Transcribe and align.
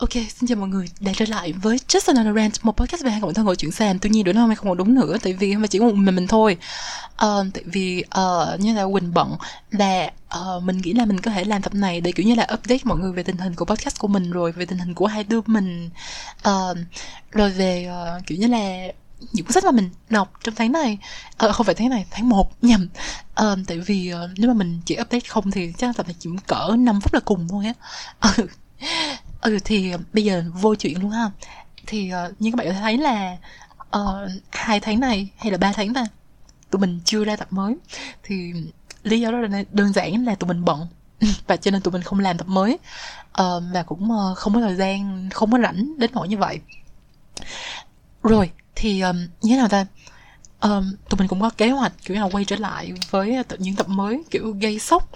Ok, 0.00 0.10
xin 0.12 0.48
chào 0.48 0.56
mọi 0.56 0.68
người 0.68 0.86
đã 1.00 1.12
trở 1.16 1.24
lại 1.28 1.52
với 1.52 1.78
Just 1.88 2.14
Another 2.14 2.36
Rant, 2.36 2.52
một 2.62 2.76
podcast 2.76 3.04
về 3.04 3.10
hai 3.10 3.20
cộng 3.20 3.34
thân 3.34 3.44
ngồi 3.44 3.56
chuyện 3.56 3.70
sàn. 3.70 3.98
Tuy 3.98 4.10
nhiên 4.10 4.24
điều 4.24 4.34
đó 4.34 4.48
không 4.56 4.68
còn 4.68 4.76
đúng 4.76 4.94
nữa, 4.94 5.16
tại 5.22 5.32
vì 5.32 5.52
không 5.52 5.62
phải 5.62 5.68
chỉ 5.68 5.78
có 5.78 5.84
một 5.84 5.94
mình 5.94 6.14
mình 6.14 6.26
thôi. 6.26 6.56
Uh, 7.24 7.46
tại 7.54 7.64
vì 7.66 8.04
uh, 8.20 8.60
như 8.60 8.74
là 8.74 8.84
Quỳnh 8.92 9.14
bận 9.14 9.36
là 9.70 10.10
uh, 10.40 10.62
mình 10.62 10.78
nghĩ 10.78 10.92
là 10.92 11.04
mình 11.04 11.20
có 11.20 11.30
thể 11.30 11.44
làm 11.44 11.62
tập 11.62 11.74
này 11.74 12.00
để 12.00 12.12
kiểu 12.12 12.26
như 12.26 12.34
là 12.34 12.46
update 12.54 12.78
mọi 12.84 12.98
người 12.98 13.12
về 13.12 13.22
tình 13.22 13.36
hình 13.36 13.54
của 13.54 13.64
podcast 13.64 13.98
của 13.98 14.08
mình 14.08 14.30
rồi 14.30 14.52
về 14.52 14.66
tình 14.66 14.78
hình 14.78 14.94
của 14.94 15.06
hai 15.06 15.24
đứa 15.24 15.40
mình 15.46 15.90
uh, 16.48 16.76
rồi 17.30 17.50
về 17.50 17.90
uh, 17.90 18.26
kiểu 18.26 18.38
như 18.38 18.46
là 18.46 18.86
những 19.32 19.46
cuốn 19.46 19.52
sách 19.52 19.64
mà 19.64 19.70
mình 19.70 19.90
đọc 20.10 20.32
trong 20.44 20.54
tháng 20.54 20.72
này 20.72 20.98
à, 21.36 21.52
không 21.52 21.66
phải 21.66 21.74
tháng 21.74 21.88
này 21.88 22.06
tháng 22.10 22.28
1 22.28 22.62
nhầm 22.62 22.88
à, 23.34 23.56
tại 23.66 23.78
vì 23.78 24.12
uh, 24.14 24.30
nếu 24.36 24.48
mà 24.48 24.54
mình 24.54 24.80
chỉ 24.84 24.94
update 25.00 25.28
không 25.28 25.50
thì 25.50 25.72
chắc 25.78 25.96
tập 25.96 26.06
này 26.06 26.16
chỉ 26.18 26.30
cỡ 26.46 26.76
5 26.78 27.00
phút 27.00 27.14
là 27.14 27.20
cùng 27.20 27.48
thôi 27.48 27.64
á 28.20 28.30
ừ 29.40 29.58
thì 29.64 29.90
ờ, 29.90 29.98
bây 30.12 30.24
giờ 30.24 30.44
vô 30.54 30.74
chuyện 30.74 31.02
luôn 31.02 31.10
ha. 31.10 31.30
Thì 31.86 32.12
uh, 32.26 32.40
như 32.40 32.50
các 32.50 32.56
bạn 32.56 32.66
có 32.66 32.80
thấy 32.80 32.98
là 32.98 33.36
uh, 33.96 34.30
hai 34.52 34.80
tháng 34.80 35.00
này 35.00 35.28
hay 35.36 35.52
là 35.52 35.58
ba 35.58 35.72
tháng 35.72 35.94
ta 35.94 36.04
tụi 36.70 36.80
mình 36.80 37.00
chưa 37.04 37.24
ra 37.24 37.36
tập 37.36 37.48
mới. 37.50 37.76
Thì 38.22 38.52
lý 39.02 39.20
do 39.20 39.30
đó 39.30 39.38
là 39.38 39.62
đơn 39.72 39.92
giản 39.92 40.24
là 40.24 40.34
tụi 40.34 40.48
mình 40.48 40.64
bận 40.64 40.86
và 41.46 41.56
cho 41.56 41.70
nên 41.70 41.82
tụi 41.82 41.92
mình 41.92 42.02
không 42.02 42.20
làm 42.20 42.38
tập 42.38 42.48
mới. 42.48 42.78
Uh, 43.42 43.62
và 43.72 43.82
cũng 43.86 44.10
uh, 44.12 44.38
không 44.38 44.54
có 44.54 44.60
thời 44.60 44.76
gian 44.76 45.28
không 45.30 45.52
có 45.52 45.58
rảnh 45.58 45.98
đến 45.98 46.10
nỗi 46.14 46.28
như 46.28 46.38
vậy. 46.38 46.60
Rồi 48.22 48.50
thì 48.74 49.00
um, 49.00 49.16
như 49.42 49.50
thế 49.50 49.56
nào 49.56 49.68
ta? 49.68 49.86
Um, 50.60 50.92
tụi 51.08 51.18
mình 51.18 51.28
cũng 51.28 51.40
có 51.40 51.50
kế 51.50 51.70
hoạch 51.70 51.92
kiểu 52.04 52.16
là 52.16 52.28
quay 52.32 52.44
trở 52.44 52.56
lại 52.56 52.92
với 53.10 53.36
ờ, 53.36 53.42
những 53.58 53.76
tập 53.76 53.88
mới 53.88 54.22
kiểu 54.30 54.54
gây 54.60 54.78
sốc 54.78 55.10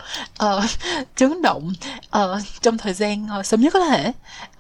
uh, 0.45 0.65
chấn 1.17 1.43
động 1.43 1.73
uh, 2.19 2.43
trong 2.61 2.79
thời 2.79 2.95
gian 2.95 3.27
uh, 3.39 3.47
sớm 3.47 3.61
nhất 3.61 3.73
có 3.73 3.81
thể. 3.81 4.13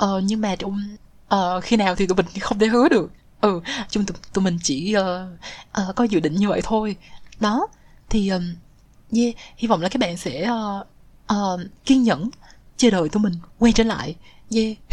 Uh, 0.05 0.23
nhưng 0.23 0.41
mà 0.41 0.55
uh, 0.65 1.65
khi 1.65 1.77
nào 1.77 1.95
thì 1.95 2.07
tụi 2.07 2.17
mình 2.17 2.27
không 2.41 2.59
thể 2.59 2.67
hứa 2.67 2.89
được. 2.89 3.11
Ừ 3.41 3.61
chung 3.91 4.07
tụi, 4.07 4.17
tụi 4.33 4.45
mình 4.45 4.59
chỉ 4.63 4.97
uh, 4.99 5.89
uh, 5.89 5.97
có 5.97 6.05
dự 6.05 6.21
định 6.21 6.35
như 6.35 6.49
vậy 6.49 6.61
thôi. 6.65 6.97
Đó 7.41 7.67
thì 8.11 8.29
um, 8.29 8.55
yeah, 9.13 9.35
hy 9.57 9.69
vọng 9.69 9.81
là 9.81 9.89
các 9.89 10.01
bạn 10.01 10.17
sẽ 10.17 10.51
uh, 10.51 10.87
uh, 11.33 11.61
kiên 11.85 12.03
nhẫn 12.03 12.31
chờ 12.77 12.91
đợi 12.91 13.09
tụi 13.09 13.23
mình 13.23 13.35
quay 13.59 13.73
trở 13.73 13.85
lại. 13.85 14.15
Yeah. 14.55 14.77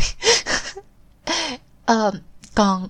Uh, 1.91 2.13
còn 2.55 2.87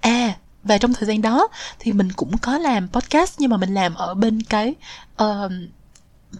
à 0.00 0.36
và 0.68 0.78
trong 0.78 0.94
thời 0.94 1.08
gian 1.08 1.22
đó 1.22 1.48
thì 1.78 1.92
mình 1.92 2.12
cũng 2.12 2.38
có 2.38 2.58
làm 2.58 2.88
podcast 2.88 3.34
nhưng 3.38 3.50
mà 3.50 3.56
mình 3.56 3.74
làm 3.74 3.94
ở 3.94 4.14
bên 4.14 4.42
cái 4.42 4.74
uh, 5.22 5.52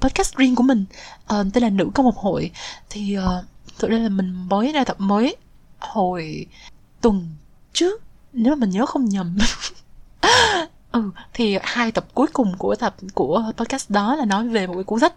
podcast 0.01 0.37
riêng 0.37 0.55
của 0.55 0.63
mình 0.63 0.85
uh, 1.35 1.47
tên 1.53 1.63
là 1.63 1.69
nữ 1.69 1.91
công 1.95 2.07
một 2.07 2.17
hội. 2.17 2.51
Thì 2.91 3.15
ờ, 3.15 3.39
uh, 3.39 3.45
thực 3.79 3.91
ra 3.91 3.99
là 3.99 4.09
mình 4.09 4.33
mới 4.49 4.73
ra 4.73 4.85
tập 4.85 4.97
mới 4.99 5.37
hồi 5.79 6.47
tuần 7.01 7.29
trước 7.73 8.03
nếu 8.33 8.55
mà 8.55 8.61
mình 8.61 8.71
nhớ 8.71 8.87
không 8.87 9.05
nhầm. 9.05 9.39
Ừ 10.93 11.11
thì 11.35 11.59
hai 11.63 11.93
tập 11.93 12.07
cuối 12.15 12.27
cùng 12.33 12.57
của 12.59 12.75
tập 12.75 12.95
của 13.15 13.53
podcast 13.57 13.91
đó 13.91 14.17
là 14.17 14.25
nói 14.25 14.49
về 14.49 14.67
một 14.67 14.75
cái 14.75 14.85
cuốn 14.85 15.01
sách 15.01 15.15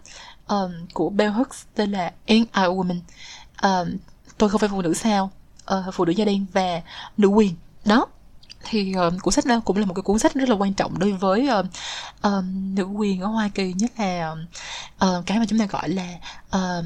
um, 0.48 0.72
của 0.94 1.10
Bell 1.10 1.32
Hooks 1.32 1.64
tên 1.74 1.90
là 1.90 2.12
Ain't 2.26 2.44
I 2.44 2.44
a 2.52 2.62
Woman. 2.62 3.00
Um, 3.62 3.96
tôi 4.38 4.48
không 4.48 4.58
phải 4.58 4.68
phụ 4.68 4.82
nữ 4.82 4.94
sao 4.94 5.30
uh, 5.74 5.94
phụ 5.94 6.04
nữ 6.04 6.12
da 6.12 6.24
đen 6.24 6.46
và 6.52 6.82
nữ 7.16 7.28
quyền. 7.28 7.54
Đó 7.84 8.06
thì 8.64 8.94
uh, 9.06 9.22
cuốn 9.22 9.34
sách 9.34 9.46
đó 9.46 9.60
cũng 9.64 9.76
là 9.76 9.86
một 9.86 9.94
cái 9.94 10.02
cuốn 10.02 10.18
sách 10.18 10.34
rất 10.34 10.48
là 10.48 10.54
quan 10.54 10.74
trọng 10.74 10.98
đối 10.98 11.12
với 11.12 11.48
uh, 11.58 11.66
uh, 12.26 12.44
nữ 12.54 12.84
quyền 12.84 13.20
ở 13.20 13.26
Hoa 13.26 13.48
Kỳ 13.54 13.72
nhất 13.72 13.90
là 13.98 14.36
uh, 15.04 15.26
cái 15.26 15.38
mà 15.38 15.44
chúng 15.48 15.58
ta 15.58 15.66
gọi 15.66 15.88
là 15.88 16.08
uh, 16.56 16.84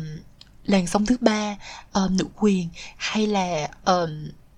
làn 0.64 0.86
sóng 0.86 1.06
thứ 1.06 1.16
ba 1.20 1.56
uh, 1.98 2.10
nữ 2.10 2.24
quyền 2.36 2.69
hay 2.97 3.27
là 3.27 3.69
uh, 3.91 4.08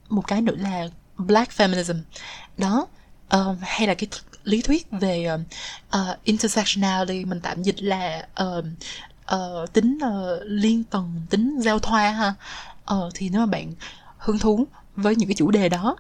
một 0.09 0.27
cái 0.27 0.41
nữa 0.41 0.55
là 0.59 0.89
black 1.17 1.53
feminism. 1.53 2.01
Đó 2.57 2.87
uh, 3.37 3.57
hay 3.61 3.87
là 3.87 3.95
cái 3.95 4.09
lý 4.45 4.63
thuyết 4.63 4.87
về 4.91 5.27
uh, 5.35 5.41
uh, 5.97 6.25
intersectionality 6.25 7.25
mình 7.25 7.41
tạm 7.41 7.63
dịch 7.63 7.83
là 7.83 8.27
uh, 8.43 8.65
uh, 9.35 9.73
tính 9.73 9.99
uh, 10.07 10.41
liên 10.45 10.85
tầng 10.85 11.23
tính 11.31 11.61
giao 11.61 11.79
thoa 11.79 12.11
ha. 12.11 12.35
Uh, 12.95 13.13
thì 13.15 13.29
nếu 13.29 13.41
mà 13.41 13.47
bạn 13.47 13.73
hứng 14.19 14.39
thú 14.39 14.67
với 14.97 15.17
những 15.17 15.29
cái 15.29 15.35
chủ 15.35 15.51
đề 15.51 15.69
đó 15.69 15.97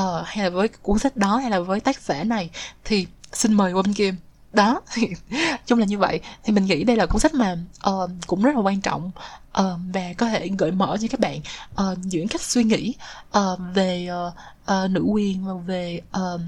uh, 0.00 0.26
hay 0.26 0.44
là 0.44 0.50
với 0.50 0.68
cuốn 0.68 0.98
sách 0.98 1.16
đó 1.16 1.36
hay 1.36 1.50
là 1.50 1.60
với 1.60 1.80
tác 1.80 2.00
giả 2.00 2.24
này 2.24 2.50
thì 2.84 3.06
xin 3.32 3.54
mời 3.54 3.72
qua 3.72 3.82
bên 3.82 3.94
kia 3.94 4.14
đó 4.52 4.80
thì 4.92 5.08
chung 5.66 5.78
là 5.78 5.86
như 5.86 5.98
vậy. 5.98 6.20
Thì 6.44 6.52
mình 6.52 6.64
nghĩ 6.64 6.84
đây 6.84 6.96
là 6.96 7.06
cuốn 7.06 7.20
sách 7.20 7.34
mà 7.34 7.56
uh, 7.90 8.10
cũng 8.26 8.42
rất 8.42 8.54
là 8.54 8.60
quan 8.60 8.80
trọng 8.80 9.10
uh, 9.60 9.64
và 9.94 10.12
có 10.18 10.28
thể 10.28 10.48
gợi 10.58 10.70
mở 10.70 10.96
cho 11.00 11.08
các 11.10 11.20
bạn 11.20 11.40
uh, 11.72 11.98
những 12.04 12.28
cách 12.28 12.42
suy 12.42 12.64
nghĩ 12.64 12.94
uh, 13.38 13.60
về 13.74 14.08
uh, 14.28 14.34
uh, 14.72 14.90
nữ 14.90 15.02
quyền 15.02 15.46
và 15.46 15.54
về 15.66 16.00
uh, 16.18 16.40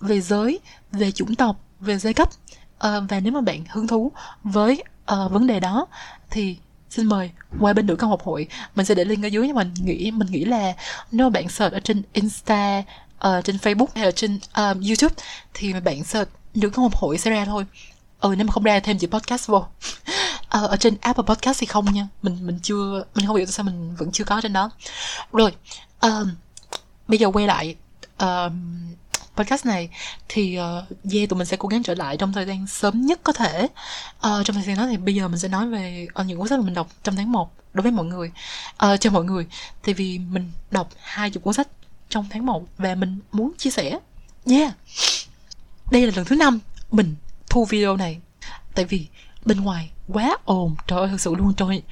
về 0.00 0.20
giới 0.20 0.60
về 0.92 1.12
chủng 1.12 1.34
tộc 1.34 1.56
về 1.80 1.98
giai 1.98 2.14
cấp. 2.14 2.28
Uh, 2.86 3.04
và 3.08 3.20
nếu 3.20 3.32
mà 3.32 3.40
bạn 3.40 3.64
hứng 3.68 3.86
thú 3.86 4.12
với 4.44 4.84
uh, 5.12 5.32
vấn 5.32 5.46
đề 5.46 5.60
đó 5.60 5.86
thì 6.30 6.56
xin 6.92 7.06
mời 7.06 7.30
qua 7.60 7.72
bên 7.72 7.86
nữ 7.86 7.96
công 7.96 8.10
học 8.10 8.22
hội 8.22 8.46
mình 8.74 8.86
sẽ 8.86 8.94
để 8.94 9.04
link 9.04 9.24
ở 9.24 9.26
dưới 9.26 9.46
nhưng 9.46 9.56
mình 9.56 9.74
nghĩ 9.84 10.10
mình 10.10 10.28
nghĩ 10.30 10.44
là 10.44 10.72
nếu 11.12 11.30
bạn 11.30 11.48
search 11.48 11.74
ở 11.74 11.80
trên 11.80 12.02
insta 12.12 12.82
uh, 13.28 13.44
trên 13.44 13.56
facebook 13.56 13.86
hay 13.94 14.04
là 14.04 14.10
trên 14.10 14.38
um, 14.56 14.80
youtube 14.88 15.14
thì 15.54 15.72
bạn 15.72 16.04
search 16.04 16.30
nữ 16.54 16.70
công 16.70 16.82
học 16.82 16.96
hội 16.96 17.18
sẽ 17.18 17.30
ra 17.30 17.44
thôi. 17.44 17.66
Ừ 18.20 18.34
nếu 18.36 18.46
mà 18.46 18.52
không 18.52 18.62
ra 18.62 18.80
thêm 18.80 18.98
chỉ 18.98 19.06
podcast 19.06 19.48
vô. 19.48 19.64
Ờ, 20.48 20.66
ở 20.66 20.76
trên 20.76 20.96
apple 21.00 21.24
podcast 21.26 21.60
thì 21.60 21.66
không 21.66 21.92
nha. 21.92 22.08
Mình 22.22 22.46
mình 22.46 22.58
chưa 22.62 23.04
mình 23.14 23.26
không 23.26 23.36
hiểu 23.36 23.46
tại 23.46 23.52
sao 23.52 23.64
mình 23.64 23.94
vẫn 23.96 24.12
chưa 24.12 24.24
có 24.24 24.40
trên 24.40 24.52
đó. 24.52 24.70
Rồi 25.32 25.52
um, 26.00 26.30
bây 27.08 27.18
giờ 27.18 27.30
quay 27.30 27.46
lại 27.46 27.76
um, 28.18 28.92
podcast 29.36 29.66
này 29.66 29.88
thì 30.28 30.58
uh, 30.58 31.12
yeah 31.12 31.28
tụi 31.28 31.38
mình 31.38 31.46
sẽ 31.46 31.56
cố 31.56 31.68
gắng 31.68 31.82
trở 31.82 31.94
lại 31.94 32.16
trong 32.16 32.32
thời 32.32 32.46
gian 32.46 32.66
sớm 32.66 33.06
nhất 33.06 33.20
có 33.22 33.32
thể. 33.32 33.68
Uh, 34.16 34.44
trong 34.44 34.54
thời 34.54 34.62
gian 34.62 34.76
đó 34.76 34.86
thì 34.86 34.96
bây 34.96 35.14
giờ 35.14 35.28
mình 35.28 35.38
sẽ 35.38 35.48
nói 35.48 35.66
về 35.66 36.06
uh, 36.20 36.26
những 36.26 36.38
cuốn 36.38 36.48
sách 36.48 36.58
mà 36.58 36.64
mình 36.64 36.74
đọc 36.74 36.88
trong 37.02 37.16
tháng 37.16 37.32
1 37.32 37.52
đối 37.72 37.82
với 37.82 37.92
mọi 37.92 38.06
người. 38.06 38.32
Uh, 38.86 39.00
cho 39.00 39.10
mọi 39.10 39.24
người. 39.24 39.46
Thì 39.82 39.92
vì 39.92 40.18
mình 40.18 40.52
đọc 40.70 40.88
hai 40.98 41.30
chục 41.30 41.42
cuốn 41.42 41.54
sách 41.54 41.68
trong 42.08 42.26
tháng 42.30 42.46
1 42.46 42.64
và 42.78 42.94
mình 42.94 43.18
muốn 43.32 43.52
chia 43.58 43.70
sẻ. 43.70 43.98
Yeah. 44.46 44.72
Đây 45.90 46.06
là 46.06 46.12
lần 46.16 46.24
thứ 46.24 46.36
năm 46.36 46.58
mình 46.90 47.14
thu 47.50 47.64
video 47.64 47.96
này. 47.96 48.20
Tại 48.74 48.84
vì 48.84 49.06
bên 49.44 49.60
ngoài 49.60 49.90
quá 50.08 50.36
ồn. 50.44 50.74
Trời 50.86 50.98
ơi 50.98 51.08
thật 51.10 51.20
sự 51.20 51.34
luôn 51.34 51.54
trời. 51.54 51.82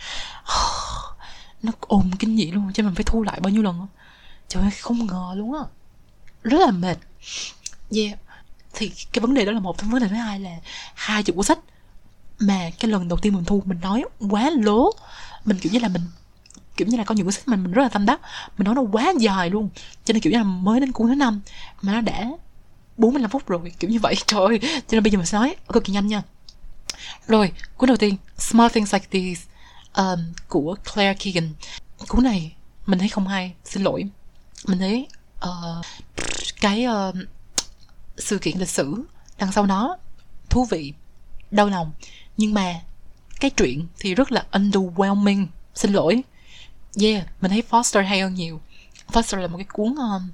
Nó 1.62 1.72
ồn 1.80 2.10
kinh 2.18 2.36
dị 2.36 2.50
luôn. 2.50 2.72
Cho 2.72 2.82
mình 2.82 2.94
phải 2.94 3.04
thu 3.04 3.22
lại 3.22 3.40
bao 3.40 3.50
nhiêu 3.50 3.62
lần 3.62 3.86
trời 4.50 4.62
ơi 4.62 4.70
không 4.70 5.06
ngờ 5.06 5.34
luôn 5.36 5.54
á. 5.54 5.60
Rất 6.42 6.58
là 6.60 6.70
mệt 6.70 6.96
yeah. 7.96 8.18
Thì 8.74 8.92
cái 9.12 9.20
vấn 9.20 9.34
đề 9.34 9.44
đó 9.44 9.52
là 9.52 9.60
một 9.60 9.82
vấn 9.82 10.02
đề 10.02 10.08
thứ 10.08 10.14
hai 10.14 10.40
là 10.40 10.56
hai 10.94 11.22
chục 11.22 11.36
cuốn 11.36 11.44
sách 11.44 11.58
mà 12.38 12.70
cái 12.80 12.90
lần 12.90 13.08
đầu 13.08 13.18
tiên 13.18 13.34
mình 13.34 13.44
thu 13.44 13.62
mình 13.64 13.80
nói 13.80 14.04
quá 14.30 14.50
lố. 14.50 14.90
Mình 15.44 15.58
kiểu 15.58 15.72
như 15.72 15.78
là 15.78 15.88
mình 15.88 16.02
kiểu 16.76 16.88
như 16.88 16.96
là 16.96 17.04
có 17.04 17.14
những 17.14 17.26
cuốn 17.26 17.32
sách 17.32 17.48
mà 17.48 17.56
mình 17.56 17.72
rất 17.72 17.82
là 17.82 17.88
tâm 17.88 18.06
đắc. 18.06 18.20
Mình 18.58 18.64
nói 18.64 18.74
nó 18.74 18.82
quá 18.82 19.12
dài 19.18 19.50
luôn. 19.50 19.68
Cho 20.04 20.12
nên 20.12 20.22
kiểu 20.22 20.32
như 20.32 20.38
là 20.38 20.44
mới 20.44 20.80
đến 20.80 20.92
cuốn 20.92 21.08
thứ 21.08 21.14
năm 21.14 21.40
mà 21.82 21.92
nó 21.92 22.00
đã 22.00 22.30
45 22.96 23.30
phút 23.30 23.48
rồi 23.48 23.72
kiểu 23.78 23.90
như 23.90 23.98
vậy. 23.98 24.14
Trời 24.26 24.40
ơi. 24.40 24.58
Cho 24.62 24.96
nên 24.96 25.02
bây 25.02 25.10
giờ 25.10 25.18
mình 25.18 25.26
sẽ 25.26 25.38
nói 25.38 25.56
cực 25.72 25.84
kỳ 25.84 25.92
nhanh 25.92 26.06
nha. 26.06 26.22
Rồi 27.26 27.52
cuốn 27.76 27.88
đầu 27.88 27.96
tiên 27.96 28.16
Small 28.38 28.68
Things 28.72 28.94
Like 28.94 29.06
These 29.10 29.42
um, 29.94 30.32
của 30.48 30.76
Claire 30.94 31.14
Keegan. 31.14 31.52
Cuốn 32.08 32.24
này 32.24 32.52
mình 32.86 32.98
thấy 32.98 33.08
không 33.08 33.26
hay 33.28 33.52
xin 33.64 33.82
lỗi. 33.82 34.04
Mình 34.66 34.78
thấy 34.78 35.06
uh, 35.48 35.86
cái 36.60 36.86
uh, 36.86 37.14
sự 38.18 38.38
kiện 38.38 38.58
lịch 38.58 38.68
sử 38.68 39.04
đằng 39.38 39.52
sau 39.52 39.66
nó 39.66 39.96
thú 40.50 40.66
vị 40.70 40.92
đau 41.50 41.68
lòng. 41.68 41.92
Nhưng 42.36 42.54
mà 42.54 42.80
cái 43.40 43.50
chuyện 43.50 43.86
thì 43.98 44.14
rất 44.14 44.32
là 44.32 44.44
underwhelming 44.52 45.46
xin 45.74 45.92
lỗi. 45.92 46.22
Yeah 47.00 47.26
mình 47.40 47.50
thấy 47.50 47.62
Foster 47.70 48.06
hay 48.06 48.20
hơn 48.20 48.34
nhiều. 48.34 48.60
Foster 49.12 49.38
là 49.38 49.46
một 49.46 49.56
cái 49.56 49.66
cuốn 49.72 49.94
um, 49.94 50.30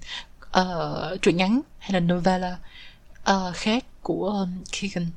uh, 0.61 1.23
truyện 1.23 1.37
ngắn 1.37 1.61
hay 1.79 1.93
là 1.93 2.01
novella 2.01 2.59
uh, 3.31 3.55
khác 3.55 3.85
của 4.03 4.29
um, 4.29 4.65
Keegan. 4.73 5.11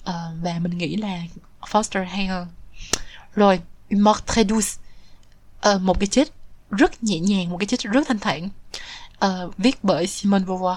Uh, 0.00 0.42
và 0.42 0.58
mình 0.58 0.78
nghĩ 0.78 0.96
là 0.96 1.22
Foster 1.60 2.04
hay 2.04 2.26
hơn. 2.26 2.48
Rồi 3.34 3.60
Mort 3.90 4.26
très 4.26 4.48
douce. 4.48 4.70
Uh, 5.74 5.80
một 5.80 6.00
cái 6.00 6.06
chết 6.06 6.28
rất 6.70 7.02
nhẹ 7.02 7.18
nhàng 7.18 7.50
một 7.50 7.56
cái 7.60 7.66
chết 7.66 7.80
rất 7.80 8.08
thanh 8.08 8.18
thản 8.18 8.48
uh, 9.24 9.56
viết 9.58 9.78
bởi 9.82 10.06
Simone 10.06 10.44
Beauvoir. 10.44 10.76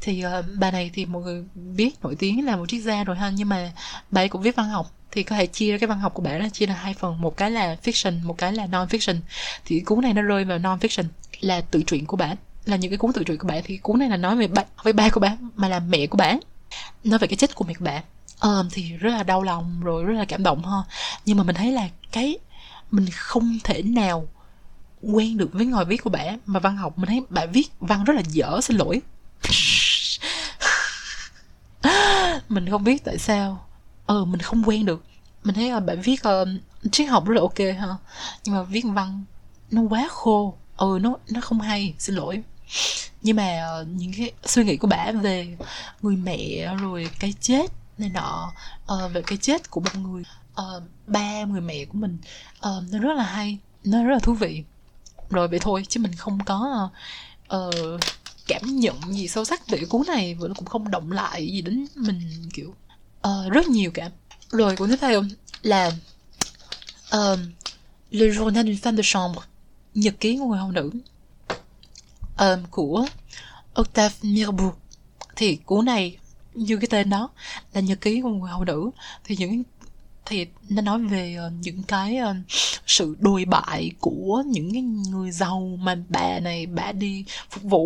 Thì 0.00 0.24
uh, 0.26 0.44
bà 0.58 0.70
này 0.70 0.90
thì 0.94 1.06
mọi 1.06 1.22
người 1.22 1.44
biết 1.54 1.90
nổi 2.02 2.16
tiếng 2.18 2.46
là 2.46 2.56
một 2.56 2.68
triết 2.68 2.82
gia 2.82 3.04
rồi 3.04 3.16
ha 3.16 3.30
nhưng 3.30 3.48
mà 3.48 3.72
bà 4.10 4.20
ấy 4.20 4.28
cũng 4.28 4.42
viết 4.42 4.56
văn 4.56 4.68
học. 4.68 4.90
Thì 5.10 5.22
có 5.22 5.36
thể 5.36 5.46
chia 5.46 5.78
cái 5.78 5.86
văn 5.86 5.98
học 5.98 6.14
của 6.14 6.22
bà 6.22 6.30
là 6.30 6.48
chia 6.48 6.66
là 6.66 6.74
hai 6.74 6.94
phần 6.94 7.20
một 7.20 7.36
cái 7.36 7.50
là 7.50 7.76
fiction 7.82 8.22
một 8.22 8.38
cái 8.38 8.52
là 8.52 8.66
non 8.66 8.88
fiction 8.88 9.16
thì 9.64 9.80
cuốn 9.80 10.00
này 10.00 10.14
nó 10.14 10.22
rơi 10.22 10.44
vào 10.44 10.58
non 10.58 10.78
fiction 10.78 11.04
là 11.40 11.60
tự 11.60 11.82
truyện 11.82 12.06
của 12.06 12.16
bà. 12.16 12.34
Là 12.64 12.76
những 12.76 12.90
cái 12.90 12.98
cuốn 12.98 13.12
tự 13.12 13.24
truyện 13.24 13.38
của 13.38 13.48
bà 13.48 13.54
thì 13.64 13.76
cuốn 13.76 13.98
này 13.98 14.08
là 14.08 14.16
nói 14.16 14.36
về 14.36 14.46
ba 14.46 14.62
với 14.82 14.92
ba 14.92 15.08
của 15.08 15.20
bà 15.20 15.36
mà 15.56 15.68
là 15.68 15.78
mẹ 15.78 16.06
của 16.06 16.16
bà. 16.16 16.34
Nói 17.04 17.18
về 17.18 17.26
cái 17.26 17.36
chết 17.36 17.54
của 17.54 17.64
mẹ 17.64 17.74
của 17.74 17.84
bà. 17.84 18.02
Um, 18.40 18.68
thì 18.72 18.92
rất 18.92 19.10
là 19.10 19.22
đau 19.22 19.42
lòng 19.42 19.80
rồi 19.80 20.04
rất 20.04 20.14
là 20.14 20.24
cảm 20.24 20.42
động 20.42 20.64
ha. 20.64 20.78
Nhưng 21.26 21.36
mà 21.36 21.44
mình 21.44 21.56
thấy 21.56 21.72
là 21.72 21.88
cái 22.12 22.38
mình 22.90 23.06
không 23.12 23.58
thể 23.64 23.82
nào 23.82 24.28
quen 25.02 25.36
được 25.36 25.52
với 25.52 25.66
ngòi 25.66 25.84
viết 25.84 26.02
của 26.02 26.10
bà 26.10 26.24
mà 26.46 26.60
văn 26.60 26.76
học 26.76 26.98
mình 26.98 27.08
thấy 27.08 27.22
bà 27.28 27.46
viết 27.46 27.68
văn 27.80 28.04
rất 28.04 28.16
là 28.16 28.22
dở 28.28 28.60
xin 28.62 28.76
lỗi. 28.76 29.02
Mình 32.48 32.70
không 32.70 32.84
biết 32.84 33.04
tại 33.04 33.18
sao. 33.18 33.66
Ờ 34.06 34.24
mình 34.24 34.40
không 34.40 34.62
quen 34.66 34.86
được. 34.86 35.04
Mình 35.44 35.54
thấy 35.54 35.70
là 35.70 35.80
bạn 35.80 36.00
viết 36.00 36.20
uh, 36.28 36.48
triết 36.92 37.08
học 37.08 37.26
rất 37.26 37.34
là 37.34 37.40
ok 37.40 37.58
ha. 37.58 37.88
Nhưng 38.44 38.54
mà 38.54 38.62
viết 38.62 38.84
văn 38.84 39.24
nó 39.70 39.82
quá 39.82 40.08
khô. 40.10 40.54
Ừ 40.76 40.98
nó 41.00 41.16
nó 41.30 41.40
không 41.40 41.60
hay 41.60 41.94
xin 41.98 42.16
lỗi. 42.16 42.42
Nhưng 43.22 43.36
mà 43.36 43.80
uh, 43.80 43.88
những 43.88 44.12
cái 44.16 44.32
suy 44.44 44.64
nghĩ 44.64 44.76
của 44.76 44.86
bà 44.86 45.12
về 45.12 45.56
người 46.02 46.16
mẹ 46.16 46.74
rồi 46.80 47.10
cái 47.18 47.34
chết 47.40 47.72
này 47.98 48.08
nọ 48.08 48.52
uh, 48.92 49.12
về 49.12 49.22
cái 49.26 49.38
chết 49.38 49.70
của 49.70 49.80
một 49.80 49.96
người 49.96 50.22
uh, 50.60 50.82
ba 51.06 51.44
người 51.44 51.60
mẹ 51.60 51.84
của 51.84 51.98
mình 51.98 52.18
uh, 52.58 52.92
nó 52.92 52.98
rất 52.98 53.16
là 53.16 53.24
hay 53.24 53.58
nó 53.84 54.04
rất 54.04 54.12
là 54.12 54.18
thú 54.18 54.34
vị 54.34 54.64
rồi 55.32 55.48
vậy 55.48 55.58
thôi 55.58 55.84
chứ 55.88 56.00
mình 56.00 56.14
không 56.14 56.38
có 56.46 56.88
uh, 57.56 58.00
cảm 58.46 58.62
nhận 58.76 58.96
gì 59.08 59.28
sâu 59.28 59.44
sắc 59.44 59.68
về 59.68 59.78
cuốn 59.88 60.02
này 60.06 60.34
và 60.34 60.48
nó 60.48 60.54
cũng 60.54 60.66
không 60.66 60.90
động 60.90 61.12
lại 61.12 61.48
gì 61.48 61.62
đến 61.62 61.86
mình 61.94 62.48
kiểu 62.52 62.74
uh, 63.28 63.52
rất 63.52 63.68
nhiều 63.68 63.90
cả. 63.94 64.10
Rồi 64.50 64.76
cuốn 64.76 64.90
tiếp 64.90 64.98
theo 65.00 65.24
là 65.62 65.92
uh, 67.16 67.38
Le 68.10 68.26
Journal 68.26 68.64
d'une 68.64 68.76
femme 68.76 68.96
de 68.96 69.02
chambre 69.04 69.42
Nhật 69.94 70.14
ký 70.20 70.38
của 70.38 70.46
người 70.46 70.58
hầu 70.58 70.70
nữ 70.70 70.90
um, 72.38 72.62
của 72.70 73.06
Octave 73.74 74.14
Mirbeau 74.22 74.76
thì 75.36 75.56
cuốn 75.56 75.84
này 75.84 76.16
như 76.54 76.76
cái 76.76 76.86
tên 76.90 77.10
đó 77.10 77.28
là 77.72 77.80
nhật 77.80 78.00
ký 78.00 78.20
của 78.20 78.28
người 78.28 78.50
hầu 78.50 78.64
nữ. 78.64 78.90
Thì 79.24 79.36
những 79.36 79.62
thì 80.26 80.46
nó 80.68 80.82
nói 80.82 80.98
về 80.98 81.36
uh, 81.46 81.52
những 81.60 81.82
cái 81.82 82.18
uh, 82.30 82.36
sự 82.86 83.16
đồi 83.18 83.44
bại 83.44 83.90
của 84.00 84.42
những 84.46 84.72
cái 84.72 84.82
người 84.82 85.30
giàu 85.30 85.78
mà 85.80 85.96
bà 86.08 86.38
này 86.38 86.66
bà 86.66 86.92
đi 86.92 87.24
phục 87.50 87.62
vụ. 87.62 87.84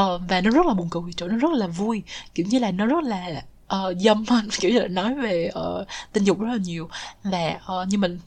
Uh, 0.00 0.20
và 0.28 0.40
nó 0.40 0.50
rất 0.50 0.66
là 0.66 0.74
buồn 0.74 0.88
cười 0.90 1.02
chỗ 1.16 1.28
nó 1.28 1.36
rất 1.36 1.52
là 1.52 1.66
vui. 1.66 2.02
Kiểu 2.34 2.46
như 2.50 2.58
là 2.58 2.70
nó 2.70 2.86
rất 2.86 3.04
là 3.04 3.42
uh, 3.74 3.96
dâm 3.98 4.24
kiểu 4.60 4.70
như 4.70 4.80
là 4.80 4.88
nói 4.88 5.14
về 5.14 5.50
uh, 5.58 5.86
tình 6.12 6.24
dục 6.24 6.40
rất 6.40 6.48
là 6.48 6.56
nhiều. 6.56 6.88
Và 7.22 7.60
uh, 7.82 7.88
như 7.88 7.98
mình 7.98 8.20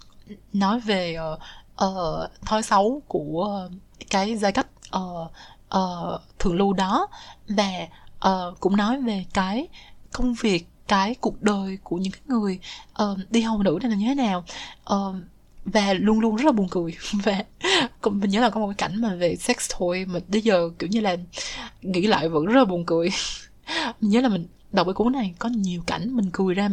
nói 0.53 0.79
về 0.79 1.17
uh, 1.33 1.39
uh, 1.85 2.29
thói 2.45 2.63
xấu 2.63 3.01
của 3.07 3.61
uh, 3.65 3.71
cái 4.09 4.37
giai 4.37 4.51
cấp 4.51 4.65
uh, 4.97 5.31
uh, 5.77 6.21
thượng 6.39 6.55
lưu 6.55 6.73
đó. 6.73 7.07
Và 7.47 7.87
uh, 8.27 8.59
cũng 8.59 8.77
nói 8.77 9.01
về 9.01 9.25
cái 9.33 9.67
công 10.11 10.33
việc 10.33 10.68
cái 10.89 11.15
cuộc 11.21 11.41
đời 11.41 11.77
của 11.83 11.97
những 11.97 12.11
cái 12.11 12.21
người 12.25 12.59
uh, 13.03 13.17
đi 13.29 13.41
hầu 13.41 13.63
nữ 13.63 13.79
này 13.81 13.89
là 13.89 13.97
như 13.97 14.05
thế 14.07 14.15
nào. 14.15 14.45
Uh, 14.93 15.15
và 15.65 15.93
luôn 15.93 16.19
luôn 16.19 16.35
rất 16.35 16.45
là 16.45 16.51
buồn 16.51 16.67
cười. 16.71 16.95
Và 17.23 17.43
mình 18.03 18.29
nhớ 18.29 18.41
là 18.41 18.49
có 18.49 18.59
một 18.59 18.67
cái 18.67 18.75
cảnh 18.89 19.01
mà 19.01 19.15
về 19.15 19.35
sex 19.35 19.57
toy 19.79 20.05
mà 20.05 20.19
bây 20.27 20.41
giờ 20.41 20.69
kiểu 20.79 20.89
như 20.89 20.99
là 20.99 21.15
nghĩ 21.81 22.07
lại 22.07 22.29
vẫn 22.29 22.45
rất 22.45 22.59
là 22.59 22.65
buồn 22.65 22.85
cười. 22.85 23.09
Mình 24.01 24.11
nhớ 24.11 24.21
là 24.21 24.29
mình 24.29 24.47
đọc 24.71 24.87
cái 24.87 24.93
cuốn 24.93 25.13
này 25.13 25.33
có 25.39 25.49
nhiều 25.49 25.81
cảnh 25.87 26.15
mình 26.15 26.29
cười 26.33 26.55
ra 26.55 26.69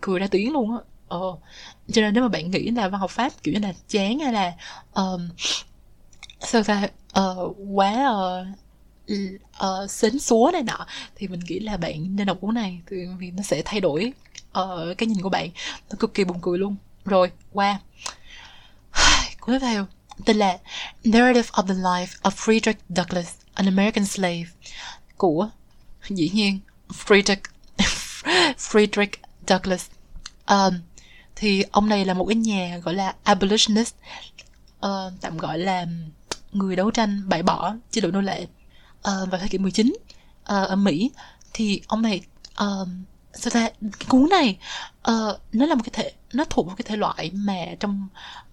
cười 0.00 0.20
ra 0.20 0.26
tiếng 0.26 0.52
luôn 0.52 0.72
á. 0.72 0.78
Ờ 1.08 1.36
cho 1.92 2.02
nên 2.02 2.14
nếu 2.14 2.22
mà 2.22 2.28
bạn 2.28 2.50
nghĩ 2.50 2.70
là 2.70 2.88
văn 2.88 3.00
học 3.00 3.10
pháp 3.10 3.32
kiểu 3.42 3.54
như 3.54 3.60
là 3.60 3.72
chán 3.88 4.18
hay 4.18 4.32
là 4.32 4.52
um, 4.94 5.28
sao 6.40 6.62
ta 6.62 6.88
uh, 7.20 7.56
quá 7.74 8.10
uh, 8.10 8.58
Ờ, 9.52 9.82
uh, 9.84 9.90
xến 9.90 10.18
xúa 10.18 10.50
này 10.52 10.62
nọ. 10.62 10.86
Thì 11.16 11.28
mình 11.28 11.40
nghĩ 11.48 11.58
là 11.58 11.76
bạn 11.76 12.16
nên 12.16 12.26
đọc 12.26 12.38
cuốn 12.40 12.54
này 12.54 12.80
vì 13.18 13.30
nó 13.30 13.42
sẽ 13.42 13.62
thay 13.64 13.80
đổi 13.80 14.12
uh, 14.60 14.98
cái 14.98 15.06
nhìn 15.06 15.22
của 15.22 15.28
bạn. 15.28 15.50
Nó 15.90 15.96
cực 15.98 16.14
kỳ 16.14 16.24
buồn 16.24 16.38
cười 16.42 16.58
luôn. 16.58 16.76
Rồi 17.04 17.30
qua. 17.52 17.78
Cuốn 19.40 19.54
tiếp 19.54 19.66
theo. 19.66 19.86
Tên 20.24 20.36
là 20.36 20.58
Narrative 21.04 21.48
of 21.52 21.66
the 21.66 21.74
Life 21.74 22.06
of 22.22 22.30
Frederick 22.30 22.78
Douglass 22.88 23.30
an 23.54 23.66
American 23.66 24.06
Slave 24.06 24.44
của 25.16 25.48
dĩ 26.08 26.30
nhiên 26.32 26.60
Frederick 26.88 27.42
Frederick 28.58 29.12
Douglass. 29.48 29.90
Um, 30.46 30.74
thì 31.36 31.64
ông 31.70 31.88
này 31.88 32.04
là 32.04 32.14
một 32.14 32.24
cái 32.24 32.34
nhà 32.34 32.78
gọi 32.78 32.94
là 32.94 33.14
abolitionist 33.22 33.94
uh, 34.86 35.12
tạm 35.20 35.38
gọi 35.38 35.58
là 35.58 35.86
người 36.52 36.76
đấu 36.76 36.90
tranh 36.90 37.22
bãi 37.26 37.42
bỏ 37.42 37.74
chế 37.90 38.00
độ 38.00 38.10
nô 38.10 38.20
lệ 38.20 38.46
uh, 38.98 39.30
vào 39.30 39.40
thế 39.40 39.48
kỷ 39.48 39.58
19 39.58 39.86
uh, 39.88 39.94
ờ, 40.44 40.64
ở 40.64 40.76
Mỹ 40.76 41.10
thì 41.52 41.80
ông 41.86 42.02
này 42.02 42.20
uh, 42.64 42.88
sao 43.34 43.50
ta 43.54 43.70
cuốn 44.08 44.28
này 44.30 44.58
uh, 45.10 45.40
nó 45.52 45.66
là 45.66 45.74
một 45.74 45.82
cái 45.84 45.90
thể 45.92 46.12
nó 46.32 46.44
thuộc 46.44 46.66
một 46.66 46.74
cái 46.76 46.84
thể 46.88 46.96
loại 46.96 47.30
mà 47.34 47.64
trong 47.80 48.08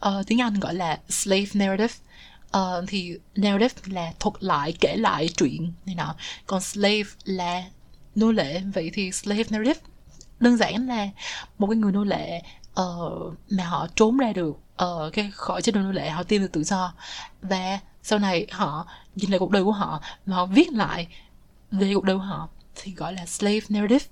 uh, 0.08 0.28
tiếng 0.28 0.42
Anh 0.42 0.60
gọi 0.60 0.74
là 0.74 1.00
slave 1.10 1.46
narrative. 1.54 1.94
Uh, 2.58 2.84
thì 2.88 3.18
narrative 3.36 3.94
là 3.94 4.14
thuật 4.20 4.34
lại 4.40 4.74
kể 4.80 4.96
lại 4.96 5.30
chuyện 5.38 5.74
này 5.86 5.96
nọ. 5.96 6.16
Còn 6.46 6.62
slave 6.62 7.10
là 7.24 7.64
nô 8.16 8.32
lệ 8.32 8.62
vậy 8.74 8.92
thì 8.94 9.12
slave 9.12 9.44
narrative 9.50 9.80
đơn 10.40 10.58
giản 10.58 10.88
là 10.88 11.08
một 11.58 11.68
cái 11.68 11.76
người 11.76 11.92
nô 11.92 12.04
lệ 12.04 12.42
uh, 12.82 13.34
mà 13.50 13.64
họ 13.64 13.88
trốn 13.96 14.18
ra 14.18 14.34
được 14.34 14.50
uh, 14.84 15.14
cái 15.14 15.32
khỏi 15.34 15.62
chế 15.62 15.72
độ 15.72 15.82
nô 15.82 15.92
lệ 15.92 16.10
họ 16.10 16.24
tìm 16.24 16.42
được 16.42 16.52
tự 16.52 16.64
do. 16.64 16.94
Và 17.42 17.80
sau 18.06 18.20
này 18.20 18.48
họ 18.52 18.88
nhìn 19.16 19.30
lại 19.32 19.40
cuộc 19.40 19.52
đời 19.52 19.64
của 19.64 19.72
họ 19.72 20.02
mà 20.26 20.36
họ 20.36 20.46
viết 20.46 20.74
lại 20.74 21.08
về 21.72 21.92
cuộc 21.94 22.04
đời 22.04 22.16
của 22.18 22.24
họ 22.24 22.50
thì 22.76 22.92
gọi 22.92 23.14
là 23.14 23.26
slave 23.26 23.60
narrative. 23.70 24.06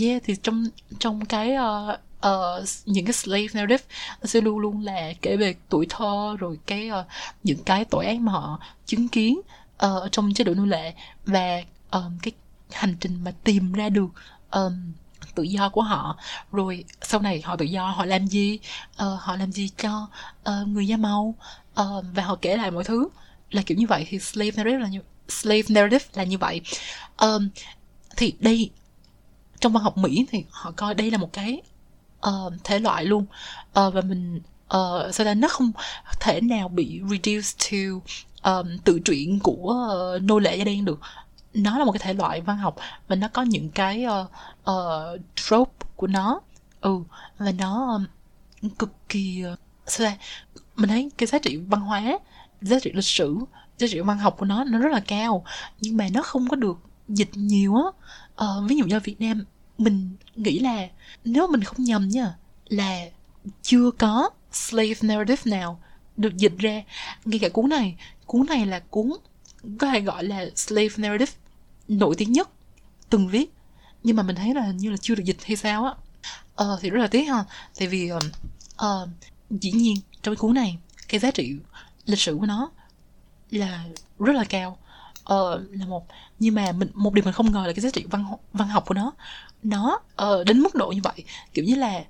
Yeah 0.00 0.22
thì 0.24 0.36
trong 0.42 0.64
trong 0.98 1.24
cái 1.24 1.56
uh, 1.56 1.98
uh, 2.28 2.68
những 2.86 3.04
cái 3.04 3.12
slave 3.12 3.46
narrative 3.52 3.84
nó 4.20 4.26
sẽ 4.26 4.40
luôn 4.40 4.58
luôn 4.58 4.84
là 4.84 5.12
kể 5.22 5.36
về 5.36 5.54
tuổi 5.68 5.86
thơ 5.90 6.36
rồi 6.38 6.58
cái 6.66 6.90
uh, 6.90 7.06
những 7.42 7.64
cái 7.64 7.84
tội 7.84 8.06
ác 8.06 8.20
mà 8.20 8.32
họ 8.32 8.60
chứng 8.86 9.08
kiến 9.08 9.40
uh, 9.86 10.12
trong 10.12 10.34
chế 10.34 10.44
độ 10.44 10.54
nô 10.54 10.64
lệ 10.64 10.94
và 11.26 11.62
um, 11.90 12.18
cái 12.22 12.32
hành 12.72 12.96
trình 13.00 13.24
mà 13.24 13.32
tìm 13.44 13.72
ra 13.72 13.88
được 13.88 14.08
um, 14.50 14.92
tự 15.34 15.42
do 15.42 15.68
của 15.68 15.82
họ. 15.82 16.16
Rồi 16.52 16.84
sau 17.02 17.20
này 17.20 17.40
họ 17.44 17.56
tự 17.56 17.64
do 17.64 17.90
họ 17.90 18.04
làm 18.04 18.26
gì? 18.26 18.58
Uh, 19.02 19.20
họ 19.20 19.36
làm 19.36 19.52
gì 19.52 19.70
cho 19.78 20.08
uh, 20.50 20.68
người 20.68 20.86
da 20.86 20.96
màu? 20.96 21.34
Uh, 21.80 22.04
và 22.14 22.22
họ 22.22 22.36
kể 22.42 22.56
lại 22.56 22.70
mọi 22.70 22.84
thứ 22.84 23.08
là 23.54 23.62
kiểu 23.62 23.78
như 23.78 23.86
vậy 23.86 24.06
thì 24.08 24.18
slave 24.18 24.50
narrative 24.50 24.78
là 24.78 24.88
như 24.88 25.00
slave 25.28 25.62
narrative 25.68 26.04
là 26.14 26.24
như 26.24 26.38
vậy. 26.38 26.60
Um, 27.18 27.48
thì 28.16 28.34
đây 28.40 28.70
trong 29.60 29.72
văn 29.72 29.82
học 29.82 29.98
mỹ 29.98 30.26
thì 30.30 30.44
họ 30.50 30.72
coi 30.76 30.94
đây 30.94 31.10
là 31.10 31.18
một 31.18 31.32
cái 31.32 31.62
uh, 32.28 32.52
thể 32.64 32.78
loại 32.78 33.04
luôn. 33.04 33.26
Uh, 33.80 33.94
và 33.94 34.00
mình 34.00 34.40
uh, 34.76 35.14
sau 35.14 35.26
đó 35.26 35.34
nó 35.34 35.48
không 35.48 35.72
thể 36.20 36.40
nào 36.40 36.68
bị 36.68 37.00
reduced 37.10 37.70
to 37.70 37.76
um, 38.52 38.78
tự 38.84 38.98
truyện 39.04 39.40
của 39.40 39.74
uh, 40.16 40.22
nô 40.22 40.38
lệ 40.38 40.56
da 40.56 40.64
đen 40.64 40.84
được. 40.84 41.00
Nó 41.54 41.78
là 41.78 41.84
một 41.84 41.92
cái 41.92 42.00
thể 42.02 42.14
loại 42.14 42.40
văn 42.40 42.58
học 42.58 42.76
và 43.08 43.16
nó 43.16 43.28
có 43.28 43.42
những 43.42 43.70
cái 43.70 44.04
uh, 44.06 44.30
uh, 44.70 45.20
trope 45.34 45.86
của 45.96 46.06
nó. 46.06 46.40
Ừ 46.80 46.98
và 47.38 47.52
nó 47.52 47.98
um, 48.62 48.70
cực 48.70 48.90
kỳ 49.08 49.44
uh, 49.52 49.58
sao 49.86 50.06
đây 50.06 50.16
mình 50.76 50.88
thấy 50.88 51.10
cái 51.18 51.26
giá 51.26 51.38
trị 51.38 51.56
văn 51.56 51.80
hóa 51.80 52.18
giá 52.64 52.78
trị 52.80 52.90
lịch 52.94 53.04
sử 53.04 53.38
giá 53.78 53.86
trị 53.90 54.00
văn 54.00 54.18
học 54.18 54.36
của 54.38 54.46
nó 54.46 54.64
nó 54.64 54.78
rất 54.78 54.92
là 54.92 55.00
cao. 55.00 55.44
Nhưng 55.80 55.96
mà 55.96 56.08
nó 56.12 56.22
không 56.22 56.48
có 56.48 56.56
được 56.56 56.78
dịch 57.08 57.30
nhiều 57.34 57.76
á. 57.76 57.82
Ờ, 58.34 58.64
ví 58.68 58.76
dụ 58.76 58.84
như 58.84 59.00
Việt 59.00 59.20
Nam 59.20 59.44
mình 59.78 60.10
nghĩ 60.36 60.58
là 60.58 60.88
nếu 61.24 61.46
mình 61.46 61.64
không 61.64 61.84
nhầm 61.84 62.08
nha 62.08 62.34
là 62.68 63.04
chưa 63.62 63.90
có 63.90 64.30
slave 64.52 64.94
narrative 65.02 65.56
nào 65.56 65.80
được 66.16 66.36
dịch 66.36 66.58
ra. 66.58 66.82
Ngay 67.24 67.38
cả 67.38 67.48
cuốn 67.48 67.68
này 67.68 67.96
cuốn 68.26 68.46
này 68.46 68.66
là 68.66 68.80
cuốn 68.90 69.12
có 69.78 69.86
thể 69.86 70.00
gọi 70.00 70.24
là 70.24 70.46
slave 70.56 70.88
narrative 70.96 71.32
nổi 71.88 72.14
tiếng 72.18 72.32
nhất 72.32 72.48
từng 73.10 73.28
viết. 73.28 73.52
Nhưng 74.02 74.16
mà 74.16 74.22
mình 74.22 74.36
thấy 74.36 74.54
là 74.54 74.62
hình 74.62 74.76
như 74.76 74.90
là 74.90 74.96
chưa 74.96 75.14
được 75.14 75.24
dịch 75.24 75.44
hay 75.44 75.56
sao 75.56 75.84
á. 75.84 75.94
Ờ 76.54 76.78
thì 76.80 76.90
rất 76.90 77.00
là 77.00 77.06
tiếc 77.06 77.24
ha. 77.24 77.44
Tại 77.78 77.88
vì 77.88 78.10
uh, 78.12 79.08
dĩ 79.50 79.72
nhiên 79.72 79.96
trong 80.22 80.34
cái 80.34 80.40
cuốn 80.40 80.54
này 80.54 80.78
cái 81.08 81.20
giá 81.20 81.30
trị 81.30 81.56
lịch 82.06 82.20
sử 82.20 82.36
của 82.40 82.46
nó 82.46 82.70
là 83.50 83.84
rất 84.18 84.32
là 84.32 84.44
cao. 84.44 84.78
Ờ 85.24 85.64
là 85.70 85.86
một 85.86 86.06
nhưng 86.38 86.54
mà 86.54 86.72
mình 86.72 86.88
một 86.94 87.14
điều 87.14 87.24
mình 87.24 87.34
không 87.34 87.52
ngờ 87.52 87.64
là 87.66 87.72
cái 87.72 87.80
giá 87.80 87.90
trị 87.90 88.04
văn 88.10 88.26
văn 88.52 88.68
học 88.68 88.84
của 88.86 88.94
nó 88.94 89.12
nó 89.62 90.00
uh, 90.22 90.46
đến 90.46 90.60
mức 90.60 90.74
độ 90.74 90.88
như 90.88 91.00
vậy. 91.04 91.24
Kiểu 91.54 91.64
như 91.64 91.74
là 91.74 92.04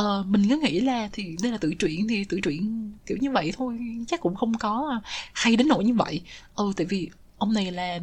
uh, 0.00 0.26
mình 0.26 0.48
cứ 0.48 0.60
nghĩ 0.62 0.80
là 0.80 1.08
thì 1.12 1.36
đây 1.42 1.52
là 1.52 1.58
tự 1.58 1.74
truyện 1.78 2.08
thì 2.08 2.24
tự 2.24 2.40
truyện 2.42 2.92
kiểu 3.06 3.18
như 3.20 3.30
vậy 3.30 3.52
thôi 3.56 3.78
chắc 4.08 4.20
cũng 4.20 4.34
không 4.34 4.58
có 4.58 5.00
hay 5.32 5.56
đến 5.56 5.68
nỗi 5.68 5.84
như 5.84 5.94
vậy. 5.94 6.22
Ừ 6.54 6.72
tại 6.76 6.86
vì 6.86 7.10
ông 7.38 7.52
này 7.52 7.70
là 7.70 7.98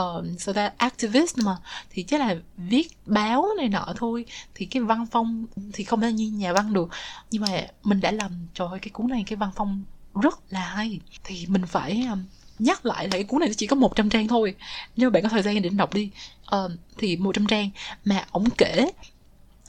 uh, 0.00 0.24
sao 0.38 0.54
ta 0.54 0.72
activist 0.76 1.38
mà 1.38 1.56
thì 1.90 2.02
chắc 2.02 2.20
là 2.20 2.36
viết 2.56 2.88
báo 3.06 3.48
này 3.58 3.68
nọ 3.68 3.86
thôi 3.96 4.24
thì 4.54 4.66
cái 4.66 4.82
văn 4.82 5.06
phong 5.06 5.46
thì 5.72 5.84
không 5.84 6.00
thể 6.00 6.12
như 6.12 6.30
nhà 6.30 6.52
văn 6.52 6.72
được. 6.72 6.88
Nhưng 7.30 7.42
mà 7.42 7.66
mình 7.82 8.00
đã 8.00 8.10
làm 8.10 8.46
trời 8.54 8.68
ơi 8.70 8.78
cái 8.78 8.90
cuốn 8.90 9.08
này 9.08 9.24
cái 9.26 9.36
văn 9.36 9.50
phong 9.54 9.84
rất 10.22 10.52
là 10.52 10.60
hay. 10.60 11.00
Thì 11.24 11.46
mình 11.48 11.66
phải 11.66 12.06
um, 12.10 12.24
nhắc 12.58 12.86
lại 12.86 13.04
là 13.04 13.10
cái 13.10 13.24
cuốn 13.24 13.40
này 13.40 13.54
chỉ 13.56 13.66
có 13.66 13.76
100 13.76 14.10
trang 14.10 14.28
thôi. 14.28 14.54
Nếu 14.96 15.10
bạn 15.10 15.22
có 15.22 15.28
thời 15.28 15.42
gian 15.42 15.62
để 15.62 15.68
đọc 15.68 15.94
đi. 15.94 16.10
Uh, 16.56 16.70
thì 16.98 17.16
100 17.16 17.46
trang 17.46 17.70
mà 18.04 18.24
ổng 18.30 18.50
kể 18.58 18.90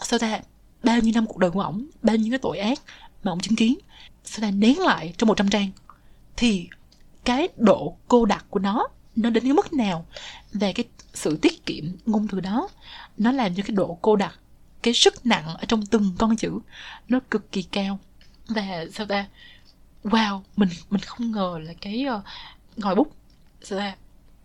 sao 0.04 0.20
ta 0.20 0.40
bao 0.84 1.00
nhiêu 1.00 1.12
năm 1.16 1.26
cuộc 1.28 1.38
đời 1.38 1.52
của 1.52 1.62
ổng 1.62 1.88
bao 2.02 2.16
nhiêu 2.16 2.32
cái 2.32 2.40
tội 2.40 2.58
ác 2.58 2.80
mà 3.24 3.32
ổng 3.32 3.40
chứng 3.40 3.56
kiến. 3.56 3.78
Sao 4.24 4.42
ta 4.42 4.52
nén 4.52 4.80
lại 4.80 5.14
trong 5.18 5.28
100 5.28 5.50
trang. 5.50 5.70
Thì 6.38 6.68
cái 7.26 7.48
độ 7.58 7.98
cô 8.08 8.26
đặc 8.26 8.46
của 8.50 8.60
nó 8.60 8.88
nó 9.16 9.30
đến 9.30 9.44
cái 9.44 9.54
mức 9.54 9.74
nào? 9.74 10.06
Về 10.54 10.74
cái 10.74 10.86
sự 11.14 11.38
tiết 11.42 11.66
kiệm 11.66 11.86
ngôn 12.06 12.28
từ 12.28 12.40
đó 12.40 12.68
nó 13.18 13.32
làm 13.32 13.56
cho 13.56 13.64
cái 13.68 13.76
độ 13.76 13.98
cô 14.02 14.16
đặc 14.16 14.40
cái 14.84 14.94
sức 14.94 15.26
nặng 15.26 15.46
ở 15.46 15.66
trong 15.68 15.86
từng 15.86 16.16
con 16.18 16.36
chữ 16.36 16.60
nó 17.08 17.20
cực 17.32 17.52
kỳ 17.52 17.62
cao. 17.62 18.00
Và 18.48 18.86
sao 18.94 19.06
ta 19.06 19.26
wow 20.06 20.42
mình 20.56 20.70
mình 20.90 21.02
không 21.02 21.32
ngờ 21.32 21.60
là 21.64 21.74
cái 21.82 22.06
uh, 22.18 22.24
ngòi 22.78 22.96
bút 22.96 23.16
sẽ 23.62 23.96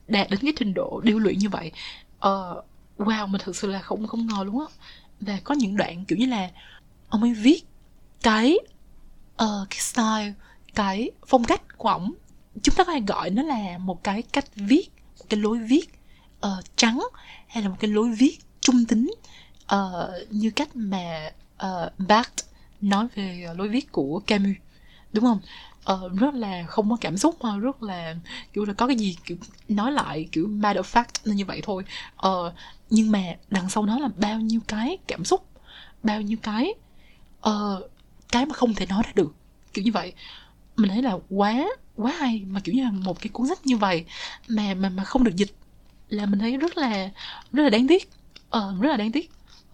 đạt 0.09 0.31
đến 0.31 0.41
cái 0.43 0.53
trình 0.57 0.75
độ 0.75 1.01
điêu 1.05 1.19
luyện 1.19 1.39
như 1.39 1.49
vậy. 1.49 1.73
Uh, 2.17 2.65
wow 2.99 3.27
mình 3.27 3.41
thực 3.45 3.57
sự 3.57 3.71
là 3.71 3.83
không 3.83 4.07
không 4.07 4.27
ngờ 4.27 4.45
luôn 4.45 4.61
á. 4.61 4.67
Và 5.21 5.39
có 5.45 5.55
những 5.55 5.77
đoạn 5.77 6.05
kiểu 6.05 6.19
như 6.19 6.27
là 6.27 6.51
ông 7.09 7.23
ấy 7.23 7.35
viết 7.35 7.65
cái 8.23 8.59
uh, 9.43 9.69
cái 9.71 9.81
style 9.81 10.33
cái 10.75 11.11
phong 11.27 11.45
cách 11.45 11.79
của 11.79 11.89
ổng. 11.89 12.13
Chúng 12.63 12.75
ta 12.75 12.85
có 12.85 12.93
thể 12.93 13.01
gọi 13.01 13.31
nó 13.31 13.43
là 13.43 13.79
một 13.79 14.05
cái 14.05 14.23
cách 14.23 14.45
viết 14.55 14.91
một 15.19 15.25
cái 15.29 15.41
lối 15.41 15.59
viết 15.59 15.89
uh, 16.47 16.65
trắng 16.77 17.01
hay 17.49 17.63
là 17.63 17.69
một 17.69 17.77
cái 17.81 17.91
lối 17.91 18.11
viết 18.19 18.39
trung 18.61 18.85
tính 18.85 19.15
uh, 19.75 20.31
như 20.31 20.51
cách 20.51 20.69
mà 20.75 21.31
uh, 21.67 21.99
Barthes 21.99 22.47
nói 22.81 23.07
về 23.15 23.47
lối 23.57 23.69
viết 23.69 23.93
của 23.93 24.23
Camus 24.27 24.57
đúng 25.13 25.25
không? 25.25 25.41
Uh, 25.93 26.19
rất 26.19 26.35
là 26.35 26.65
không 26.67 26.91
có 26.91 26.97
cảm 27.01 27.17
xúc 27.17 27.43
mà 27.43 27.59
rất 27.59 27.83
là 27.83 28.15
kiểu 28.53 28.65
là 28.65 28.73
có 28.73 28.87
cái 28.87 28.97
gì 28.97 29.17
kiểu 29.25 29.37
nói 29.69 29.93
lại 29.93 30.29
kiểu 30.33 30.47
matter 30.47 30.85
of 30.85 31.03
fact 31.03 31.21
nên 31.25 31.37
như 31.37 31.45
vậy 31.45 31.61
thôi. 31.65 31.85
Uh, 32.27 32.53
nhưng 32.91 33.11
mà 33.11 33.23
đằng 33.51 33.71
sau 33.71 33.87
nó 33.87 33.99
là 33.99 34.09
bao 34.17 34.41
nhiêu 34.41 34.61
cái 34.69 34.99
cảm 35.07 35.25
xúc 35.25 35.47
bao 36.03 36.21
nhiêu 36.21 36.39
cái 36.43 36.75
uh, 37.49 37.91
cái 38.33 38.47
mà 38.47 38.55
không 38.55 38.75
thể 38.75 38.87
nói 38.87 39.03
ra 39.07 39.13
được 39.15 39.35
kiểu 39.73 39.85
như 39.85 39.93
vậy. 39.93 40.13
Mình 40.77 40.91
thấy 40.91 41.03
là 41.03 41.19
quá 41.31 41.65
quá 41.97 42.13
hay 42.19 42.43
mà 42.49 42.61
kiểu 42.61 42.75
như 42.75 42.83
là 42.85 42.91
một 42.91 43.21
cái 43.21 43.29
cuốn 43.29 43.49
sách 43.49 43.67
như 43.67 43.77
vậy 43.77 44.05
mà 44.49 44.75
mà 44.75 44.89
mà 44.89 45.05
không 45.05 45.25
được 45.25 45.37
dịch 45.37 45.55
là 46.09 46.27
mình 46.27 46.39
thấy 46.39 46.57
rất 46.57 46.79
là 46.79 47.11
rất 47.53 47.63
là 47.63 47.71
đáng 47.71 47.89
tiếc. 47.89 48.11
Uh, 48.57 48.81
rất 48.81 48.91
là 48.91 48.97
đáng 48.97 49.13
tiếc. 49.13 49.31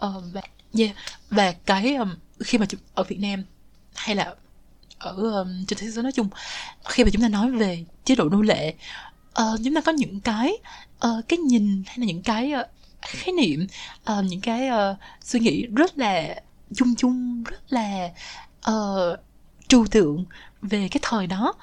Uh, 0.07 0.23
và 0.33 0.41
yeah 0.79 0.97
và 1.31 1.53
cái 1.53 1.95
um, 1.95 2.15
khi 2.45 2.59
mà 2.59 2.67
ở 2.95 3.03
Việt 3.03 3.19
Nam 3.21 3.43
hay 3.95 4.17
là 4.17 4.35
ở 4.99 5.13
um, 5.13 5.65
trên 5.65 5.79
thế 5.79 5.91
giới 5.91 6.03
nói 6.03 6.13
chung. 6.13 6.29
Khi 6.85 7.05
mà 7.05 7.11
chúng 7.13 7.23
ta 7.23 7.29
nói 7.29 7.51
về 7.51 7.85
chế 8.05 8.15
độ 8.15 8.29
nô 8.29 8.43
lệ 8.43 8.75
uh, 9.43 9.61
chúng 9.65 9.75
ta 9.75 9.81
có 9.81 9.93
những 9.93 10.21
cái 10.21 10.53
uh, 11.07 11.29
cái 11.29 11.39
nhìn 11.39 11.83
hay 11.87 11.99
là 11.99 12.07
những 12.07 12.23
cái 12.23 12.53
uh, 12.61 12.67
khái 13.03 13.33
niệm 13.33 13.67
uh, 14.13 14.25
những 14.25 14.41
cái 14.41 14.69
uh, 14.69 14.97
suy 15.23 15.41
nghĩ 15.41 15.67
rất 15.67 15.99
là 15.99 16.41
chung 16.75 16.95
chung 16.97 17.45
rất 17.45 17.73
là 17.73 18.11
uh, 18.71 19.19
trừu 19.69 19.87
tượng 19.91 20.25
về 20.63 20.89
cái 20.89 21.01
thời 21.03 21.27
đó. 21.27 21.55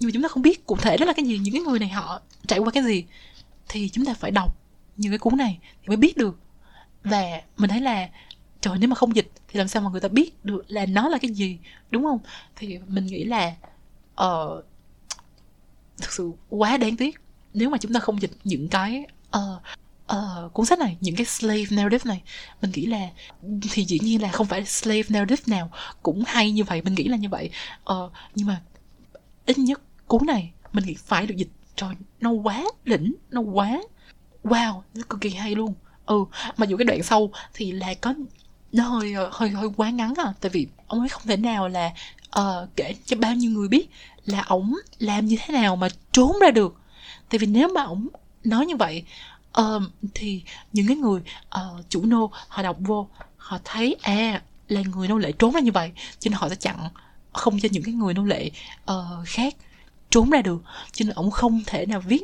Nhưng 0.00 0.08
mà 0.08 0.12
chúng 0.12 0.22
ta 0.22 0.28
không 0.28 0.42
biết 0.42 0.66
cụ 0.66 0.76
thể 0.76 0.96
đó 0.96 1.06
là 1.06 1.12
cái 1.12 1.24
gì 1.24 1.38
những 1.38 1.54
cái 1.54 1.62
người 1.62 1.78
này 1.78 1.88
họ 1.88 2.20
trải 2.46 2.58
qua 2.58 2.70
cái 2.70 2.82
gì 2.82 3.04
thì 3.68 3.88
chúng 3.88 4.04
ta 4.04 4.14
phải 4.14 4.30
đọc 4.30 4.56
những 4.96 5.12
cái 5.12 5.18
cuốn 5.18 5.36
này 5.36 5.58
thì 5.82 5.88
mới 5.88 5.96
biết 5.96 6.16
được. 6.16 6.38
Và 7.04 7.40
mình 7.56 7.70
thấy 7.70 7.80
là 7.80 8.08
trời 8.60 8.78
nếu 8.78 8.88
mà 8.88 8.94
không 8.94 9.16
dịch 9.16 9.30
thì 9.48 9.58
làm 9.58 9.68
sao 9.68 9.82
mà 9.82 9.90
người 9.90 10.00
ta 10.00 10.08
biết 10.08 10.44
được 10.44 10.64
là 10.68 10.86
nó 10.86 11.08
là 11.08 11.18
cái 11.18 11.30
gì 11.30 11.58
đúng 11.90 12.04
không? 12.04 12.18
Thì 12.56 12.78
mình 12.88 13.06
nghĩ 13.06 13.24
là 13.24 13.54
uh, 14.22 14.64
thực 15.98 16.12
sự 16.12 16.30
quá 16.48 16.76
đáng 16.76 16.96
tiếc 16.96 17.20
nếu 17.54 17.70
mà 17.70 17.78
chúng 17.78 17.92
ta 17.92 18.00
không 18.00 18.22
dịch 18.22 18.30
những 18.44 18.68
cái 18.68 19.04
uh, 19.36 19.62
uh, 20.12 20.52
cuốn 20.52 20.66
sách 20.66 20.78
này 20.78 20.96
những 21.00 21.16
cái 21.16 21.26
slave 21.26 21.64
narrative 21.70 22.08
này. 22.08 22.22
Mình 22.62 22.70
nghĩ 22.74 22.86
là 22.86 23.08
thì 23.70 23.84
dĩ 23.84 23.98
nhiên 24.02 24.22
là 24.22 24.28
không 24.28 24.46
phải 24.46 24.64
slave 24.64 25.02
narrative 25.08 25.56
nào 25.56 25.70
cũng 26.02 26.22
hay 26.26 26.50
như 26.50 26.64
vậy 26.64 26.82
mình 26.82 26.94
nghĩ 26.94 27.04
là 27.04 27.16
như 27.16 27.28
vậy. 27.28 27.50
Uh, 27.92 28.12
nhưng 28.34 28.46
mà 28.46 28.62
ít 29.46 29.58
nhất 29.58 29.80
cuốn 30.06 30.26
này 30.26 30.52
mình 30.72 30.84
nghĩ 30.84 30.94
phải 30.94 31.26
được 31.26 31.36
dịch 31.36 31.50
trời 31.76 31.94
nó 32.20 32.30
quá 32.30 32.64
đỉnh 32.84 33.14
nó 33.30 33.40
quá 33.40 33.82
wow 34.44 34.82
nó 34.94 35.02
cực 35.08 35.20
kỳ 35.20 35.30
hay 35.30 35.54
luôn. 35.54 35.74
Ừ 36.06 36.24
mà 36.56 36.66
dù 36.66 36.76
cái 36.76 36.84
đoạn 36.84 37.02
sau 37.02 37.30
thì 37.54 37.72
là 37.72 37.94
có 37.94 38.14
nó 38.72 38.84
hơi 38.84 39.12
ờ, 39.12 39.30
hơi 39.32 39.50
hơi 39.50 39.68
quá 39.76 39.90
ngắn 39.90 40.14
à 40.16 40.32
tại 40.40 40.50
vì 40.50 40.66
ông 40.86 41.00
ấy 41.00 41.08
không 41.08 41.22
thể 41.26 41.36
nào 41.36 41.68
là 41.68 41.92
uh, 42.38 42.68
kể 42.76 42.94
cho 43.06 43.16
bao 43.16 43.34
nhiêu 43.34 43.50
người 43.50 43.68
biết 43.68 43.90
là 44.24 44.42
ổng 44.42 44.74
làm 44.98 45.26
như 45.26 45.36
thế 45.40 45.54
nào 45.54 45.76
mà 45.76 45.88
trốn 46.12 46.36
ra 46.40 46.50
được. 46.50 46.74
Tại 47.28 47.38
vì 47.38 47.46
nếu 47.46 47.68
mà 47.68 47.82
ổng 47.82 48.08
nói 48.44 48.66
như 48.66 48.76
vậy 48.76 49.04
uh, 49.60 49.82
thì 50.14 50.42
những 50.72 50.86
cái 50.86 50.96
người 50.96 51.20
uh, 51.56 51.88
chủ 51.88 52.04
nô 52.04 52.30
họ 52.48 52.62
đọc 52.62 52.76
vô 52.80 53.08
họ 53.36 53.58
thấy 53.64 53.96
à 54.02 54.42
là 54.68 54.82
người 54.94 55.08
nô 55.08 55.18
lệ 55.18 55.32
trốn 55.32 55.52
ra 55.54 55.60
như 55.60 55.72
vậy 55.72 55.92
cho 56.18 56.28
nên 56.30 56.38
họ 56.38 56.48
sẽ 56.48 56.54
chặn 56.54 56.88
không 57.32 57.60
cho 57.60 57.68
những 57.72 57.82
cái 57.82 57.94
người 57.94 58.14
nô 58.14 58.24
lệ 58.24 58.50
uh, 58.92 58.96
khác 59.26 59.54
trốn 60.10 60.30
ra 60.30 60.42
được. 60.42 60.62
Cho 60.92 61.04
nên 61.04 61.14
ổng 61.14 61.30
không 61.30 61.62
thể 61.66 61.86
nào 61.86 62.00
viết 62.00 62.22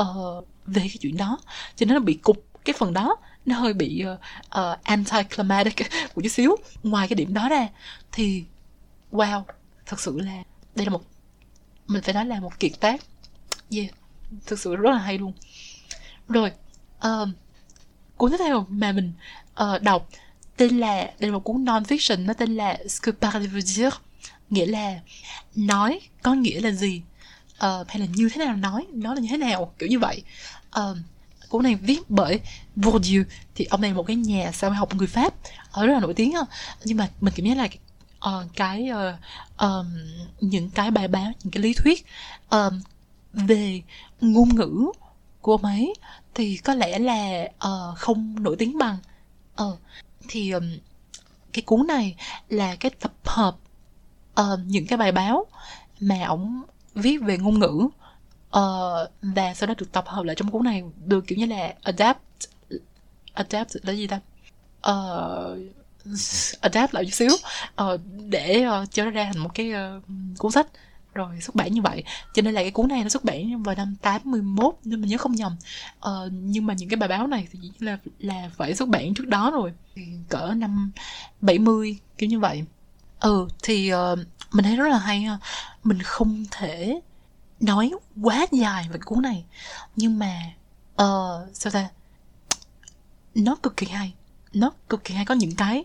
uh, 0.00 0.46
về 0.66 0.80
cái 0.80 0.98
chuyện 1.00 1.16
đó. 1.16 1.38
Cho 1.76 1.86
nên 1.86 1.94
nó 1.94 2.00
bị 2.00 2.14
cục 2.14 2.46
cái 2.64 2.74
phần 2.78 2.92
đó 2.92 3.16
nó 3.46 3.56
hơi 3.56 3.72
bị 3.72 4.04
uh, 4.12 4.18
uh, 4.60 4.82
anticlimactic 4.82 5.86
một 6.14 6.22
chút 6.22 6.28
xíu. 6.28 6.56
Ngoài 6.82 7.08
cái 7.08 7.14
điểm 7.14 7.34
đó 7.34 7.48
ra 7.48 7.68
thì 8.12 8.44
wow 9.12 9.42
thật 9.86 10.00
sự 10.00 10.20
là 10.20 10.42
đây 10.74 10.86
là 10.86 10.92
một 10.92 11.02
mình 11.86 12.02
phải 12.02 12.14
nói 12.14 12.26
là 12.26 12.40
một 12.40 12.60
kiệt 12.60 12.72
tác. 12.80 13.00
Yeah 13.70 13.90
thực 14.46 14.58
sự 14.58 14.76
rất 14.76 14.90
là 14.90 14.98
hay 14.98 15.18
luôn. 15.18 15.32
Rồi 16.28 16.52
uh, 16.98 17.28
cuốn 18.16 18.30
tiếp 18.30 18.36
theo 18.38 18.66
mà 18.68 18.92
mình 18.92 19.12
uh, 19.62 19.82
đọc 19.82 20.08
tên 20.56 20.78
là 20.78 20.96
đây 20.96 21.30
là 21.30 21.32
một 21.32 21.44
cuốn 21.44 21.64
non 21.64 21.82
fiction 21.82 22.24
nó 22.24 22.32
tên 22.32 22.56
là 22.56 22.78
Ce 22.88 23.00
que 23.02 23.12
parler 23.12 23.52
veut 23.52 23.64
dire? 23.64 23.90
Nghĩa 24.50 24.66
là 24.66 25.00
nói 25.56 26.00
có 26.22 26.34
nghĩa 26.34 26.60
là 26.60 26.70
gì? 26.70 27.02
Uh, 27.56 27.88
hay 27.88 27.98
là 27.98 28.06
như 28.06 28.28
thế 28.28 28.44
nào 28.44 28.56
nói 28.56 28.86
nó 28.92 29.14
là 29.14 29.20
như 29.20 29.28
thế 29.30 29.36
nào? 29.36 29.74
Kiểu 29.78 29.88
như 29.88 29.98
vậy. 29.98 30.22
Uh, 30.80 30.96
cuốn 31.56 31.62
này 31.62 31.74
viết 31.74 32.10
bởi 32.10 32.40
Bourdieu 32.76 33.24
thì 33.54 33.64
ông 33.64 33.80
này 33.80 33.90
là 33.90 33.96
một 33.96 34.06
cái 34.06 34.16
nhà 34.16 34.50
xã 34.52 34.68
hội 34.68 34.76
học 34.76 34.94
người 34.94 35.06
Pháp 35.06 35.34
ở 35.70 35.86
rất 35.86 35.92
là 35.92 36.00
nổi 36.00 36.14
tiếng 36.14 36.34
nhưng 36.84 36.96
mà 36.98 37.08
mình 37.20 37.34
cảm 37.36 37.46
giác 37.46 37.56
là 37.56 37.68
uh, 38.26 38.56
cái 38.56 38.88
uh, 38.90 39.14
um, 39.58 39.86
những 40.40 40.70
cái 40.70 40.90
bài 40.90 41.08
báo 41.08 41.32
những 41.42 41.50
cái 41.50 41.62
lý 41.62 41.74
thuyết 41.74 42.06
um, 42.50 42.80
về 43.32 43.82
ngôn 44.20 44.48
ngữ 44.54 44.90
của 45.40 45.52
ông 45.52 45.64
ấy 45.64 45.94
thì 46.34 46.56
có 46.56 46.74
lẽ 46.74 46.98
là 46.98 47.48
uh, 47.68 47.98
không 47.98 48.42
nổi 48.42 48.56
tiếng 48.58 48.78
bằng. 48.78 48.96
Uh, 49.62 49.78
thì 50.28 50.50
um, 50.50 50.64
cái 51.52 51.62
cuốn 51.62 51.86
này 51.86 52.16
là 52.48 52.76
cái 52.76 52.90
tập 52.90 53.12
hợp 53.24 53.56
uh, 54.40 54.58
những 54.66 54.86
cái 54.86 54.96
bài 54.96 55.12
báo 55.12 55.46
mà 56.00 56.24
ông 56.26 56.62
viết 56.94 57.22
về 57.22 57.38
ngôn 57.38 57.58
ngữ 57.58 57.88
uh, 58.58 59.10
và 59.22 59.54
sau 59.54 59.66
đó 59.66 59.74
được 59.78 59.92
tập 59.92 60.04
hợp 60.06 60.24
lại 60.24 60.36
trong 60.36 60.50
cuốn 60.50 60.64
này 60.64 60.82
được 61.06 61.26
kiểu 61.26 61.38
như 61.38 61.46
là 61.46 61.74
adapt 61.82 62.20
adapt 63.34 63.70
là 63.82 63.92
gì 63.92 64.06
ta? 64.06 64.20
Uh, 64.90 65.58
adapt 66.60 66.94
lại 66.94 67.04
chút 67.04 67.12
xíu 67.12 67.30
uh, 67.82 68.00
để 68.28 68.66
uh, 68.66 68.90
cho 68.90 69.04
nó 69.04 69.10
ra 69.10 69.24
thành 69.32 69.42
một 69.42 69.50
cái 69.54 69.72
uh, 69.72 70.02
cuốn 70.38 70.52
sách. 70.52 70.66
Rồi 71.14 71.40
xuất 71.40 71.54
bản 71.54 71.72
như 71.72 71.82
vậy. 71.82 72.04
Cho 72.34 72.42
nên 72.42 72.54
là 72.54 72.62
cái 72.62 72.70
cuốn 72.70 72.88
này 72.88 73.02
nó 73.02 73.08
xuất 73.08 73.24
bản 73.24 73.62
vào 73.62 73.74
năm 73.74 73.94
81 74.02 74.74
nhưng 74.84 75.00
mình 75.00 75.10
nhớ 75.10 75.18
không 75.18 75.32
nhầm. 75.32 75.56
Ờ, 76.00 76.30
nhưng 76.32 76.66
mà 76.66 76.74
những 76.74 76.88
cái 76.88 76.96
bài 76.96 77.08
báo 77.08 77.26
này 77.26 77.48
thì 77.52 77.58
là 77.78 77.98
là 78.18 78.50
phải 78.56 78.74
xuất 78.74 78.88
bản 78.88 79.14
trước 79.14 79.28
đó 79.28 79.50
rồi. 79.50 79.72
Cỡ 80.28 80.54
năm 80.56 80.90
70 81.40 81.96
kiểu 82.18 82.28
như 82.28 82.40
vậy. 82.40 82.64
Ừ 83.20 83.48
thì 83.62 83.94
uh, 83.94 84.18
mình 84.52 84.64
thấy 84.64 84.76
rất 84.76 84.88
là 84.88 84.98
hay 84.98 85.20
ha. 85.20 85.38
Mình 85.84 86.02
không 86.02 86.44
thể 86.50 87.00
nói 87.60 87.92
quá 88.22 88.46
dài 88.52 88.88
về 88.92 88.98
cuốn 89.04 89.22
này. 89.22 89.44
Nhưng 89.96 90.18
mà 90.18 90.40
uh, 91.02 91.56
sao 91.56 91.72
ta? 91.72 91.88
Nó 93.34 93.54
cực 93.54 93.76
kỳ 93.76 93.86
hay. 93.86 94.14
Nó 94.52 94.70
cực 94.88 95.04
kỳ 95.04 95.14
hay. 95.14 95.24
Có 95.24 95.34
những 95.34 95.54
cái 95.54 95.84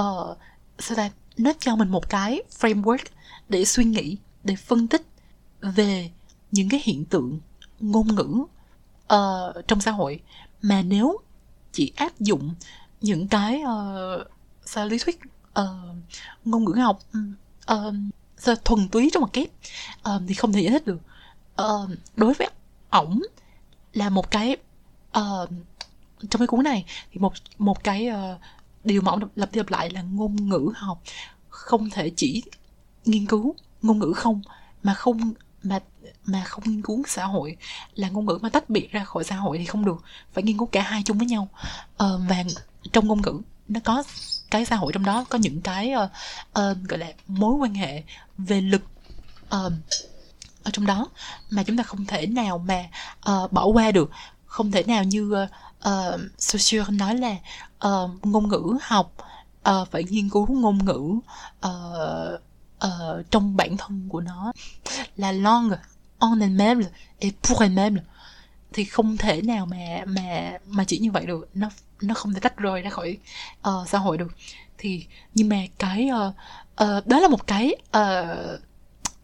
uh, 0.00 0.38
sao 0.78 0.96
ta? 0.96 1.10
Nó 1.36 1.52
cho 1.58 1.76
mình 1.76 1.88
một 1.88 2.08
cái 2.08 2.42
framework 2.60 3.04
để 3.48 3.64
suy 3.64 3.84
nghĩ 3.84 4.16
để 4.44 4.56
phân 4.56 4.88
tích 4.88 5.06
về 5.60 6.10
những 6.50 6.68
cái 6.68 6.80
hiện 6.84 7.04
tượng 7.04 7.40
ngôn 7.80 8.14
ngữ 8.14 8.44
uh, 9.14 9.68
trong 9.68 9.80
xã 9.80 9.90
hội. 9.90 10.20
Mà 10.62 10.82
nếu 10.82 11.18
chỉ 11.72 11.92
áp 11.96 12.20
dụng 12.20 12.54
những 13.00 13.28
cái 13.28 13.62
uh, 13.62 14.26
sao 14.64 14.86
lý 14.86 14.98
thuyết 14.98 15.20
uh, 15.60 15.66
ngôn 16.44 16.64
ngữ 16.64 16.72
học 16.72 16.98
uh, 17.72 18.64
thuần 18.64 18.88
túy 18.88 19.10
trong 19.12 19.20
một 19.20 19.32
kép 19.32 19.48
uh, 20.08 20.22
thì 20.28 20.34
không 20.34 20.52
thể 20.52 20.60
giải 20.60 20.70
thích 20.70 20.86
được 20.86 20.98
uh, 21.62 21.90
đối 22.16 22.34
với 22.34 22.48
ổng 22.90 23.22
là 23.92 24.10
một 24.10 24.30
cái 24.30 24.56
uh, 25.18 25.48
trong 26.30 26.38
cái 26.38 26.46
cuốn 26.46 26.62
này 26.62 26.84
thì 27.12 27.20
một 27.20 27.32
một 27.58 27.84
cái 27.84 28.08
uh, 28.08 28.40
điều 28.84 29.02
mà 29.02 29.12
ổng 29.12 29.20
lặp 29.36 29.52
đi 29.52 29.58
lặp 29.58 29.70
lại 29.70 29.90
là 29.90 30.02
ngôn 30.02 30.48
ngữ 30.48 30.72
học. 30.74 31.02
Không 31.48 31.90
thể 31.90 32.10
chỉ 32.16 32.42
nghiên 33.04 33.26
cứu 33.26 33.54
ngôn 33.82 33.98
ngữ 33.98 34.12
không 34.16 34.42
mà 34.82 34.94
không 34.94 35.32
mà 35.62 35.80
mà 36.24 36.44
không 36.44 36.64
nghiên 36.66 36.82
cứu 36.82 37.02
xã 37.08 37.24
hội. 37.24 37.56
Là 37.94 38.08
ngôn 38.08 38.26
ngữ 38.26 38.38
mà 38.42 38.48
tách 38.48 38.70
biệt 38.70 38.92
ra 38.92 39.04
khỏi 39.04 39.24
xã 39.24 39.36
hội 39.36 39.58
thì 39.58 39.64
không 39.64 39.84
được. 39.84 40.02
Phải 40.32 40.44
nghiên 40.44 40.58
cứu 40.58 40.68
cả 40.72 40.82
hai 40.82 41.02
chung 41.04 41.18
với 41.18 41.26
nhau. 41.26 41.48
Uh, 41.92 42.20
và 42.28 42.44
trong 42.92 43.06
ngôn 43.06 43.22
ngữ 43.22 43.40
nó 43.68 43.80
có 43.84 44.02
cái 44.50 44.64
xã 44.64 44.76
hội 44.76 44.92
trong 44.92 45.04
đó 45.04 45.24
có 45.28 45.38
những 45.38 45.60
cái 45.60 45.92
uh, 45.94 46.10
uh, 46.50 46.88
gọi 46.88 46.98
là 46.98 47.12
mối 47.26 47.54
quan 47.54 47.74
hệ 47.74 48.02
về 48.38 48.60
lực 48.60 48.82
uh, 49.56 49.72
ở 50.64 50.70
trong 50.72 50.86
đó. 50.86 51.08
Mà 51.50 51.62
chúng 51.62 51.76
ta 51.76 51.82
không 51.82 52.06
thể 52.06 52.26
nào 52.26 52.58
mà 52.58 52.84
uh, 53.30 53.52
bỏ 53.52 53.66
qua 53.66 53.90
được. 53.90 54.10
Không 54.46 54.70
thể 54.70 54.82
nào 54.82 55.04
như 55.04 55.34
uh, 55.42 55.48
uh, 55.88 56.20
Saussure 56.38 56.92
nói 56.92 57.16
là 57.16 57.36
uh, 57.88 58.26
ngôn 58.26 58.48
ngữ 58.48 58.78
học 58.82 59.14
uh, 59.70 59.88
phải 59.90 60.04
nghiên 60.04 60.28
cứu 60.30 60.46
ngôn 60.46 60.84
ngữ 60.84 61.18
uh, 61.66 62.40
uh, 62.86 63.30
trong 63.30 63.56
bản 63.56 63.76
thân 63.76 64.08
của 64.08 64.20
nó. 64.20 64.52
Là 65.16 65.32
langue 65.32 65.78
en 66.18 66.40
elle-même 66.40 66.82
et 67.18 67.34
pour 67.42 67.62
elle-même 67.62 67.98
thì 68.72 68.84
không 68.84 69.16
thể 69.16 69.42
nào 69.42 69.66
mà 69.66 70.04
mà 70.06 70.52
mà 70.66 70.84
chỉ 70.84 70.98
như 70.98 71.10
vậy 71.10 71.26
được. 71.26 71.48
Nó 71.54 71.68
nó 72.02 72.14
không 72.14 72.34
thể 72.34 72.40
tách 72.40 72.56
rời 72.56 72.82
ra 72.82 72.90
khỏi 72.90 73.18
uh, 73.68 73.88
xã 73.88 73.98
hội 73.98 74.18
được. 74.18 74.32
Thì 74.78 75.06
nhưng 75.34 75.48
mà 75.48 75.56
cái 75.78 76.10
uh, 76.10 76.34
uh, 76.84 77.06
đó 77.06 77.20
là 77.20 77.28
một 77.28 77.46
cái 77.46 77.74
uh, 77.96 78.60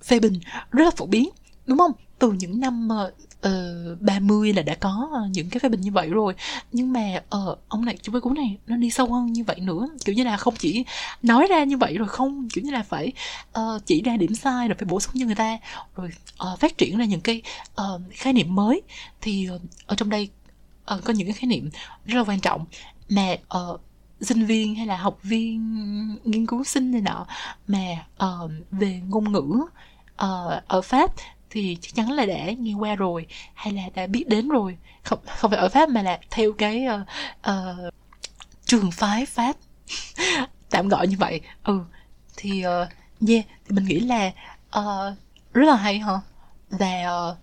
phê 0.02 0.20
bình 0.20 0.40
rất 0.70 0.84
là 0.84 0.90
phổ 0.90 1.06
biến 1.06 1.28
đúng 1.68 1.78
không? 1.78 1.92
Từ 2.18 2.32
những 2.32 2.60
năm 2.60 2.88
ờ, 2.88 3.12
ờ, 3.40 3.92
uh, 3.92 4.00
30 4.02 4.52
là 4.52 4.62
đã 4.62 4.74
có 4.74 5.08
ờ, 5.12 5.20
những 5.32 5.50
cái 5.50 5.60
phê 5.60 5.68
bình 5.68 5.80
như 5.80 5.92
vậy 5.92 6.08
rồi. 6.08 6.34
Nhưng 6.72 6.92
mà 6.92 7.22
uh, 7.36 7.58
ông 7.68 7.84
này 7.84 7.98
trong 8.02 8.12
cái 8.12 8.20
cuốn 8.20 8.34
này 8.34 8.58
nó 8.66 8.76
đi 8.76 8.90
sâu 8.90 9.12
hơn 9.12 9.32
như 9.32 9.44
vậy 9.44 9.60
nữa. 9.60 9.88
Kiểu 10.04 10.14
như 10.14 10.24
là 10.24 10.36
không 10.36 10.54
chỉ 10.58 10.84
nói 11.22 11.46
ra 11.50 11.64
như 11.64 11.76
vậy 11.76 11.98
rồi 11.98 12.08
không 12.08 12.48
kiểu 12.48 12.64
như 12.64 12.70
là 12.70 12.82
phải 12.82 13.12
uh, 13.58 13.86
chỉ 13.86 14.02
ra 14.02 14.16
điểm 14.16 14.34
sai 14.34 14.68
rồi 14.68 14.76
phải 14.78 14.86
bổ 14.86 15.00
sung 15.00 15.14
cho 15.18 15.26
người 15.26 15.34
ta. 15.34 15.58
Rồi 15.96 16.10
uh, 16.52 16.58
phát 16.58 16.78
triển 16.78 16.98
ra 16.98 17.04
những 17.04 17.20
cái 17.20 17.42
uh, 17.80 18.00
khái 18.10 18.32
niệm 18.32 18.54
mới. 18.54 18.82
Thì 19.20 19.48
uh, 19.54 19.60
ở 19.86 19.96
trong 19.96 20.10
đây 20.10 20.28
uh, 20.94 21.04
có 21.04 21.12
những 21.12 21.26
cái 21.26 21.34
khái 21.34 21.48
niệm 21.48 21.70
rất 22.06 22.16
là 22.18 22.24
quan 22.24 22.40
trọng 22.40 22.64
mà 23.08 23.36
uh, 23.58 23.80
sinh 24.20 24.46
viên 24.46 24.74
hay 24.74 24.86
là 24.86 24.96
học 24.96 25.18
viên 25.22 25.58
nghiên 26.24 26.46
cứu 26.46 26.64
sinh 26.64 26.90
này 26.90 27.00
nọ 27.00 27.26
mà 27.66 28.06
uh, 28.24 28.50
về 28.70 29.00
ngôn 29.08 29.32
ngữ 29.32 29.66
uh, 30.24 30.68
ở 30.68 30.82
pháp 30.82 31.10
thì 31.50 31.78
chắc 31.80 31.94
chắn 31.94 32.10
là 32.10 32.26
đã 32.26 32.52
nghe 32.58 32.74
qua 32.74 32.94
rồi 32.94 33.26
hay 33.54 33.72
là 33.72 33.82
đã 33.94 34.06
biết 34.06 34.28
đến 34.28 34.48
rồi. 34.48 34.76
Không 35.02 35.18
không 35.38 35.50
phải 35.50 35.60
ở 35.60 35.68
pháp 35.68 35.88
mà 35.88 36.02
là 36.02 36.18
theo 36.30 36.52
cái 36.52 36.86
uh, 36.86 37.00
uh, 37.50 37.94
trường 38.64 38.90
phái 38.90 39.26
pháp. 39.26 39.56
Tạm 40.70 40.88
gọi 40.88 41.06
như 41.06 41.16
vậy. 41.18 41.40
Ừ 41.64 41.80
thì 42.36 42.64
uh, 42.66 42.88
yeah 43.28 43.44
thì 43.68 43.74
mình 43.74 43.84
nghĩ 43.84 44.00
là 44.00 44.32
uh, 44.78 45.16
rất 45.52 45.66
là 45.66 45.76
hay 45.76 45.98
hả? 45.98 46.20
Và 46.70 47.28
uh, 47.30 47.36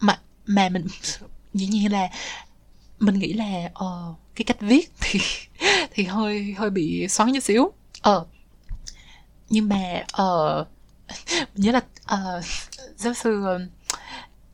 mà 0.00 0.20
mà 0.46 0.68
mình 0.68 0.86
dĩ 1.54 1.66
nhiên 1.66 1.92
là 1.92 2.08
mình 2.98 3.18
nghĩ 3.18 3.32
là 3.32 3.70
uh, 3.84 4.16
cái 4.34 4.44
cách 4.44 4.60
viết 4.60 4.92
thì 5.00 5.20
thì 5.90 6.04
hơi 6.04 6.54
hơi 6.58 6.70
bị 6.70 7.08
xoắn 7.08 7.32
chút 7.34 7.42
xíu. 7.42 7.72
Ờ 8.02 8.16
uh, 8.16 8.28
nhưng 9.48 9.68
mà 9.68 10.04
uh, 10.22 10.66
nhớ 11.54 11.72
là 11.72 11.80
uh, 12.14 12.44
giáo 12.96 13.14
sư 13.14 13.44
ờ, 13.44 13.54
uh, 13.54 13.60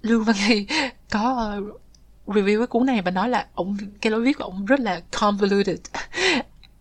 Lương 0.02 0.24
Văn 0.24 0.36
Hy 0.36 0.66
có 1.10 1.54
uh, 1.58 1.80
review 2.26 2.58
cái 2.58 2.66
cuốn 2.66 2.86
này 2.86 3.02
và 3.02 3.10
nói 3.10 3.28
là 3.28 3.46
ông 3.54 3.76
cái 4.00 4.10
lối 4.10 4.22
viết 4.22 4.38
của 4.38 4.44
ông 4.44 4.66
rất 4.66 4.80
là 4.80 5.00
convoluted 5.20 5.78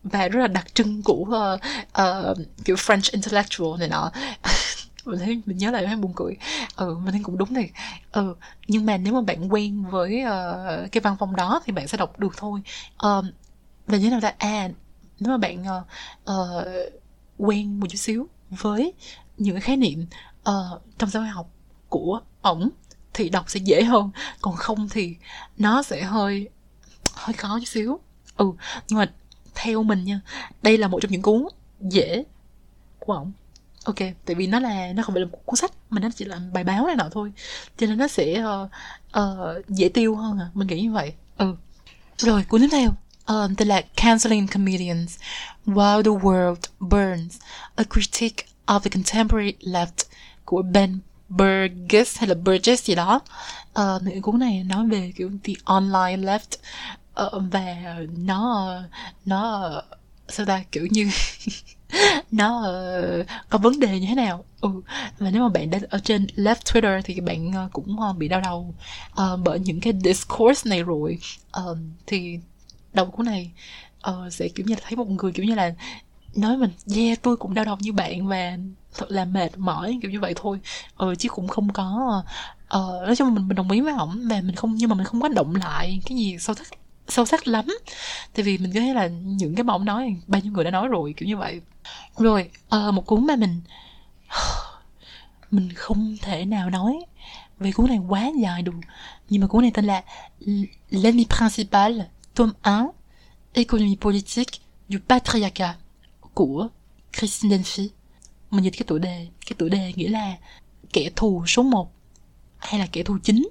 và 0.03 0.27
rất 0.27 0.41
là 0.41 0.47
đặc 0.47 0.75
trưng 0.75 1.03
của 1.03 1.13
uh, 1.13 1.59
uh, 2.01 2.37
kiểu 2.65 2.75
French 2.75 3.09
intellectual 3.11 3.79
này 3.79 3.89
nọ. 3.89 4.11
Mình 5.05 5.19
thấy 5.19 5.41
mình 5.45 5.57
nhớ 5.57 5.71
lại 5.71 5.85
thấy 5.85 5.95
buồn 5.95 6.13
cười. 6.15 6.37
Ừ 6.75 6.97
mình 7.03 7.11
thấy 7.11 7.21
cũng 7.23 7.37
đúng 7.37 7.53
này 7.53 7.69
ừ 8.11 8.35
nhưng 8.67 8.85
mà 8.85 8.97
nếu 8.97 9.13
mà 9.13 9.21
bạn 9.21 9.53
quen 9.53 9.83
với 9.83 10.23
uh, 10.23 10.91
cái 10.91 11.01
văn 11.01 11.15
phong 11.19 11.35
đó 11.35 11.61
thì 11.65 11.73
bạn 11.73 11.87
sẽ 11.87 11.97
đọc 11.97 12.19
được 12.19 12.37
thôi. 12.37 12.61
Uh, 13.07 13.25
và 13.87 13.97
như 13.97 14.09
nào 14.09 14.21
ta? 14.21 14.33
À 14.37 14.69
nếu 15.21 15.31
mà 15.31 15.37
bạn 15.37 15.61
uh, 15.61 15.83
uh, 16.31 16.67
quen 17.37 17.79
một 17.79 17.87
chút 17.89 17.97
xíu 17.97 18.27
với 18.49 18.93
những 19.41 19.55
cái 19.55 19.61
khái 19.61 19.77
niệm 19.77 20.05
uh, 20.49 20.81
trong 20.97 21.09
xã 21.09 21.19
hội 21.19 21.27
học 21.27 21.49
của 21.89 22.21
ổng 22.41 22.69
thì 23.13 23.29
đọc 23.29 23.45
sẽ 23.49 23.59
dễ 23.59 23.83
hơn 23.83 24.09
còn 24.41 24.55
không 24.55 24.89
thì 24.89 25.15
nó 25.57 25.83
sẽ 25.83 26.03
hơi 26.03 26.49
hơi 27.13 27.33
khó 27.33 27.59
chút 27.59 27.67
xíu. 27.67 27.99
Ừ 28.37 28.51
nhưng 28.87 28.99
mà 28.99 29.11
theo 29.55 29.83
mình 29.83 30.03
nha 30.03 30.21
đây 30.61 30.77
là 30.77 30.87
một 30.87 30.99
trong 31.01 31.11
những 31.11 31.21
cuốn 31.21 31.47
dễ 31.79 32.23
của 32.99 33.13
ổng. 33.13 33.31
Ok 33.83 33.97
tại 34.25 34.35
vì 34.35 34.47
nó 34.47 34.59
là 34.59 34.93
nó 34.93 35.03
không 35.03 35.15
phải 35.15 35.21
là 35.21 35.27
một 35.31 35.45
cuốn 35.45 35.55
sách 35.55 35.71
mà 35.89 36.01
nó 36.01 36.09
chỉ 36.15 36.25
là 36.25 36.39
bài 36.53 36.63
báo 36.63 36.87
này 36.87 36.95
nọ 36.95 37.09
thôi. 37.11 37.31
Cho 37.77 37.87
nên 37.87 37.97
nó 37.97 38.07
sẽ 38.07 38.43
uh, 38.43 38.69
uh, 39.19 39.67
dễ 39.67 39.89
tiêu 39.89 40.15
hơn 40.15 40.39
à 40.39 40.49
mình 40.53 40.67
nghĩ 40.67 40.81
như 40.81 40.91
vậy. 40.91 41.13
Ừ. 41.37 41.55
Rồi 42.17 42.43
cuốn 42.43 42.61
tiếp 42.61 42.67
theo 42.71 42.89
um, 43.27 43.55
tên 43.55 43.67
là 43.67 43.81
Canceling 43.95 44.47
Comedians 44.47 45.19
While 45.65 46.03
the 46.03 46.11
World 46.27 46.55
Burns 46.79 47.39
A 47.75 47.83
Critique 47.83 48.50
of 48.71 48.79
the 48.79 48.89
Contemporary 48.89 49.53
Left 49.61 50.05
của 50.45 50.61
Ben 50.61 50.99
Burgess 51.29 52.19
hay 52.19 52.27
là 52.27 52.35
Burgess 52.35 52.83
gì 52.83 52.95
đó. 52.95 53.21
Ờ, 53.73 53.95
uh, 53.95 54.07
những 54.07 54.21
cuốn 54.21 54.39
này 54.39 54.63
nói 54.63 54.87
về 54.87 55.13
kiểu 55.15 55.31
the 55.43 55.53
online 55.63 56.17
left 56.17 56.57
uh, 57.25 57.43
và 57.51 57.95
nó 58.17 58.73
nó 59.25 59.71
sao 60.27 60.45
ta 60.45 60.63
kiểu 60.71 60.87
như 60.91 61.09
nó 62.31 62.59
uh, 62.59 63.25
có 63.49 63.57
vấn 63.57 63.79
đề 63.79 63.99
như 63.99 64.07
thế 64.07 64.15
nào? 64.15 64.45
Ừ 64.61 64.69
và 65.19 65.31
nếu 65.31 65.43
mà 65.43 65.49
bạn 65.49 65.69
đang 65.69 65.81
ở 65.89 65.99
trên 66.03 66.27
left 66.35 66.55
Twitter 66.55 67.01
thì 67.03 67.19
bạn 67.19 67.47
uh, 67.65 67.73
cũng 67.73 67.97
uh, 68.09 68.17
bị 68.17 68.27
đau 68.27 68.41
đầu. 68.41 68.73
Uh, 69.11 69.39
bởi 69.43 69.59
những 69.59 69.79
cái 69.79 69.93
discourse 70.03 70.69
này 70.69 70.83
rồi 70.83 71.17
uh, 71.59 71.77
thì 72.07 72.39
đầu 72.93 73.05
cuốn 73.05 73.25
này 73.25 73.51
uh, 74.09 74.33
sẽ 74.33 74.47
kiểu 74.47 74.65
như 74.65 74.75
là 74.75 74.81
thấy 74.83 74.95
một 74.95 75.09
người 75.09 75.31
kiểu 75.31 75.45
như 75.45 75.55
là 75.55 75.73
nói 76.35 76.57
mình 76.57 76.71
yeah 76.95 77.21
tôi 77.21 77.37
cũng 77.37 77.53
đau 77.53 77.65
đầu 77.65 77.77
như 77.79 77.93
bạn 77.93 78.27
và 78.27 78.57
thật 78.93 79.11
là 79.11 79.25
mệt 79.25 79.57
mỏi 79.57 79.99
kiểu 80.01 80.11
như 80.11 80.19
vậy 80.19 80.33
thôi. 80.35 80.59
Ờ 80.95 81.15
chứ 81.15 81.29
cũng 81.29 81.47
không 81.47 81.73
có 81.73 82.23
ờ 82.67 83.03
nói 83.05 83.15
chung 83.15 83.35
mình 83.35 83.47
mình 83.47 83.55
đồng 83.55 83.71
ý 83.71 83.81
với 83.81 83.93
ổng 83.93 84.27
và 84.29 84.41
mình 84.41 84.55
không 84.55 84.75
nhưng 84.75 84.89
mà 84.89 84.95
mình 84.95 85.05
không 85.05 85.21
có 85.21 85.27
động 85.27 85.55
lại 85.55 86.01
cái 86.05 86.17
gì 86.17 86.37
sâu 86.39 86.55
sắc 86.55 86.67
sâu 87.07 87.25
sắc 87.25 87.47
lắm. 87.47 87.65
Tại 88.33 88.43
vì 88.43 88.57
mình 88.57 88.73
thấy 88.73 88.93
là 88.93 89.07
những 89.07 89.55
cái 89.55 89.63
mà 89.63 89.73
ổng 89.73 89.85
nói 89.85 90.15
bao 90.27 90.41
nhiêu 90.41 90.51
người 90.51 90.63
đã 90.63 90.71
nói 90.71 90.87
rồi 90.87 91.13
kiểu 91.17 91.27
như 91.27 91.37
vậy. 91.37 91.61
Rồi 92.17 92.49
uh, 92.75 92.93
một 92.93 93.05
cuốn 93.05 93.27
mà 93.27 93.35
mình 93.35 93.61
mình 95.51 95.69
không 95.75 96.17
thể 96.21 96.45
nào 96.45 96.69
nói 96.69 96.99
về 97.59 97.71
cuốn 97.71 97.87
này 97.87 97.99
quá 98.09 98.31
dài 98.41 98.61
được. 98.61 98.73
Nhưng 99.29 99.41
mà 99.41 99.47
cuốn 99.47 99.61
này 99.61 99.71
tên 99.73 99.85
là 99.85 100.03
L'ennemi 100.91 101.25
principal 101.37 101.99
tome 102.35 102.51
1 102.63 102.91
Économie 103.53 103.97
politique 104.01 104.59
du 104.89 104.99
patriarcat 105.09 105.80
của 106.33 106.67
Christine 107.13 107.57
Denphy 107.57 107.89
mình 108.51 108.63
dịch 108.63 108.73
cái 108.77 108.83
tựa 108.87 108.97
đề, 108.97 109.27
cái 109.45 109.55
tựa 109.57 109.69
đề 109.69 109.93
nghĩa 109.95 110.09
là 110.09 110.37
kẻ 110.93 111.09
thù 111.15 111.43
số 111.47 111.63
1 111.63 111.91
hay 112.57 112.79
là 112.79 112.87
kẻ 112.91 113.03
thù 113.03 113.17
chính, 113.23 113.49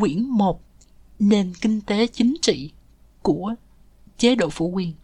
quyển 0.00 0.22
1 0.22 0.60
nền 1.18 1.52
kinh 1.60 1.80
tế 1.80 2.06
chính 2.06 2.34
trị 2.42 2.70
của 3.22 3.54
chế 4.18 4.34
độ 4.34 4.50
phủ 4.50 4.68
quyền. 4.68 4.94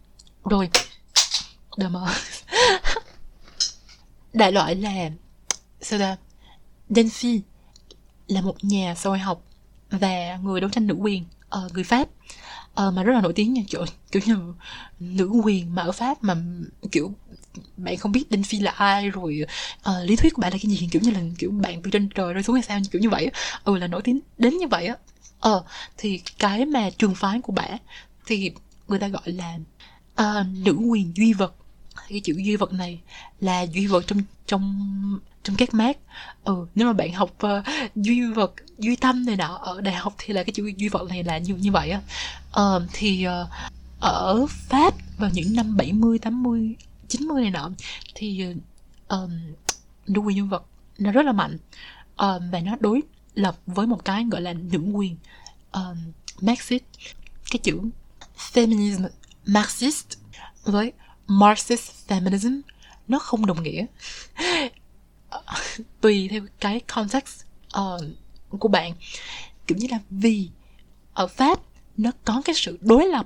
Rồi 0.45 0.69
đờ 1.77 1.89
mờ 1.89 2.07
đại 4.33 4.51
loại 4.51 4.75
là, 4.75 5.09
sao 5.81 5.99
ta? 5.99 6.17
Delphi 6.89 7.41
là 8.27 8.41
một 8.41 8.55
nhà 8.61 8.95
xã 8.95 9.09
hội 9.09 9.19
học 9.19 9.43
và 9.89 10.39
người 10.43 10.61
đấu 10.61 10.69
tranh 10.69 10.87
nữ 10.87 10.93
quyền 10.93 11.25
ở 11.49 11.69
người 11.73 11.83
Pháp 11.83 12.09
uh, 12.73 12.93
mà 12.93 13.03
rất 13.03 13.13
là 13.13 13.21
nổi 13.21 13.33
tiếng 13.33 13.53
nha 13.53 13.61
trời 13.67 13.85
kiểu 14.11 14.21
như 14.25 14.53
nữ 14.99 15.29
quyền 15.43 15.75
mà 15.75 15.81
ở 15.81 15.91
Pháp 15.91 16.23
mà 16.23 16.35
kiểu 16.91 17.13
bạn 17.77 17.97
không 17.97 18.11
biết 18.11 18.31
Đinh 18.31 18.43
Phi 18.43 18.59
là 18.59 18.71
ai 18.71 19.09
rồi 19.09 19.45
uh, 19.89 19.95
lý 20.03 20.15
thuyết 20.15 20.33
của 20.33 20.41
bạn 20.41 20.51
là 20.51 20.57
cái 20.61 20.71
gì 20.71 20.87
kiểu 20.91 21.01
như 21.05 21.11
là 21.11 21.21
kiểu 21.37 21.51
bạn 21.51 21.81
từ 21.81 21.91
trên 21.91 22.09
trời 22.15 22.33
rơi 22.33 22.43
xuống 22.43 22.53
hay 22.53 22.63
sao 22.63 22.79
kiểu 22.91 23.01
như 23.01 23.09
vậy 23.09 23.31
ừ 23.63 23.77
là 23.77 23.87
nổi 23.87 24.01
tiếng 24.01 24.19
đến 24.37 24.57
như 24.57 24.67
vậy 24.67 24.85
á. 24.87 24.95
Ờ 25.39 25.63
thì 25.97 26.21
cái 26.39 26.65
mà 26.65 26.89
trường 26.97 27.15
phái 27.15 27.41
của 27.41 27.53
bạn 27.53 27.77
thì 28.25 28.51
người 28.87 28.99
ta 28.99 29.07
gọi 29.07 29.23
là 29.25 29.57
uh, 30.21 30.47
nữ 30.65 30.73
quyền 30.73 31.11
duy 31.15 31.33
vật. 31.33 31.55
Cái 32.09 32.19
chữ 32.19 32.33
duy 32.37 32.55
vật 32.55 32.73
này 32.73 32.99
là 33.39 33.61
duy 33.61 33.87
vật 33.87 34.07
trong 34.07 34.21
trong 34.45 35.19
trong 35.43 35.55
các 35.55 35.73
mát 35.73 35.97
ừ 36.43 36.67
nếu 36.75 36.87
mà 36.87 36.93
bạn 36.93 37.13
học 37.13 37.37
uh, 37.45 37.95
duy 37.95 38.21
vật 38.35 38.53
duy 38.77 38.95
tâm 38.95 39.25
này 39.25 39.35
nọ 39.35 39.59
ở 39.61 39.81
đại 39.81 39.93
học 39.95 40.15
thì 40.17 40.33
là 40.33 40.43
cái 40.43 40.53
chữ 40.53 40.71
duy 40.77 40.89
vật 40.89 41.09
này 41.09 41.23
là 41.23 41.37
như 41.37 41.55
như 41.55 41.71
vậy 41.71 41.89
á. 41.89 42.01
Uh, 42.61 42.81
thì 42.93 43.27
uh, 43.27 43.47
ở 43.99 44.45
pháp 44.49 44.93
vào 45.17 45.29
những 45.33 45.55
năm 45.55 45.77
70, 45.77 46.19
80, 46.19 46.75
90 47.07 47.41
này 47.41 47.51
nọ 47.51 47.69
thì 48.15 48.45
um, 49.07 49.31
nữ 50.07 50.21
quyền 50.21 50.37
nhân 50.37 50.49
vật 50.49 50.65
nó 50.97 51.11
rất 51.11 51.25
là 51.25 51.31
mạnh. 51.31 51.57
Um, 52.17 52.51
và 52.51 52.59
nó 52.59 52.75
đối 52.79 53.01
lập 53.33 53.57
với 53.65 53.87
một 53.87 54.05
cái 54.05 54.25
gọi 54.31 54.41
là 54.41 54.53
nữ 54.53 54.79
quyền 54.93 55.17
um, 55.71 55.97
Marxist 56.41 56.83
cái 57.51 57.59
chữ 57.63 57.79
feminism 58.53 59.09
Marxist 59.45 60.07
với 60.63 60.93
Marxist 61.27 61.91
feminism. 62.07 62.61
Nó 63.07 63.19
không 63.19 63.45
đồng 63.45 63.63
nghĩa 63.63 63.85
tùy 66.01 66.27
theo 66.31 66.41
cái 66.59 66.79
context 66.79 67.43
uh, 67.79 68.01
của 68.59 68.67
bạn. 68.67 68.93
Kiểu 69.67 69.77
như 69.77 69.87
là 69.91 69.99
vì 70.09 70.49
ở 71.13 71.27
Pháp 71.27 71.59
nó 71.97 72.11
có 72.25 72.41
cái 72.45 72.55
sự 72.55 72.77
đối 72.81 73.05
lập 73.05 73.25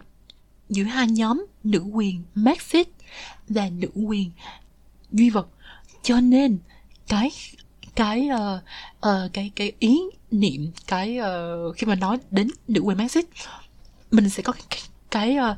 giữa 0.69 0.83
hai 0.83 1.07
nhóm 1.07 1.45
nữ 1.63 1.79
quyền 1.79 2.23
Marxist 2.35 2.89
và 3.49 3.69
nữ 3.69 3.87
quyền 3.95 4.31
duy 5.11 5.29
vật. 5.29 5.47
Cho 6.01 6.19
nên 6.21 6.57
cái 7.07 7.31
cái 7.95 8.29
uh, 8.33 8.61
uh, 9.07 9.33
cái 9.33 9.51
cái 9.55 9.71
ý 9.79 10.01
niệm 10.31 10.71
cái 10.87 11.19
uh, 11.19 11.75
khi 11.75 11.87
mà 11.87 11.95
nói 11.95 12.17
đến 12.31 12.49
nữ 12.67 12.81
quyền 12.81 12.97
Marxist 12.97 13.27
mình 14.11 14.29
sẽ 14.29 14.43
có 14.43 14.53
cái 14.69 14.79
cái 15.11 15.37
uh, 15.37 15.57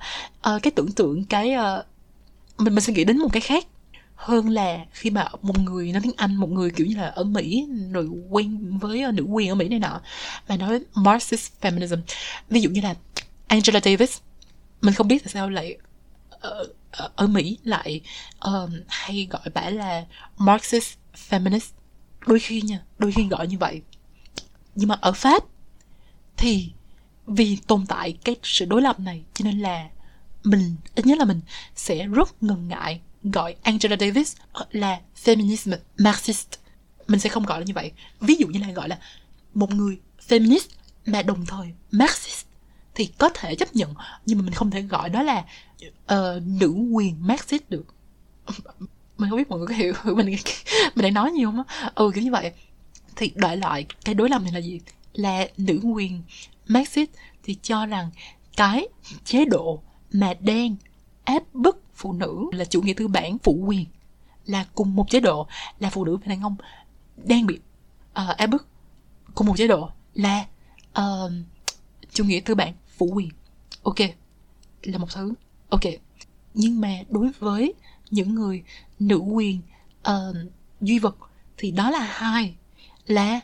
uh, 0.56 0.64
cái 0.64 0.72
tưởng 0.72 0.92
tượng 0.92 1.26
cái 1.26 1.56
uh, 1.56 1.86
mình 2.58 2.76
mình 2.76 2.84
sẽ 2.84 2.94
nghĩ 2.94 3.04
đến 3.04 3.18
một 3.18 3.30
cái 3.34 3.42
khác 3.42 3.68
hơn 4.18 4.50
là 4.50 4.86
khi 4.92 5.10
mà 5.10 5.28
một 5.42 5.60
người 5.60 5.92
nói 5.92 6.02
tiếng 6.04 6.14
Anh 6.18 6.36
một 6.36 6.50
người 6.50 6.72
kiểu 6.72 6.88
như 6.88 6.96
là 6.96 7.08
ở 7.08 7.24
Mỹ 7.24 7.68
rồi 7.92 8.06
quen 8.30 8.78
với 8.78 9.02
ờ, 9.02 9.12
nữ 9.12 9.24
quyền 9.24 9.50
ở 9.50 9.56
Mỹ 9.56 9.70
này 9.70 9.80
nọ 9.80 10.02
mà 10.48 10.58
nói 10.58 10.80
Marxist 10.96 11.52
feminism. 11.62 11.98
Ví 12.50 12.62
dụ 12.62 12.70
như 12.70 12.82
là 12.82 12.96
Angela 13.48 13.80
Davis 13.84 14.18
mình 14.82 14.94
không 14.94 15.08
biết 15.08 15.24
tại 15.24 15.34
sao 15.34 15.50
lại 15.50 15.78
ở, 16.30 16.68
ở 17.16 17.28
Mỹ 17.28 17.58
lại 17.64 18.02
um, 18.40 18.72
hay 18.88 19.28
gọi 19.32 19.50
bả 19.54 19.70
là 19.70 20.06
Marxist 20.38 20.98
feminist. 21.30 21.70
Đôi 22.28 22.40
khi 22.40 22.62
nha 22.62 22.80
đôi 23.00 23.12
khi 23.12 23.28
gọi 23.28 23.48
như 23.48 23.58
vậy. 23.58 23.82
Nhưng 24.76 24.90
mà 24.90 24.98
ở 25.02 25.12
Pháp 25.12 25.44
thì 26.38 26.72
vì 27.28 27.58
tồn 27.68 27.86
tại 27.86 28.18
cái 28.24 28.36
sự 28.44 28.66
đối 28.66 28.82
lập 28.82 29.00
này 29.00 29.24
cho 29.34 29.46
nên 29.46 29.60
là 29.60 29.90
mình 30.44 30.76
ít 30.96 31.06
nhất 31.06 31.18
là 31.18 31.26
mình 31.26 31.42
sẽ 31.76 32.08
rất 32.08 32.44
ngần 32.44 32.68
ngại 32.68 33.02
gọi 33.32 33.56
Angela 33.64 33.96
Davis 34.00 34.36
ờ, 34.52 34.66
là 34.72 35.00
feminism 35.24 35.78
Marxist. 35.98 36.48
Mình 37.08 37.20
sẽ 37.20 37.30
không 37.30 37.46
gọi 37.46 37.60
là 37.60 37.66
như 37.66 37.74
vậy. 37.74 37.92
Ví 38.20 38.36
dụ 38.36 38.48
như 38.48 38.60
là 38.60 38.72
gọi 38.72 38.90
là 38.90 39.00
một 39.54 39.74
người 39.74 40.00
feminist 40.28 40.68
mà 41.06 41.22
đồng 41.22 41.46
thời 41.46 41.68
Marxist 41.92 42.46
thì 42.96 43.10
có 43.18 43.30
thể 43.30 43.56
chấp 43.56 43.76
nhận 43.76 43.94
nhưng 44.26 44.38
mà 44.38 44.44
mình 44.44 44.54
không 44.54 44.72
thể 44.72 44.82
gọi 44.82 45.10
đó 45.10 45.24
là 45.24 45.46
uh, 46.14 46.44
nữ 46.46 46.74
quyền 46.92 47.28
Marxist 47.28 47.64
được. 47.70 47.86
Mình 49.18 49.30
không 49.30 49.38
biết 49.38 49.50
mọi 49.50 49.60
người 49.60 49.68
có 49.68 49.74
hiểu 49.74 49.94
mình 50.16 50.36
mình 50.96 51.04
đang 51.04 51.14
nói 51.14 51.32
gì 51.38 51.44
không 51.46 51.64
á? 51.68 51.92
Ừ 51.96 52.12
kiểu 52.16 52.24
như 52.24 52.32
vậy. 52.32 52.52
Thì 53.16 53.32
đại 53.36 53.58
loại 53.58 53.86
cái 54.06 54.16
đối 54.16 54.30
lập 54.30 54.42
này 54.42 54.52
là 54.52 54.60
gì? 54.60 54.80
Là 55.14 55.48
nữ 55.58 55.80
quyền 55.84 56.24
Marxist 56.68 57.10
thì 57.44 57.58
cho 57.62 57.86
rằng 57.86 58.10
cái 58.58 58.88
chế 59.26 59.46
độ 59.46 59.82
mà 60.12 60.34
đen 60.40 60.76
áp 61.24 61.44
bức 61.54 61.84
phụ 61.98 62.14
nữ 62.14 62.50
là 62.52 62.66
chủ 62.66 62.82
nghĩa 62.82 62.94
tư 62.94 63.08
bản 63.08 63.38
phụ 63.44 63.54
quyền 63.54 63.86
là 64.46 64.66
cùng 64.76 64.96
một 64.96 65.10
chế 65.10 65.20
độ 65.20 65.48
là 65.80 65.90
phụ 65.90 66.06
nữ 66.06 66.18
và 66.18 66.28
đàn 66.28 66.42
ông 66.42 66.56
đang 67.16 67.46
bị 67.46 67.60
ờ, 68.14 68.28
uh, 68.32 68.38
áp 68.38 68.48
bức. 68.48 68.68
Cùng 69.36 69.48
một 69.48 69.58
chế 69.58 69.68
độ 69.68 69.90
là 70.14 70.46
uh, 71.00 71.32
chủ 72.12 72.24
nghĩa 72.24 72.40
tư 72.40 72.56
bản 72.56 72.74
phụ 72.98 73.06
quyền. 73.06 73.30
Ok 73.84 74.00
là 74.84 74.98
một 74.98 75.08
thứ. 75.14 75.34
Ok 75.70 75.84
nhưng 76.54 76.82
mà 76.82 76.90
đối 77.10 77.32
với 77.40 77.74
những 78.12 78.36
người 78.36 78.64
nữ 79.00 79.18
quyền 79.18 79.62
uh, 80.10 80.36
duy 80.82 81.00
vật 81.00 81.18
thì 81.58 81.72
đó 81.72 81.90
là 81.90 82.00
hai 82.00 82.56
là 83.06 83.40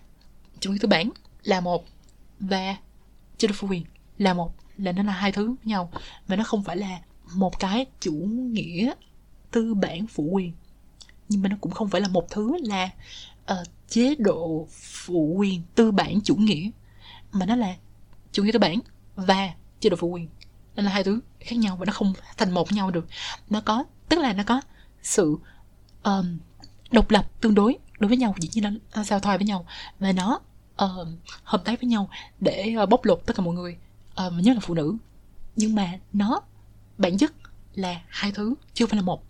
chủ 0.59 0.71
nghĩa 0.71 0.77
tư 0.81 0.87
bản 0.87 1.09
là 1.43 1.61
một 1.61 1.85
và 2.39 2.77
chế 3.37 3.47
độ 3.47 3.53
phụ 3.57 3.67
quyền 3.67 3.83
là 4.17 4.33
một. 4.33 4.55
Là 4.77 4.91
nó 4.91 5.03
là 5.03 5.13
hai 5.13 5.31
thứ 5.31 5.47
với 5.47 5.57
nhau 5.63 5.91
và 6.27 6.35
nó 6.35 6.43
không 6.43 6.63
phải 6.63 6.77
là 6.77 6.99
một 7.35 7.59
cái 7.59 7.85
chủ 7.99 8.13
nghĩa 8.51 8.93
tư 9.51 9.73
bản 9.73 10.07
phụ 10.07 10.23
quyền. 10.23 10.53
Nhưng 11.29 11.41
mà 11.41 11.49
nó 11.49 11.55
cũng 11.61 11.71
không 11.71 11.89
phải 11.89 12.01
là 12.01 12.07
một 12.07 12.29
thứ 12.29 12.57
là 12.61 12.89
uh, 13.51 13.67
chế 13.87 14.15
độ 14.15 14.67
phụ 14.69 15.33
quyền 15.37 15.61
tư 15.75 15.91
bản 15.91 16.21
chủ 16.21 16.35
nghĩa 16.35 16.69
mà 17.31 17.45
nó 17.45 17.55
là 17.55 17.75
chủ 18.31 18.43
nghĩa 18.43 18.51
tư 18.51 18.59
bản 18.59 18.79
và 19.15 19.53
chế 19.79 19.89
độ 19.89 19.95
phụ 19.95 20.07
quyền. 20.07 20.27
Nên 20.75 20.85
là 20.85 20.91
hai 20.91 21.03
thứ 21.03 21.19
khác 21.39 21.55
nhau 21.55 21.75
và 21.75 21.85
nó 21.85 21.93
không 21.93 22.13
thành 22.37 22.51
một 22.51 22.71
nhau 22.71 22.91
được. 22.91 23.07
Nó 23.49 23.61
có 23.61 23.83
tức 24.09 24.19
là 24.19 24.33
nó 24.33 24.43
có 24.43 24.61
sự 25.01 25.37
um, 26.03 26.37
độc 26.91 27.11
lập 27.11 27.41
tương 27.41 27.55
đối 27.55 27.77
đối 27.99 28.07
với 28.07 28.17
nhau 28.17 28.35
dĩ 28.39 28.49
nhiên 28.53 28.79
nó 28.95 29.03
giao 29.03 29.19
thoa 29.19 29.37
với 29.37 29.45
nhau 29.45 29.65
và 29.99 30.11
nó 30.11 30.39
uh, 30.83 31.07
hợp 31.43 31.65
tác 31.65 31.81
với 31.81 31.89
nhau 31.89 32.09
để 32.39 32.75
uh, 32.83 32.89
bóc 32.89 33.05
lột 33.05 33.21
tất 33.25 33.35
cả 33.35 33.43
mọi 33.43 33.55
người 33.55 33.77
uh, 34.27 34.33
nhất 34.33 34.53
là 34.53 34.59
phụ 34.61 34.73
nữ. 34.73 34.97
Nhưng 35.55 35.75
mà 35.75 35.99
nó 36.13 36.41
bản 36.97 37.17
chất 37.17 37.34
là 37.73 38.01
hai 38.08 38.32
thứ 38.32 38.56
chưa 38.73 38.86
phải 38.86 38.97
là 38.97 39.01
một. 39.01 39.23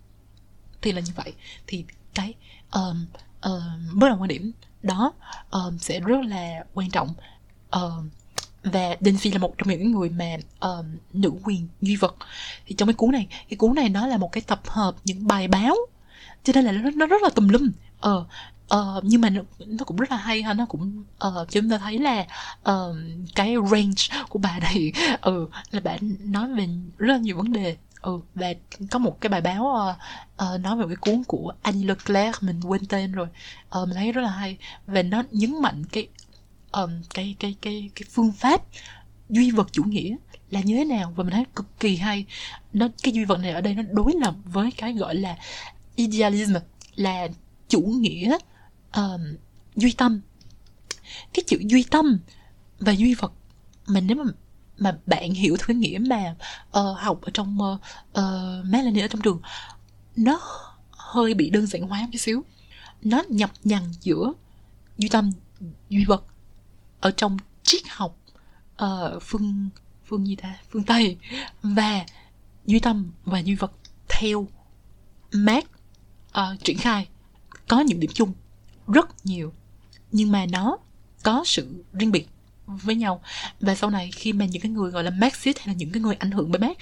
Thì 0.82 0.92
là 0.92 1.00
như 1.00 1.12
vậy. 1.16 1.32
Thì 1.66 1.84
cái 2.14 2.34
um, 2.72 3.06
uh, 3.48 3.94
bất 3.94 4.08
đồng 4.08 4.20
quan 4.20 4.28
điểm 4.28 4.52
đó 4.82 5.12
um, 5.50 5.78
sẽ 5.78 6.00
rất 6.00 6.20
là 6.26 6.64
quan 6.74 6.90
trọng. 6.90 7.14
Uh, 7.76 7.92
và 8.64 8.96
Đinh 9.00 9.18
Phi 9.18 9.30
là 9.30 9.38
một 9.38 9.54
trong 9.58 9.68
những 9.68 9.92
người 9.92 10.08
mà 10.08 10.36
uh, 10.66 10.84
nữ 11.12 11.32
quyền 11.44 11.68
duy 11.80 11.96
vật. 11.96 12.16
Thì 12.66 12.74
trong 12.74 12.88
cái 12.88 12.94
cuốn 12.94 13.10
này 13.10 13.26
cái 13.48 13.56
cuốn 13.56 13.74
này 13.74 13.88
nó 13.88 14.06
là 14.06 14.16
một 14.16 14.32
cái 14.32 14.42
tập 14.46 14.60
hợp 14.66 14.94
những 15.04 15.26
bài 15.26 15.48
báo 15.48 15.76
cho 16.44 16.52
nên 16.54 16.64
là 16.64 16.72
nó, 16.72 16.90
nó 16.90 17.06
rất 17.06 17.22
là 17.22 17.30
tùm 17.30 17.48
lum. 17.48 17.70
Ờ 18.00 18.26
uh, 18.74 19.04
nhưng 19.04 19.20
mà 19.20 19.30
nó, 19.30 19.42
nó 19.66 19.84
cũng 19.84 19.96
rất 19.96 20.10
là 20.10 20.16
hay 20.16 20.42
ha. 20.42 20.54
Nó 20.54 20.66
cũng 20.66 21.04
uh, 21.26 21.50
chúng 21.50 21.70
ta 21.70 21.78
thấy 21.78 21.98
là 21.98 22.26
uh, 22.70 22.96
cái 23.34 23.54
range 23.70 24.24
của 24.28 24.38
bà 24.38 24.58
này 24.58 24.92
ừ 25.20 25.48
là 25.70 25.80
bà 25.84 25.96
nói 26.20 26.48
về 26.54 26.68
rất 26.98 27.12
là 27.12 27.18
nhiều 27.18 27.36
vấn 27.36 27.52
đề. 27.52 27.76
Ừ 28.00 28.20
và 28.34 28.46
có 28.90 28.98
một 28.98 29.20
cái 29.20 29.30
bài 29.30 29.40
báo 29.40 29.64
uh, 29.64 30.54
uh, 30.54 30.60
nói 30.60 30.76
về 30.76 30.84
cái 30.88 30.96
cuốn 30.96 31.22
của 31.24 31.52
Annie 31.62 31.86
Leclerc 31.86 32.42
mình 32.42 32.60
quên 32.60 32.86
tên 32.86 33.12
rồi. 33.12 33.28
Uh, 33.78 33.88
mình 33.88 33.96
thấy 33.96 34.12
rất 34.12 34.22
là 34.22 34.30
hay. 34.30 34.56
Và 34.86 35.02
nó 35.02 35.22
nhấn 35.30 35.62
mạnh 35.62 35.84
cái 35.92 36.08
um, 36.72 36.90
cái 37.14 37.36
cái 37.38 37.54
cái 37.62 37.90
cái 37.94 38.04
phương 38.10 38.32
pháp 38.32 38.62
duy 39.28 39.50
vật 39.50 39.68
chủ 39.72 39.82
nghĩa 39.84 40.16
là 40.50 40.60
như 40.60 40.76
thế 40.76 40.84
nào. 40.84 41.12
Và 41.16 41.24
mình 41.24 41.32
thấy 41.32 41.44
cực 41.54 41.80
kỳ 41.80 41.96
hay. 41.96 42.24
Nó 42.72 42.88
cái 43.02 43.12
duy 43.12 43.24
vật 43.24 43.36
này 43.36 43.52
ở 43.52 43.60
đây 43.60 43.74
nó 43.74 43.82
đối 43.90 44.12
lập 44.20 44.34
với 44.44 44.70
cái 44.70 44.92
gọi 44.92 45.14
là 45.14 45.36
idealism 45.96 46.54
là 46.94 47.28
chủ 47.68 47.80
nghĩa 47.80 48.38
uh, 48.98 49.20
duy 49.76 49.92
tâm. 49.92 50.20
Cái 51.32 51.42
chữ 51.46 51.58
duy 51.60 51.84
tâm 51.90 52.18
và 52.78 52.92
duy 52.92 53.14
vật 53.14 53.32
mình 53.86 54.06
nếu 54.06 54.16
mà 54.16 54.24
mà 54.78 54.98
bạn 55.06 55.34
hiểu 55.34 55.56
theo 55.56 55.66
cái 55.66 55.76
nghĩa 55.76 55.98
mà 55.98 56.36
uh, 56.78 56.98
học 56.98 57.22
ở 57.22 57.30
trong 57.34 57.58
uh, 57.58 57.80
uh, 58.18 58.66
Melanie 58.66 59.04
ở 59.04 59.08
trong 59.08 59.20
trường 59.20 59.40
nó 60.16 60.40
hơi 60.90 61.34
bị 61.34 61.50
đơn 61.50 61.66
giản 61.66 61.82
hóa 61.82 62.00
một 62.00 62.08
chút 62.12 62.18
xíu. 62.18 62.44
Nó 63.02 63.22
nhập 63.28 63.50
nhằn 63.64 63.82
giữa 64.00 64.32
duy 64.98 65.08
tâm 65.08 65.32
duy 65.88 66.04
vật 66.04 66.24
ở 67.00 67.10
trong 67.10 67.36
triết 67.62 67.82
học 67.88 68.18
uh, 68.84 69.22
phương 69.22 69.68
phương 70.06 70.26
gì 70.26 70.36
ta? 70.36 70.58
Phương 70.70 70.84
tây 70.84 71.16
và 71.62 72.06
duy 72.66 72.78
tâm 72.78 73.10
và 73.24 73.38
duy 73.38 73.54
vật 73.54 73.72
theo 74.08 74.48
Marx 75.32 75.64
uh, 76.38 76.64
triển 76.64 76.78
khai. 76.78 77.08
Có 77.68 77.80
những 77.80 78.00
điểm 78.00 78.10
chung 78.14 78.32
rất 78.88 79.26
nhiều 79.26 79.52
nhưng 80.12 80.32
mà 80.32 80.46
nó 80.46 80.78
có 81.22 81.42
sự 81.46 81.84
riêng 81.92 82.12
biệt 82.12 82.28
với 82.66 82.94
nhau. 82.94 83.22
Và 83.60 83.74
sau 83.74 83.90
này 83.90 84.10
khi 84.12 84.32
mà 84.32 84.44
những 84.44 84.62
cái 84.62 84.70
người 84.70 84.90
gọi 84.90 85.04
là 85.04 85.10
Marxist 85.10 85.58
hay 85.58 85.66
là 85.66 85.72
những 85.72 85.92
cái 85.92 86.02
người 86.02 86.14
ảnh 86.14 86.30
hưởng 86.30 86.52
bởi 86.52 86.60
Marx 86.60 86.76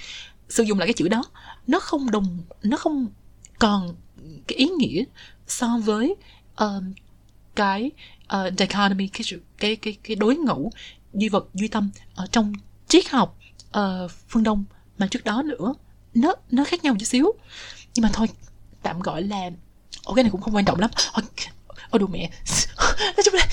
sử 0.49 0.63
dụng 0.63 0.79
lại 0.79 0.87
cái 0.87 0.93
chữ 0.93 1.07
đó 1.07 1.23
nó 1.67 1.79
không 1.79 2.11
đồng 2.11 2.37
nó 2.63 2.77
không 2.77 3.07
còn 3.59 3.95
cái 4.47 4.57
ý 4.57 4.69
nghĩa 4.69 5.03
so 5.47 5.77
với 5.83 6.15
uh, 6.63 6.83
cái 7.55 7.91
uh, 8.37 8.53
dichotomy 8.57 9.07
cái 9.07 9.23
cái 9.57 9.75
cái 9.75 9.97
cái 10.03 10.15
đối 10.15 10.35
ngẫu 10.35 10.71
duy 11.13 11.29
vật 11.29 11.47
duy 11.53 11.67
tâm 11.67 11.89
ở 12.15 12.27
trong 12.31 12.53
triết 12.87 13.09
học 13.09 13.37
uh, 13.77 14.11
phương 14.29 14.43
đông 14.43 14.63
mà 14.97 15.07
trước 15.07 15.23
đó 15.23 15.41
nữa. 15.41 15.73
Nó 16.13 16.33
nó 16.51 16.63
khác 16.63 16.83
nhau 16.83 16.93
một 16.93 16.97
chút 16.99 17.05
xíu. 17.05 17.31
Nhưng 17.95 18.03
mà 18.03 18.09
thôi 18.13 18.27
tạm 18.83 18.99
gọi 18.99 19.21
là 19.21 19.49
Ồ 20.03 20.13
cái 20.13 20.23
này 20.23 20.31
cũng 20.31 20.41
không 20.41 20.55
quan 20.55 20.65
trọng 20.65 20.79
lắm. 20.79 20.89
Ôi, 21.13 21.23
ôi 21.89 21.99
đồ 21.99 22.07
mẹ. 22.07 22.29
Nói 22.99 23.23
chung 23.25 23.33
là 23.33 23.47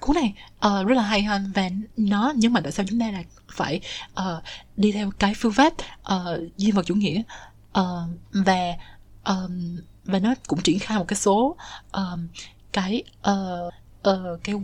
cuốn 0.00 0.16
này 0.16 0.34
uh, 0.66 0.86
rất 0.86 0.94
là 0.94 1.02
hay 1.02 1.22
ha. 1.22 1.40
Và 1.54 1.70
nó 1.96 2.32
nhưng 2.36 2.52
mà 2.52 2.60
tại 2.60 2.72
sao 2.72 2.86
chúng 2.88 3.00
ta 3.00 3.10
là 3.10 3.22
phải 3.52 3.80
uh, 4.20 4.42
đi 4.76 4.92
theo 4.92 5.10
cái 5.18 5.34
phương 5.36 5.52
pháp 5.52 5.72
uh, 6.12 6.56
duy 6.56 6.70
vật 6.70 6.86
chủ 6.86 6.94
nghĩa? 6.94 7.22
Uh, 7.78 7.84
và 8.32 8.74
um, 9.24 9.78
và 10.04 10.18
nó 10.18 10.34
cũng 10.46 10.60
triển 10.60 10.78
khai 10.78 10.98
một 10.98 11.04
cái 11.08 11.16
số 11.16 11.56
um, 11.92 12.28
cái 12.72 13.02
uh, 13.30 13.74
uh, 14.08 14.44
cái 14.44 14.54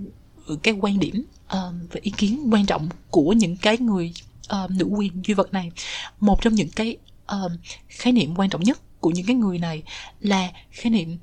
cái 0.63 0.75
quan 0.75 0.99
điểm 0.99 1.25
uh, 1.45 1.75
và 1.93 2.01
ý 2.03 2.13
kiến 2.17 2.49
quan 2.53 2.67
trọng 2.67 2.89
của 3.11 3.33
những 3.33 3.57
cái 3.57 3.79
người 3.79 4.13
uh, 4.65 4.71
nữ 4.71 4.85
quyền 4.85 5.23
duy 5.25 5.35
vật 5.35 5.53
này. 5.53 5.71
Một 6.21 6.43
trong 6.43 6.55
những 6.55 6.69
cái 6.77 6.97
uh, 7.45 7.53
khái 7.89 8.13
niệm 8.13 8.35
quan 8.37 8.51
trọng 8.51 8.63
nhất 8.63 8.79
của 9.05 9.11
những 9.11 9.27
cái 9.27 9.37
người 9.37 9.59
này 9.59 9.83
là 10.21 10.53
khái 10.71 10.91
niệm 10.91 11.19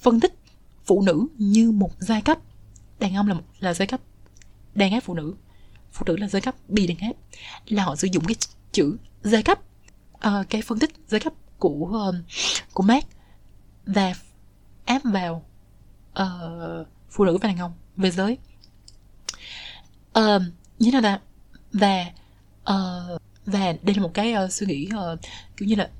phân 0.00 0.20
tích 0.20 0.34
phụ 0.84 1.02
nữ 1.02 1.26
như 1.38 1.70
một 1.70 1.90
giai 1.98 2.22
cấp. 2.22 2.38
Đàn 2.98 3.14
ông 3.16 3.28
là 3.28 3.34
một 3.34 3.42
là 3.58 3.74
giai 3.74 3.86
cấp. 3.86 4.00
Đàn 4.74 4.92
áp 4.92 5.00
phụ 5.00 5.14
nữ. 5.14 5.34
Phụ 5.92 6.04
nữ 6.06 6.16
là 6.16 6.28
giai 6.28 6.42
cấp 6.42 6.54
bị 6.68 6.86
đàn 6.86 6.98
áp. 6.98 7.12
Là 7.66 7.84
họ 7.84 7.96
sử 7.96 8.08
dụng 8.12 8.24
cái 8.24 8.34
chữ 8.72 8.96
giai 9.22 9.42
cấp 9.42 9.58
uh, 10.14 10.50
cái 10.50 10.62
phân 10.62 10.78
tích 10.78 10.90
giai 11.08 11.20
cấp 11.20 11.32
của 11.58 12.08
uh, 12.08 12.14
của 12.72 12.82
Marx 12.82 13.04
và 13.86 14.14
áp 14.84 15.02
vào 15.04 15.44
uh, 16.22 16.86
phụ 17.10 17.24
nữ 17.24 17.38
và 17.38 17.48
đàn 17.48 17.58
ông 17.58 17.72
về 17.96 18.10
giới. 18.10 18.38
Uh, 20.18 20.42
như 20.78 20.90
nào 20.92 21.02
ta? 21.02 21.20
Và 21.72 22.06
uh, 22.62 23.22
và 23.46 23.74
đây 23.82 23.94
là 23.94 24.02
một 24.02 24.10
cái 24.14 24.34
uh, 24.44 24.52
suy 24.52 24.66
nghĩ 24.66 24.88
uh, 25.12 25.18
kiểu 25.56 25.68
như 25.68 25.74
là 25.74 25.90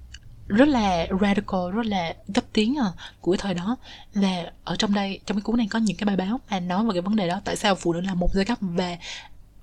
rất 0.48 0.68
là 0.68 1.06
radical 1.20 1.70
rất 1.72 1.86
là 1.86 2.14
cấp 2.34 2.44
tiến 2.52 2.78
à, 2.78 2.92
của 3.20 3.36
thời 3.36 3.54
đó. 3.54 3.76
Là 4.12 4.52
ở 4.64 4.76
trong 4.76 4.94
đây 4.94 5.20
trong 5.26 5.36
cái 5.36 5.42
cuốn 5.42 5.56
này 5.56 5.66
có 5.70 5.78
những 5.78 5.96
cái 5.96 6.06
bài 6.06 6.16
báo 6.16 6.40
mà 6.50 6.60
nói 6.60 6.84
về 6.84 6.90
cái 6.92 7.02
vấn 7.02 7.16
đề 7.16 7.28
đó 7.28 7.40
tại 7.44 7.56
sao 7.56 7.74
phụ 7.74 7.92
nữ 7.92 8.00
là 8.00 8.14
một 8.14 8.30
giai 8.34 8.44
cấp 8.44 8.58
và 8.60 8.96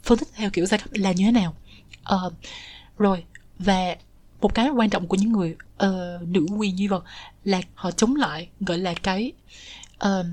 phân 0.03 0.17
tích 0.17 0.27
theo 0.35 0.49
kiểu 0.49 0.65
giai 0.65 0.79
cấp 0.79 0.89
là 0.93 1.11
như 1.11 1.25
thế 1.25 1.31
nào. 1.31 1.55
À, 2.03 2.17
rồi 2.97 3.23
và 3.59 3.95
một 4.41 4.53
cái 4.53 4.69
quan 4.69 4.89
trọng 4.89 5.07
của 5.07 5.17
những 5.17 5.31
người 5.31 5.55
uh, 5.85 6.27
nữ 6.27 6.45
quyền 6.57 6.75
như 6.75 6.87
vậy 6.89 6.99
là 7.43 7.61
họ 7.73 7.91
chống 7.91 8.15
lại 8.15 8.49
gọi 8.59 8.77
là 8.77 8.93
cái 8.93 9.31
uh, 10.05 10.25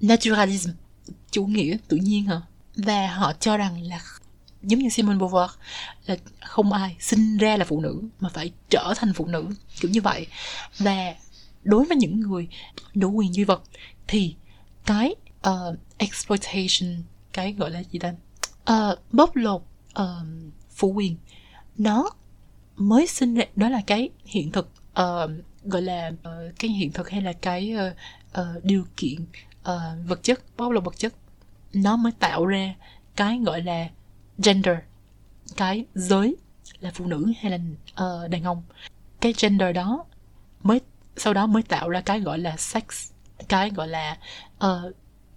naturalism 0.00 0.70
chủ 1.30 1.46
nghĩa 1.46 1.76
tự 1.88 1.96
nhiên 1.96 2.24
hả? 2.24 2.40
Và 2.76 3.06
họ 3.06 3.32
cho 3.40 3.56
rằng 3.56 3.82
là 3.82 4.00
giống 4.66 4.80
như 4.80 4.88
Simone 4.88 5.18
Beauvoir 5.18 5.48
là 6.06 6.16
không 6.40 6.72
ai 6.72 6.96
sinh 7.00 7.36
ra 7.36 7.56
là 7.56 7.64
phụ 7.64 7.80
nữ 7.80 8.02
mà 8.20 8.28
phải 8.28 8.52
trở 8.70 8.92
thành 8.96 9.12
phụ 9.12 9.26
nữ 9.26 9.48
kiểu 9.80 9.90
như 9.90 10.00
vậy. 10.00 10.26
Và 10.78 11.14
đối 11.62 11.84
với 11.84 11.96
những 11.96 12.20
người 12.20 12.48
đủ 12.94 13.10
quyền 13.10 13.34
duy 13.34 13.44
vật 13.44 13.62
thì 14.06 14.34
cái 14.86 15.14
uh, 15.48 15.76
exploitation 15.98 17.02
cái 17.32 17.52
gọi 17.52 17.70
là 17.70 17.82
gì 17.90 17.98
ta? 17.98 18.14
Uh, 18.72 19.12
bóc 19.12 19.36
lột 19.36 19.62
uh, 20.00 20.06
phụ 20.70 20.92
quyền 20.92 21.16
nó 21.78 22.10
mới 22.76 23.06
sinh 23.06 23.34
ra 23.34 23.44
đó 23.56 23.68
là 23.68 23.80
cái 23.86 24.08
hiện 24.24 24.52
thực 24.52 24.70
uh, 25.00 25.30
gọi 25.64 25.82
là 25.82 26.08
uh, 26.08 26.58
cái 26.58 26.70
hiện 26.70 26.92
thực 26.92 27.10
hay 27.10 27.22
là 27.22 27.32
cái 27.32 27.74
uh, 27.74 28.40
uh, 28.40 28.64
điều 28.64 28.84
kiện 28.96 29.22
uh, 29.60 30.06
vật 30.06 30.22
chất 30.22 30.56
bóc 30.56 30.72
lột 30.72 30.84
vật 30.84 30.98
chất. 30.98 31.14
Nó 31.72 31.96
mới 31.96 32.12
tạo 32.12 32.46
ra 32.46 32.74
cái 33.16 33.38
gọi 33.38 33.62
là 33.62 33.88
gender. 34.38 34.76
Cái 35.56 35.84
giới 35.94 36.36
là 36.80 36.90
phụ 36.94 37.06
nữ 37.06 37.32
hay 37.40 37.50
là 37.50 37.58
uh, 38.04 38.30
đàn 38.30 38.44
ông? 38.44 38.62
Cái 39.20 39.34
gender 39.38 39.74
đó 39.74 40.04
mới 40.62 40.80
sau 41.16 41.34
đó 41.34 41.46
mới 41.46 41.62
tạo 41.62 41.88
ra 41.88 42.00
cái 42.00 42.20
gọi 42.20 42.38
là 42.38 42.56
sex 42.56 42.84
cái 43.48 43.70
gọi 43.70 43.88
là 43.88 44.18
uh, 44.64 44.94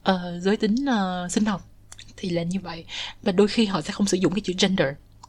uh, 0.09 0.41
giới 0.41 0.57
tính 0.57 0.75
uh, 0.75 1.31
sinh 1.31 1.45
học. 1.45 1.69
Thì 2.17 2.29
là 2.29 2.43
như 2.43 2.59
vậy. 2.59 2.85
Và 3.21 3.31
đôi 3.31 3.47
khi 3.47 3.65
họ 3.65 3.81
sẽ 3.81 3.91
không 3.91 4.07
sử 4.07 4.17
dụng 4.17 4.33
cái 4.33 4.41
chữ 4.41 4.53
gender. 4.59 4.87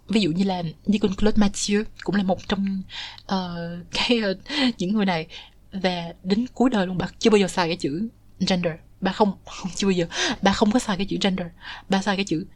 Ví 0.09 0.20
dụ 0.20 0.31
như 0.31 0.44
là 0.44 0.62
như 0.87 0.98
con 1.02 1.14
Claude 1.14 1.40
Mathieu 1.40 1.83
cũng 2.02 2.14
là 2.14 2.22
một 2.22 2.48
trong 2.48 2.83
uh, 3.22 3.87
cái 3.92 4.20
uh, 4.31 4.37
những 4.78 4.94
người 4.94 5.07
này. 5.07 5.26
Và 5.72 6.12
đến 6.22 6.46
cuối 6.54 6.70
đời 6.70 6.87
luôn 6.87 6.98
bà 6.98 7.07
chưa 7.18 7.31
bao 7.31 7.38
giờ 7.38 7.48
xài 7.48 7.68
cái 7.68 7.76
chữ 7.76 8.09
gender. 8.48 8.72
Bà 9.00 9.12
không 9.12 9.33
không 9.46 9.70
chưa 9.74 9.87
bao 9.87 9.92
giờ. 9.92 10.07
Bà 10.42 10.52
không 10.52 10.70
có 10.70 10.78
xài 10.78 10.96
cái 10.96 11.07
chữ 11.07 11.16
gender. 11.20 11.46
Bà 11.88 12.02
xài 12.02 12.16
cái 12.16 12.24
chữ 12.24 12.46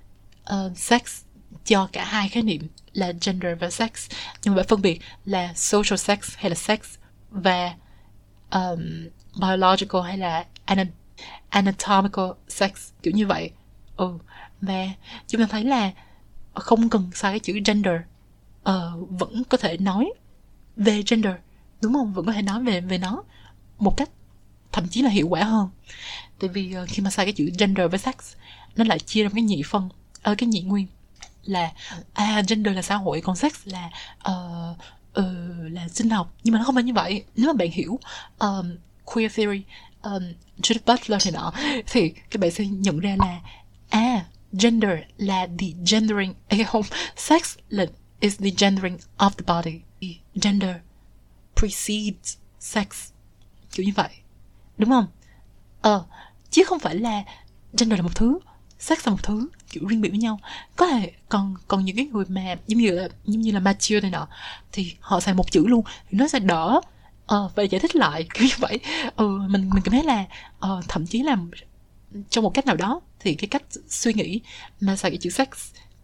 uh, 0.54 0.78
sex 0.78 1.02
cho 1.64 1.88
cả 1.92 2.04
hai 2.04 2.28
khái 2.28 2.42
niệm 2.42 2.68
là 2.92 3.12
gender 3.20 3.58
và 3.60 3.70
sex. 3.70 3.90
Nhưng 4.44 4.54
mà 4.54 4.62
phân 4.68 4.82
biệt 4.82 5.00
là 5.24 5.54
social 5.54 5.96
sex 5.96 6.18
hay 6.36 6.50
là 6.50 6.56
sex 6.56 6.78
và 7.30 7.74
um, 8.50 9.08
biological 9.40 10.02
hay 10.02 10.18
là 10.18 10.44
anatomical 11.48 12.30
sex 12.48 12.70
kiểu 13.02 13.12
như 13.14 13.26
vậy. 13.26 13.50
Ừ 13.96 14.18
và 14.62 14.88
chúng 15.28 15.40
ta 15.40 15.46
thấy 15.50 15.64
là 15.64 15.90
không 16.54 16.88
cần 16.88 17.10
sai 17.14 17.32
cái 17.32 17.40
chữ 17.40 17.60
gender. 17.64 17.94
Uh, 18.60 19.10
vẫn 19.10 19.42
có 19.48 19.58
thể 19.58 19.76
nói 19.76 20.12
về 20.76 21.02
gender 21.10 21.34
đúng 21.82 21.92
không? 21.92 22.12
Vẫn 22.12 22.26
có 22.26 22.32
thể 22.32 22.42
nói 22.42 22.62
về 22.62 22.80
về 22.80 22.98
nó 22.98 23.22
một 23.78 23.96
cách 23.96 24.10
thậm 24.72 24.88
chí 24.88 25.02
là 25.02 25.10
hiệu 25.10 25.28
quả 25.28 25.44
hơn. 25.44 25.68
Tại 26.40 26.48
vì 26.48 26.76
uh, 26.82 26.88
khi 26.88 27.02
mà 27.02 27.10
sai 27.10 27.26
cái 27.26 27.32
chữ 27.32 27.50
gender 27.58 27.90
với 27.90 27.98
sex 27.98 28.14
nó 28.76 28.84
lại 28.84 28.98
chia 28.98 29.22
ra 29.22 29.30
cái 29.34 29.42
nhị 29.42 29.62
phân 29.66 29.88
ở 30.22 30.34
cái 30.38 30.46
nhị 30.46 30.60
nguyên 30.60 30.86
là 31.44 31.72
à 32.12 32.42
gender 32.48 32.76
là 32.76 32.82
xã 32.82 32.96
hội 32.96 33.20
còn 33.20 33.36
sex 33.36 33.52
là 33.64 33.90
uh, 34.30 34.76
uh, 35.18 35.72
là 35.72 35.88
sinh 35.88 36.10
học. 36.10 36.34
Nhưng 36.44 36.52
mà 36.52 36.58
nó 36.58 36.64
không 36.64 36.74
phải 36.74 36.84
như 36.84 36.92
vậy. 36.92 37.24
Nếu 37.36 37.46
mà 37.46 37.52
bạn 37.52 37.70
hiểu 37.70 37.98
um, 38.38 38.76
queer 39.04 39.34
theory 39.34 39.62
um, 40.02 40.22
Judith 40.58 40.80
Butler 40.86 41.24
thì 41.24 41.30
nọ 41.30 41.52
thì 41.86 42.08
các 42.30 42.40
bạn 42.40 42.50
sẽ 42.50 42.66
nhận 42.66 42.98
ra 42.98 43.16
là 43.18 43.40
à 43.88 44.24
gender 44.52 44.98
là 45.16 45.46
the 45.58 45.66
gendering 45.86 46.34
à, 46.48 46.56
không 46.66 46.82
sex 47.16 47.56
là 47.68 47.86
is 48.20 48.38
the 48.38 48.50
gendering 48.58 48.98
of 49.18 49.30
the 49.30 49.54
body. 49.54 49.80
Gender 50.34 50.76
precedes 51.56 52.36
sex. 52.60 52.86
Kiểu 53.72 53.86
như 53.86 53.92
vậy. 53.96 54.08
Đúng 54.78 54.90
không? 54.90 55.06
Ờ 55.80 56.04
chứ 56.50 56.64
không 56.64 56.78
phải 56.78 56.96
là 56.96 57.22
gender 57.78 57.98
là 57.98 58.02
một 58.02 58.16
thứ 58.16 58.38
sex 58.78 59.06
là 59.06 59.10
một 59.10 59.22
thứ 59.22 59.48
kiểu 59.72 59.86
riêng 59.86 60.00
biệt 60.00 60.08
với 60.08 60.18
nhau. 60.18 60.38
Có 60.76 60.86
thể 60.86 61.12
còn 61.28 61.54
còn 61.68 61.84
những 61.84 61.96
cái 61.96 62.06
người 62.06 62.24
mà 62.28 62.56
giống 62.66 62.78
như 62.78 62.90
là 62.90 63.08
giống 63.24 63.40
như 63.40 63.52
là 63.52 63.60
mature 63.60 64.00
này 64.00 64.10
nọ 64.10 64.28
thì 64.72 64.94
họ 65.00 65.20
xài 65.20 65.34
một 65.34 65.50
chữ 65.52 65.66
luôn 65.66 65.84
thì 66.10 66.18
nó 66.18 66.28
sẽ 66.28 66.38
đỡ 66.38 66.80
ờ 67.26 67.44
uh, 67.44 67.54
và 67.54 67.62
giải 67.62 67.80
thích 67.80 67.96
lại 67.96 68.26
kiểu 68.34 68.44
như 68.44 68.54
vậy. 68.58 68.78
Ừ 69.16 69.28
mình 69.48 69.70
mình 69.74 69.82
cảm 69.84 69.92
thấy 69.92 70.04
là 70.04 70.24
uh, 70.66 70.84
thậm 70.88 71.06
chí 71.06 71.22
là 71.22 71.36
trong 72.30 72.44
một 72.44 72.50
cách 72.54 72.66
nào 72.66 72.76
đó 72.76 73.00
thì 73.20 73.34
cái 73.34 73.48
cách 73.48 73.62
suy 73.88 74.12
nghĩ 74.12 74.40
mà 74.80 74.96
xài 74.96 75.10
cái 75.10 75.18
chữ 75.18 75.30
sex 75.30 75.48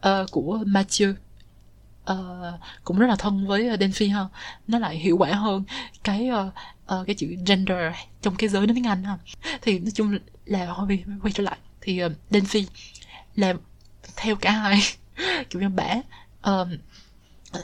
uh, 0.08 0.30
của 0.30 0.62
mature 0.66 1.14
uh, 2.12 2.16
ờ, 2.16 2.58
cũng 2.84 2.98
rất 2.98 3.06
là 3.06 3.16
thân 3.16 3.46
với 3.46 3.70
uh, 3.74 3.80
Delphi 3.80 4.08
ha. 4.08 4.26
Nó 4.68 4.78
lại 4.78 4.96
hiệu 4.96 5.16
quả 5.16 5.34
hơn 5.34 5.64
cái 6.04 6.28
uh, 6.30 6.54
uh, 7.00 7.06
cái 7.06 7.14
chữ 7.14 7.36
gender 7.46 7.94
trong 8.22 8.34
cái 8.36 8.48
giới 8.48 8.66
nói 8.66 8.74
tiếng 8.74 8.86
Anh 8.86 9.04
ha. 9.04 9.18
Thì 9.62 9.78
nói 9.78 9.90
chung 9.94 10.18
là 10.44 10.74
thôi 10.76 11.04
quay 11.22 11.32
trở 11.32 11.42
lại. 11.42 11.58
Thì 11.80 12.04
uh, 12.04 12.12
Delphi 12.30 12.66
làm 13.38 13.56
theo 14.16 14.36
cả 14.36 14.50
hai. 14.50 14.80
Kiểu 15.50 15.62
như 15.62 15.68
bả 15.68 15.94
um, 16.42 16.68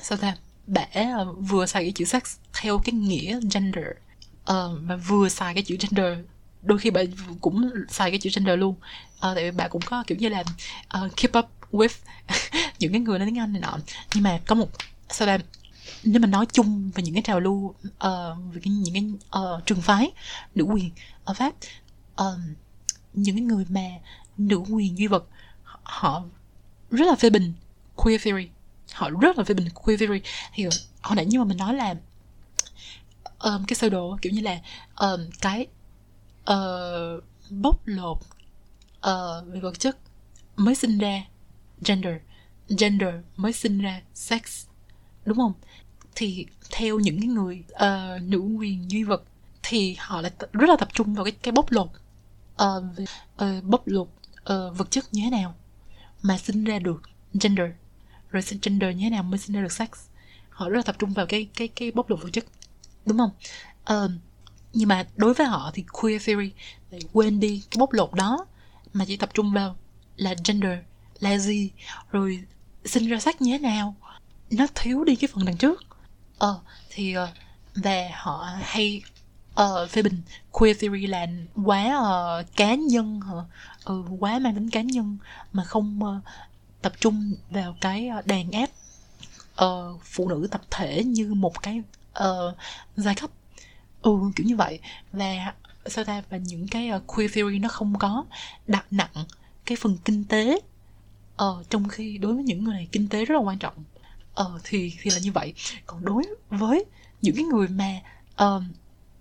sao 0.03 0.19
ta? 0.19 0.37
Bả 0.67 0.87
uh, 1.23 1.37
vừa 1.41 1.67
xài 1.67 1.83
cái 1.83 1.93
chữ 1.93 2.05
sex 2.05 2.23
theo 2.61 2.79
cái 2.85 2.93
nghĩa 2.93 3.41
gender. 3.53 3.87
Uh, 4.51 4.83
mà 4.83 4.97
vừa 4.97 5.29
xài 5.29 5.55
cái 5.55 5.63
chữ 5.63 5.77
gender 5.81 6.19
đôi 6.63 6.79
khi 6.79 6.91
bạn 6.91 7.07
cũng 7.41 7.71
xài 7.89 8.11
cái 8.11 8.19
chữ 8.19 8.31
gender 8.35 8.59
luôn. 8.59 8.75
Uh, 9.15 9.21
tại 9.21 9.45
vì 9.45 9.51
bạn 9.51 9.71
cũng 9.71 9.83
có 9.87 10.05
kiểu 10.07 10.19
như 10.19 10.29
là 10.29 10.45
uh, 11.05 11.17
keep 11.17 11.39
up 11.39 11.51
with 11.73 11.97
những 12.79 12.93
cái 12.93 13.01
người 13.01 13.19
nói 13.19 13.27
tiếng 13.27 13.39
anh 13.39 13.53
này 13.53 13.63
nọ. 13.63 13.79
Nhưng 14.15 14.23
mà 14.23 14.41
có 14.47 14.55
một 14.55 14.69
sao 15.11 15.27
ta? 15.27 15.39
Nếu 16.05 16.21
mà 16.21 16.27
nói 16.27 16.47
chung 16.53 16.91
về 16.95 17.03
những 17.03 17.15
cái 17.15 17.23
trào 17.23 17.41
lưu 17.41 17.55
uh, 17.55 17.75
về 18.53 18.61
cái, 18.63 18.73
những 18.73 18.95
cái 18.95 19.05
uh, 19.43 19.67
trường 19.67 19.83
phái 19.83 20.13
nữ 20.55 20.65
quyền 20.65 20.91
ở 21.25 21.35
pháp 21.35 21.55
uh, 22.23 22.39
những 23.13 23.37
cái 23.37 23.45
người 23.45 23.67
mà 23.69 23.89
nữ 24.39 24.57
quyền 24.57 24.99
duy 24.99 25.07
vật 25.07 25.25
họ 25.85 26.25
rất 26.91 27.07
là 27.07 27.15
phê 27.15 27.31
bình 27.31 27.53
queer 27.97 28.23
theory. 28.25 28.49
Họ 28.93 29.11
rất 29.11 29.39
là 29.39 29.45
phê 29.45 29.55
bình 29.55 29.69
queer 29.75 30.01
theory. 30.01 30.21
Thì 30.55 30.67
hồi 31.03 31.17
nãy 31.17 31.27
như 31.27 31.39
mà 31.39 31.45
mình 31.45 31.59
nói 31.59 31.75
là 31.75 31.95
um, 33.39 33.65
cái 33.65 33.75
sơ 33.75 33.89
đồ 33.89 34.19
kiểu 34.23 34.33
như 34.33 34.41
là 34.41 34.61
um, 34.97 35.21
cái 35.41 35.67
uh, 36.51 37.25
bóc 37.51 37.83
lột 37.85 38.19
uh, 38.97 39.47
về 39.47 39.61
vật 39.61 39.79
chất 39.79 39.99
mới 40.57 40.75
sinh 40.75 40.99
ra 40.99 41.23
gender 41.85 42.15
gender 42.79 43.15
mới 43.37 43.53
sinh 43.53 43.79
ra 43.79 44.03
sex 44.15 44.67
đúng 45.25 45.37
không? 45.37 45.53
Thì 46.15 46.47
theo 46.71 46.99
những 46.99 47.21
cái 47.21 47.29
người 47.29 47.65
uh, 47.73 48.23
nữ 48.23 48.39
quyền 48.39 48.91
duy 48.91 49.03
vật 49.03 49.23
thì 49.63 49.97
họ 49.99 50.21
lại 50.21 50.33
rất 50.53 50.69
là 50.69 50.77
tập 50.77 50.89
trung 50.93 51.15
vào 51.15 51.25
cái 51.25 51.33
cái 51.33 51.53
bóc 51.53 51.73
lột 51.73 51.89
uh, 52.63 52.85
uh, 53.43 53.65
bóc 53.65 53.83
lột 53.87 54.09
uh, 54.53 54.77
vật 54.79 54.91
chất 54.91 55.05
như 55.13 55.23
thế 55.25 55.31
nào 55.31 55.55
mà 56.25 56.39
sinh 56.39 56.65
ra 56.65 56.79
được 56.79 57.03
gender. 57.41 57.71
Rồi 58.31 58.43
sinh 58.43 58.59
gender 58.63 58.97
như 58.97 59.03
thế 59.05 59.11
nào 59.11 59.23
mới 59.23 59.39
sinh 59.39 59.57
ra 59.57 59.63
được 59.63 59.73
sex? 59.73 59.89
Họ 60.51 60.69
rất 60.69 60.77
là 60.77 60.83
tập 60.83 60.97
trung 60.99 61.13
vào 61.13 61.27
cái 61.27 61.49
cái 61.55 61.69
cái 61.69 61.91
bóc 61.91 62.11
lột 62.11 62.23
vật 62.23 62.29
chất 62.33 62.45
đúng 63.07 63.19
không? 63.19 63.31
Uh, 64.05 64.11
nhưng 64.73 64.89
mà 64.89 65.07
đối 65.17 65.35
với 65.35 65.47
họ 65.47 65.71
thì 65.75 65.85
queer 65.93 66.27
theory 66.27 66.51
lại 66.91 67.01
quên 67.13 67.41
đi 67.41 67.63
cái 67.71 67.79
bóc 67.79 67.93
lột 67.93 68.13
đó 68.15 68.47
mà 68.93 69.05
chỉ 69.05 69.17
tập 69.17 69.31
trung 69.35 69.53
vào 69.53 69.77
là 70.17 70.35
gender 70.45 70.79
là 71.21 71.39
gì 71.39 71.71
rồi 72.11 72.45
sinh 72.85 73.09
ra 73.09 73.21
sex 73.21 73.35
như 73.41 73.53
thế 73.53 73.59
nào? 73.59 73.97
Nó 74.51 74.67
thiếu 74.75 75.05
đi 75.05 75.17
cái 75.17 75.29
phần 75.33 75.45
đằng 75.45 75.57
trước. 75.57 75.85
Ờ 76.39 76.61
thì 76.91 77.19
uh, 77.19 77.29
và 77.75 78.11
họ 78.13 78.49
hay 78.63 79.03
uh, 79.61 79.91
phê 79.91 80.03
bình. 80.03 80.23
Queer 80.51 80.81
theory 80.81 81.07
là 81.07 81.27
quá 81.65 81.99
uh, 81.99 82.57
cá 82.57 82.75
nhân 82.75 83.21
hả, 83.21 83.35
ừ, 83.85 84.03
quá 84.19 84.39
mang 84.39 84.55
tính 84.55 84.71
cá 84.71 84.81
nhân 84.81 85.19
mà 85.53 85.65
không 85.65 86.01
uh, 86.05 86.23
tập 86.83 86.93
trung 87.01 87.35
vào 87.51 87.77
cái 87.81 88.11
uh, 88.19 88.27
đàn 88.27 88.51
áp 88.51 88.71
uh, 89.65 90.01
phụ 90.03 90.29
nữ 90.29 90.49
tập 90.51 90.63
thể 90.71 91.05
như 91.05 91.35
một 91.35 91.63
cái 91.63 91.83
uh, 92.19 92.55
giai 92.97 93.15
cấp. 93.15 93.31
Ừ 94.03 94.19
kiểu 94.37 94.47
như 94.47 94.57
vậy. 94.57 94.79
Và 95.13 95.53
sao 95.87 96.05
ta? 96.05 96.23
Và 96.31 96.37
những 96.37 96.69
cái 96.69 96.91
uh, 96.97 97.07
queer 97.07 97.33
theory 97.35 97.59
nó 97.59 97.69
không 97.69 97.99
có 97.99 98.25
đặt 98.67 98.87
nặng 98.91 99.25
cái 99.65 99.77
phần 99.81 99.99
kinh 100.05 100.25
tế 100.25 100.61
ờ 101.37 101.65
trong 101.71 101.89
khi 101.89 102.19
đối 102.19 102.35
với 102.35 102.43
những 102.43 102.65
người 102.65 102.75
này 102.75 102.89
kinh 102.93 103.09
tế 103.09 103.25
rất 103.25 103.35
là 103.35 103.41
quan 103.41 103.59
trọng. 103.59 103.75
Ờ 104.35 104.59
thì 104.65 104.93
thì 105.03 105.11
là 105.11 105.19
như 105.19 105.33
vậy. 105.33 105.55
Còn 105.87 106.05
đối 106.05 106.23
với 106.51 106.85
những 107.23 107.37
cái 107.37 107.45
người 107.45 107.69
mà 107.69 108.01
uh, 108.45 108.63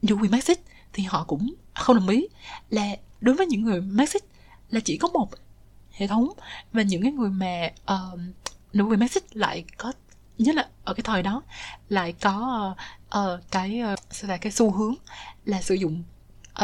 dù 0.03 0.17
quyền 0.21 0.31
Marxist 0.31 0.59
thì 0.93 1.03
họ 1.03 1.23
cũng 1.23 1.53
không 1.75 1.95
đồng 1.95 2.07
ý. 2.07 2.27
Là 2.69 2.95
đối 3.21 3.35
với 3.35 3.47
những 3.47 3.61
người 3.61 3.81
Marxist 3.81 4.23
là 4.69 4.79
chỉ 4.79 4.97
có 4.97 5.07
một 5.07 5.29
hệ 5.91 6.07
thống 6.07 6.29
và 6.73 6.81
những 6.81 7.01
cái 7.01 7.11
người 7.11 7.29
mà 7.29 7.69
ờ, 7.85 8.11
uh, 8.13 8.19
nữ 8.73 8.83
quyền 8.83 8.99
Marxist 8.99 9.25
lại 9.33 9.65
có 9.77 9.93
nhất 10.37 10.55
là 10.55 10.67
ở 10.83 10.93
cái 10.93 11.03
thời 11.03 11.23
đó 11.23 11.41
lại 11.89 12.13
có 12.21 12.75
uh, 13.17 13.39
cái 13.51 13.79
ờ, 13.79 13.93
uh, 13.93 14.29
là 14.29 14.37
cái 14.37 14.51
xu 14.51 14.71
hướng 14.71 14.95
là 15.45 15.61
sử 15.61 15.75
dụng 15.75 16.03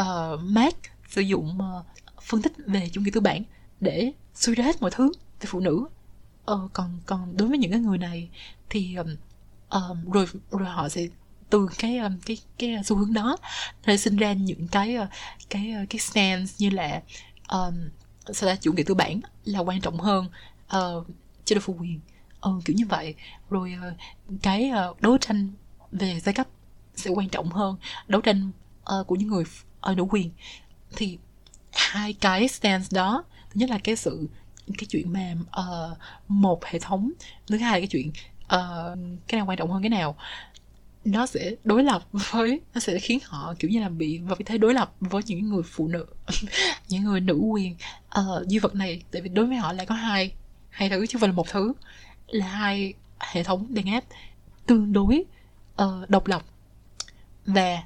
uh, 0.00 0.40
Marx 0.42 0.74
sử 1.08 1.20
dụng 1.20 1.58
uh, 1.58 1.86
phân 2.22 2.42
tích 2.42 2.52
về 2.66 2.88
chủ 2.92 3.00
nghĩa 3.00 3.10
tư 3.10 3.20
bản 3.20 3.42
để 3.80 4.12
suy 4.34 4.54
ra 4.54 4.64
hết 4.64 4.82
mọi 4.82 4.90
thứ 4.90 5.12
về 5.40 5.46
phụ 5.46 5.60
nữ. 5.60 5.86
Uh, 6.52 6.72
còn 6.72 6.98
còn 7.06 7.36
đối 7.36 7.48
với 7.48 7.58
những 7.58 7.70
cái 7.70 7.80
người 7.80 7.98
này 7.98 8.28
thì 8.70 8.96
um, 9.70 10.10
rồi 10.12 10.26
rồi 10.50 10.68
họ 10.68 10.88
sẽ 10.88 11.06
từ 11.50 11.68
cái 11.78 11.98
um, 11.98 12.18
cái 12.26 12.38
cái 12.58 12.76
uh, 12.80 12.86
xu 12.86 12.96
hướng 12.96 13.12
đó. 13.12 13.36
Để 13.86 13.96
sinh 13.96 14.16
ra 14.16 14.32
những 14.32 14.68
cái 14.68 14.96
uh, 14.96 15.08
cái 15.50 15.74
uh, 15.82 15.90
cái 15.90 15.98
stance 15.98 16.52
như 16.58 16.70
là 16.70 17.02
um, 17.48 17.74
sao 18.32 18.50
ta 18.50 18.56
chủ 18.56 18.72
nghĩa 18.72 18.82
tư 18.82 18.94
bản 18.94 19.20
là 19.44 19.58
quan 19.58 19.80
trọng 19.80 20.00
hơn 20.00 20.26
uh, 20.76 21.06
chế 21.44 21.54
độ 21.54 21.60
phụ 21.60 21.76
quyền. 21.80 22.00
Ừ, 22.40 22.60
kiểu 22.64 22.76
như 22.76 22.86
vậy. 22.86 23.14
Rồi 23.50 23.74
uh, 23.88 23.94
cái 24.42 24.70
uh, 24.90 25.00
đấu 25.00 25.18
tranh 25.18 25.50
về 25.92 26.20
giai 26.20 26.34
cấp 26.34 26.46
sẽ 26.96 27.10
quan 27.10 27.28
trọng 27.28 27.50
hơn. 27.50 27.76
Đấu 28.06 28.20
tranh 28.20 28.50
uh, 29.00 29.06
của 29.06 29.14
những 29.14 29.28
người 29.28 29.44
ở 29.80 29.94
nữ 29.94 30.02
ờ, 30.02 30.08
quyền. 30.10 30.30
Thì 30.96 31.18
hai 31.72 32.12
cái 32.12 32.48
stance 32.48 32.86
đó 32.90 33.24
thứ 33.50 33.58
nhất 33.58 33.70
là 33.70 33.78
cái 33.78 33.96
sự 33.96 34.28
cái 34.78 34.86
chuyện 34.90 35.12
mà 35.12 35.34
uh, 35.60 35.98
một 36.28 36.64
hệ 36.64 36.78
thống 36.78 37.12
thứ 37.46 37.58
hai 37.58 37.72
là 37.72 37.78
cái 37.78 37.86
chuyện 37.86 38.08
uh, 38.44 38.98
cái 39.28 39.38
nào 39.38 39.46
quan 39.46 39.58
trọng 39.58 39.70
hơn 39.70 39.82
cái 39.82 39.90
nào 39.90 40.16
nó 41.04 41.26
sẽ 41.26 41.54
đối 41.64 41.84
lập 41.84 42.02
với 42.12 42.60
nó 42.74 42.80
sẽ 42.80 42.98
khiến 42.98 43.18
họ 43.24 43.54
kiểu 43.58 43.70
như 43.70 43.80
là 43.80 43.88
bị 43.88 44.18
vào 44.18 44.36
vị 44.36 44.44
thế 44.44 44.58
đối 44.58 44.74
lập 44.74 44.94
với 45.00 45.22
những 45.26 45.48
người 45.48 45.62
phụ 45.62 45.88
nữ 45.88 46.06
những 46.88 47.04
người 47.04 47.20
nữ 47.20 47.34
quyền. 47.34 47.76
Uh, 48.20 48.48
duy 48.48 48.58
vật 48.58 48.74
này 48.74 49.02
tại 49.10 49.22
vì 49.22 49.28
đối 49.28 49.46
với 49.46 49.56
họ 49.56 49.72
lại 49.72 49.86
có 49.86 49.94
hai 49.94 50.32
hai 50.70 50.88
thứ 50.88 51.06
chứ 51.06 51.12
không 51.12 51.20
phải 51.20 51.28
là 51.28 51.34
một 51.34 51.48
thứ 51.48 51.72
là 52.26 52.46
hai 52.46 52.94
hệ 53.18 53.42
thống 53.42 53.66
đàn 53.74 53.86
áp 53.86 54.04
tương 54.66 54.92
đối 54.92 55.24
uh, 55.82 56.10
độc 56.10 56.26
lập. 56.26 56.42
Và 57.46 57.82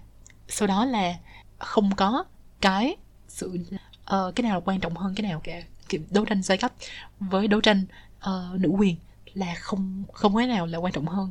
sau 0.48 0.68
đó 0.68 0.84
là 0.84 1.14
không 1.58 1.94
có 1.96 2.24
cái 2.60 2.96
sự 3.28 3.48
uh, 3.48 4.34
cái 4.34 4.42
nào 4.42 4.54
là 4.54 4.60
quan 4.64 4.80
trọng 4.80 4.96
hơn 4.96 5.14
cái 5.14 5.28
nào 5.28 5.40
cả 5.44 5.62
kiểu 5.88 6.00
đấu 6.10 6.24
tranh 6.24 6.42
giai 6.42 6.58
cấp 6.58 6.72
với 7.20 7.48
đấu 7.48 7.60
tranh 7.60 7.84
uh, 8.18 8.60
nữ 8.60 8.68
quyền 8.68 8.96
là 9.34 9.54
không 9.54 10.04
không 10.12 10.36
cái 10.36 10.46
nào 10.46 10.66
là 10.66 10.78
quan 10.78 10.92
trọng 10.92 11.06
hơn 11.06 11.30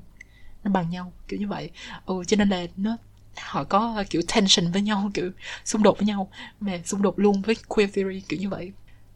nó 0.63 0.71
bằng 0.71 0.89
nhau 0.89 1.13
kiểu 1.27 1.39
như 1.39 1.47
vậy. 1.47 1.69
Ừ 2.05 2.23
cho 2.27 2.37
nên 2.37 2.49
là 2.49 2.65
nó 2.77 2.97
họ 3.37 3.63
có 3.63 4.03
kiểu 4.09 4.21
tension 4.35 4.71
với 4.71 4.81
nhau 4.81 5.11
kiểu 5.13 5.31
xung 5.65 5.83
đột 5.83 5.97
với 5.97 6.07
nhau 6.07 6.29
mà 6.59 6.79
xung 6.85 7.01
đột 7.01 7.19
luôn 7.19 7.41
với 7.41 7.55
queer 7.67 7.93
theory 7.93 8.21
kiểu 8.21 8.39
như 8.39 8.49
vậy. 8.49 8.71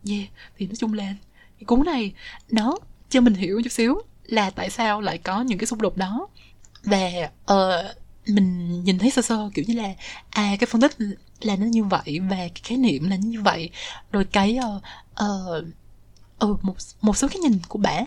Yeah 0.09 0.29
thì 0.57 0.67
nói 0.67 0.75
chung 0.75 0.93
là 0.93 1.15
cái 1.59 1.65
cuốn 1.65 1.85
này 1.85 2.13
nó 2.49 2.77
cho 3.09 3.21
mình 3.21 3.33
hiểu 3.33 3.61
chút 3.63 3.71
xíu 3.71 4.01
là 4.23 4.49
tại 4.49 4.69
sao 4.69 5.01
lại 5.01 5.17
có 5.17 5.41
những 5.41 5.57
cái 5.57 5.67
xung 5.67 5.81
đột 5.81 5.97
đó. 5.97 6.27
Và 6.83 7.09
uh, 7.53 7.97
mình 8.27 8.83
nhìn 8.83 8.99
thấy 8.99 9.11
sơ 9.11 9.21
sơ 9.21 9.49
kiểu 9.53 9.65
như 9.67 9.73
là 9.73 9.93
à 10.29 10.55
cái 10.59 10.67
phân 10.67 10.81
tích 10.81 10.95
là 11.41 11.55
nó 11.55 11.65
như 11.65 11.83
vậy 11.83 12.19
và 12.29 12.37
cái 12.37 12.61
khái 12.63 12.77
niệm 12.77 13.09
là 13.09 13.15
như 13.15 13.41
vậy. 13.41 13.69
Rồi 14.11 14.25
cái 14.25 14.57
uh, 14.77 14.83
uh, 15.23 15.65
uh, 16.45 16.63
một 16.63 16.75
một 17.01 17.17
số 17.17 17.27
cái 17.27 17.37
nhìn 17.39 17.59
của 17.67 17.79
bả 17.79 18.01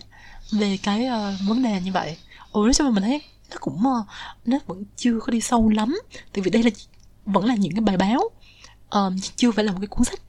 về 0.51 0.77
cái 0.83 1.07
uh, 1.07 1.47
vấn 1.47 1.63
đề 1.63 1.81
như 1.81 1.91
vậy 1.91 2.17
ừ 2.51 2.61
nói 2.63 2.73
chung 2.73 2.87
là 2.87 2.93
mình 2.93 3.03
thấy 3.03 3.21
nó 3.51 3.57
cũng 3.59 3.85
ờ, 3.85 4.03
nó 4.45 4.57
vẫn 4.67 4.83
chưa 4.95 5.19
có 5.19 5.31
đi 5.31 5.41
sâu 5.41 5.69
lắm. 5.69 5.99
Tại 6.33 6.41
vì 6.41 6.51
đây 6.51 6.63
là 6.63 6.69
vẫn 7.25 7.45
là 7.45 7.55
những 7.55 7.71
cái 7.71 7.81
bài 7.81 7.97
báo 7.97 8.29
um, 8.89 9.15
chưa 9.35 9.51
phải 9.51 9.65
là 9.65 9.71
một 9.71 9.77
cái 9.81 9.87
cuốn 9.87 10.03
sách. 10.03 10.21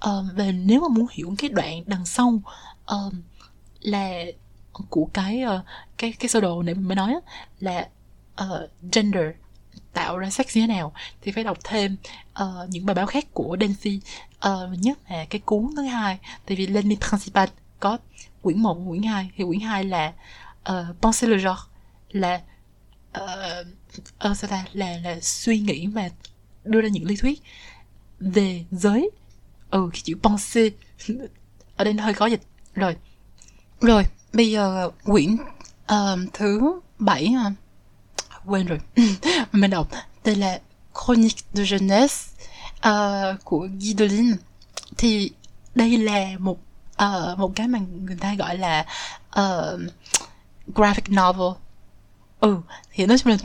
Um, 0.00 0.28
và 0.36 0.44
nếu 0.44 0.80
mà 0.80 0.88
muốn 0.88 1.06
hiểu 1.10 1.34
cái 1.38 1.50
đoạn 1.50 1.82
đằng 1.86 2.06
sau 2.06 2.42
um, 2.86 3.22
là 3.80 4.24
của 4.90 5.08
cái 5.12 5.42
uh, 5.44 5.60
cái 5.98 6.12
cái 6.12 6.28
sơ 6.28 6.40
đồ 6.40 6.62
này 6.62 6.74
mình 6.74 6.88
mới 6.88 6.96
nói 6.96 7.14
là 7.60 7.88
uh, 8.42 8.70
gender 8.92 9.24
tạo 9.92 10.18
ra 10.18 10.30
sex 10.30 10.56
như 10.56 10.62
thế 10.62 10.66
nào 10.66 10.92
thì 11.22 11.32
phải 11.32 11.44
đọc 11.44 11.58
thêm 11.64 11.96
uh, 12.42 12.68
những 12.68 12.86
bài 12.86 12.94
báo 12.94 13.06
khác 13.06 13.26
của 13.32 13.56
Dancy 13.60 14.00
uh, 14.48 14.78
nhất 14.78 14.98
là 15.10 15.24
cái 15.30 15.40
cuốn 15.44 15.70
thứ 15.76 15.82
hai 15.82 16.18
tại 16.46 16.56
vì 16.56 16.66
Lenny 16.66 16.96
Principal 17.08 17.48
có 17.80 17.98
quyển 18.42 18.62
1 18.62 18.78
quyển 18.88 19.02
2 19.02 19.30
thì 19.36 19.44
quyển 19.44 19.60
2 19.60 19.84
là 19.84 20.12
Ờ, 20.66 20.86
uh, 20.90 20.96
Penser 21.02 21.30
le 21.30 21.36
genre. 21.36 21.62
Là 22.10 22.40
uh, 23.18 23.66
uh, 24.30 24.36
sao 24.36 24.50
ta? 24.50 24.64
Là 24.72 24.98
là 25.04 25.20
suy 25.20 25.58
nghĩ 25.58 25.86
mà 25.86 26.08
đưa 26.64 26.80
ra 26.80 26.88
những 26.88 27.04
lý 27.04 27.16
thuyết 27.16 27.42
về 28.20 28.64
giới. 28.70 29.10
Ừ 29.70 29.90
cái 29.92 30.00
chữ 30.04 30.14
penser 30.22 30.72
ở 31.76 31.84
đây 31.84 31.94
nó 31.94 32.04
hơi 32.04 32.14
khó 32.14 32.26
dịch. 32.26 32.40
Rồi. 32.74 32.96
Rồi 33.80 34.02
bây 34.32 34.50
giờ 34.50 34.90
quyển 35.04 35.36
uh, 35.92 36.18
thứ 36.32 36.80
bảy 36.98 37.28
ha. 37.28 37.52
Quên 38.44 38.66
rồi. 38.66 38.78
Mình 39.52 39.70
đọc 39.70 39.88
tên 40.22 40.38
là 40.38 40.60
Chronique 40.94 41.42
de 41.52 41.62
jeunesse 41.62 42.26
uh, 42.88 43.44
của 43.44 43.68
Guy 43.80 43.94
Delisle 43.98 44.36
thì 44.96 45.30
đây 45.74 45.98
là 45.98 46.30
một 46.38 46.58
uh, 47.04 47.38
một 47.38 47.52
cái 47.56 47.68
mà 47.68 47.78
người 48.00 48.16
ta 48.20 48.34
gọi 48.34 48.58
là 48.58 48.86
uh, 49.40 49.80
graphic 50.74 51.10
novel. 51.10 51.62
Ừ 52.40 52.56
thì 52.92 53.06
nói 53.06 53.18
chung 53.18 53.32
là 53.32 53.38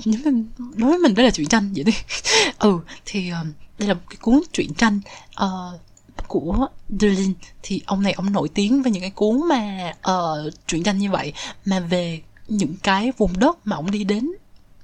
đối 0.76 0.90
với 0.90 1.00
mình 1.00 1.16
đó 1.16 1.24
là 1.24 1.30
truyện 1.30 1.48
tranh 1.48 1.74
vậy 1.76 1.84
đi. 1.84 1.94
Ừ 2.60 2.80
thì 3.06 3.30
um, 3.30 3.52
đây 3.80 3.88
là 3.88 3.94
một 3.94 4.02
cái 4.10 4.18
cuốn 4.22 4.42
truyện 4.54 4.74
tranh 4.74 5.02
uh, 5.44 5.82
của 6.28 6.68
Dylan. 7.00 7.34
Thì 7.64 7.82
ông 7.86 8.02
này 8.02 8.14
ông 8.14 8.32
nổi 8.32 8.50
tiếng 8.54 8.82
với 8.84 8.92
những 8.92 9.02
cái 9.02 9.12
cuốn 9.12 9.42
mà 9.50 9.94
uh, 10.12 10.54
truyện 10.68 10.84
tranh 10.84 10.98
như 10.98 11.12
vậy 11.12 11.34
mà 11.66 11.80
về 11.80 12.22
những 12.48 12.76
cái 12.84 13.12
vùng 13.18 13.40
đất 13.40 13.58
mà 13.64 13.76
ông 13.76 13.92
đi 13.92 14.04
đến. 14.04 14.32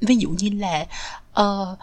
Ví 0.01 0.15
dụ 0.15 0.29
như 0.29 0.49
là 0.49 0.85
uh, 1.41 1.77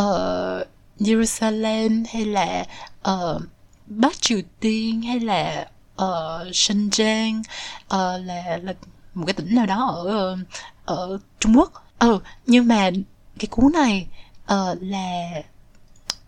uh, 0.00 0.66
Jerusalem 1.00 2.04
hay 2.12 2.24
là 2.24 2.64
uh, 3.10 3.42
Bắc 3.86 4.20
Triều 4.20 4.40
Tiên 4.60 5.02
hay 5.02 5.20
là 5.20 5.68
uh, 6.02 6.46
Shenzhen 6.52 7.40
uh, 7.40 8.26
là 8.26 8.58
là 8.62 8.74
một 9.16 9.26
cái 9.26 9.34
tỉnh 9.34 9.54
nào 9.54 9.66
đó 9.66 9.86
ở 9.86 10.06
ờ, 10.06 10.38
ở 10.84 11.18
Trung 11.40 11.58
Quốc. 11.58 11.72
Ừ 11.98 12.18
nhưng 12.46 12.68
mà 12.68 12.90
cái 13.38 13.46
cuốn 13.50 13.72
này 13.72 14.06
uh, 14.52 14.78
là 14.80 15.28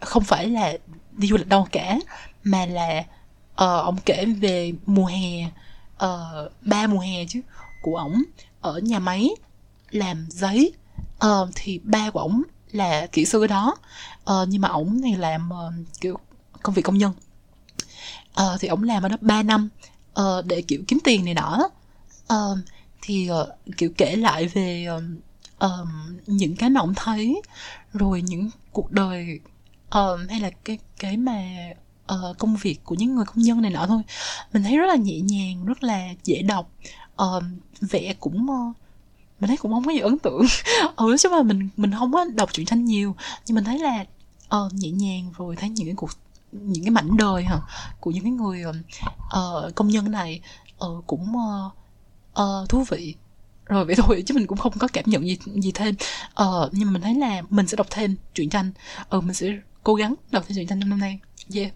không 0.01 0.25
phải 0.25 0.47
là 0.47 0.73
đi 1.13 1.29
du 1.29 1.37
lịch 1.37 1.49
đâu 1.49 1.67
cả 1.73 1.99
mà 2.45 2.67
là 2.67 2.99
uh, 3.53 3.85
ông 3.85 3.97
kể 4.05 4.25
về 4.25 4.73
mùa 4.87 5.07
hè 5.07 5.45
uh, 6.05 6.53
ba 6.63 6.87
mùa 6.87 6.99
hè 6.99 7.25
chứ 7.29 7.41
của 7.83 7.97
ổng 7.97 8.23
ở 8.61 8.79
nhà 8.79 8.99
máy 8.99 9.31
làm 9.91 10.27
giấy. 10.31 10.73
Uh, 11.27 11.49
thì 11.55 11.81
ba 11.85 12.11
của 12.11 12.21
ổng 12.21 12.43
là 12.73 13.07
kỹ 13.07 13.25
sư 13.25 13.47
đó. 13.47 13.77
Uh, 14.33 14.49
nhưng 14.49 14.61
mà 14.61 14.69
ổng 14.69 15.01
này 15.01 15.17
làm 15.17 15.51
uh, 15.51 16.01
kiểu 16.01 16.19
công 16.63 16.75
việc 16.75 16.83
công 16.83 16.99
nhân. 16.99 17.13
Uh, 18.41 18.61
thì 18.61 18.69
ổng 18.69 18.83
làm 18.83 19.03
ở 19.03 19.09
đó 19.09 19.17
3 19.21 19.43
năm 19.43 19.69
uh, 20.21 20.47
để 20.47 20.63
kiểu 20.63 20.83
kiếm 20.89 20.99
tiền 21.05 21.25
này 21.25 21.35
nọ. 21.35 21.69
Uh, 22.33 22.59
thì 23.03 23.31
uh, 23.31 23.49
kiểu 23.77 23.91
kể 23.97 24.17
lại 24.17 24.47
về 24.47 24.87
uh, 25.65 25.71
những 26.27 26.57
cái 26.57 26.71
mà 26.71 26.81
ông 26.81 26.93
thấy 26.97 27.43
rồi 27.93 28.23
những 28.23 28.51
cuộc 28.73 28.93
đời 28.93 29.41
uh, 29.87 30.31
hay 30.31 30.41
là 30.41 30.51
cái 30.65 30.79
cái 30.99 31.17
mà 31.17 31.43
uh, 32.15 32.39
công 32.39 32.57
việc 32.57 32.85
của 32.85 32.95
những 32.95 33.15
người 33.15 33.25
công 33.25 33.39
nhân 33.39 33.63
này 33.63 33.71
nọ 33.71 33.87
thôi. 33.87 34.03
Mình 34.53 34.63
thấy 34.63 34.77
rất 34.77 34.87
là 34.87 34.97
nhẹ 34.97 35.21
nhàng 35.21 35.65
rất 35.65 35.83
là 35.85 36.09
dễ 36.25 36.43
đọc. 36.43 36.71
Uh, 37.23 37.43
vẽ 37.81 38.15
cũng 38.21 38.47
uh, 38.51 38.77
mình 39.41 39.49
thấy 39.49 39.57
cũng 39.57 39.73
không 39.73 39.85
có 39.85 39.93
gì 39.93 39.99
ấn 39.99 40.19
tượng. 40.19 40.43
Ừ 40.97 41.17
chứ 41.19 41.29
mà 41.29 41.43
mình 41.43 41.69
mình 41.77 41.93
không 41.99 42.13
có 42.13 42.25
đọc 42.35 42.53
truyện 42.53 42.67
tranh 42.67 42.85
nhiều 42.85 43.15
nhưng 43.47 43.55
mình 43.55 43.65
thấy 43.65 43.79
là 43.79 44.05
uh, 44.57 44.75
nhẹ 44.75 44.91
nhàng 44.91 45.33
rồi 45.39 45.57
thấy 45.57 45.69
những 45.69 45.87
cái 45.87 45.95
cuộc 45.97 46.11
những 46.53 46.85
cái 46.85 46.91
mảnh 46.91 47.17
đời 47.17 47.45
hả 47.45 47.61
của 48.01 48.11
những 48.11 48.25
cái 48.25 48.33
người 48.33 48.63
uh, 48.67 49.75
công 49.75 49.89
nhân 49.89 50.11
này 50.11 50.41
uh, 50.87 51.07
cũng 51.07 51.33
uh, 51.37 51.73
uh, 52.43 52.69
thú 52.69 52.85
vị. 52.91 53.15
Rồi 53.65 53.85
vậy 53.85 53.95
thôi 53.95 54.23
chứ 54.27 54.35
mình 54.35 54.47
cũng 54.47 54.59
không 54.59 54.73
có 54.79 54.89
cảm 54.93 55.05
nhận 55.07 55.27
gì 55.27 55.39
gì 55.55 55.73
thêm. 55.73 55.95
Uh, 56.43 56.69
nhưng 56.73 56.87
mà 56.87 56.93
mình 56.93 57.03
thấy 57.03 57.15
là 57.15 57.43
mình 57.51 57.67
sẽ 57.67 57.77
đọc 57.77 57.87
thêm 57.91 58.17
truyện 58.35 58.49
tranh. 58.51 58.73
Ừ 59.09 59.21
mình 59.21 59.35
sẽ 59.35 59.47
cố 59.83 59.95
gắng 59.95 60.15
đọc 60.31 60.45
thêm 60.49 60.57
truyện 60.57 60.67
tranh 60.67 60.81
trong 60.81 60.91
năm 60.91 61.01
nay. 61.01 61.19
Yeah. 61.55 61.73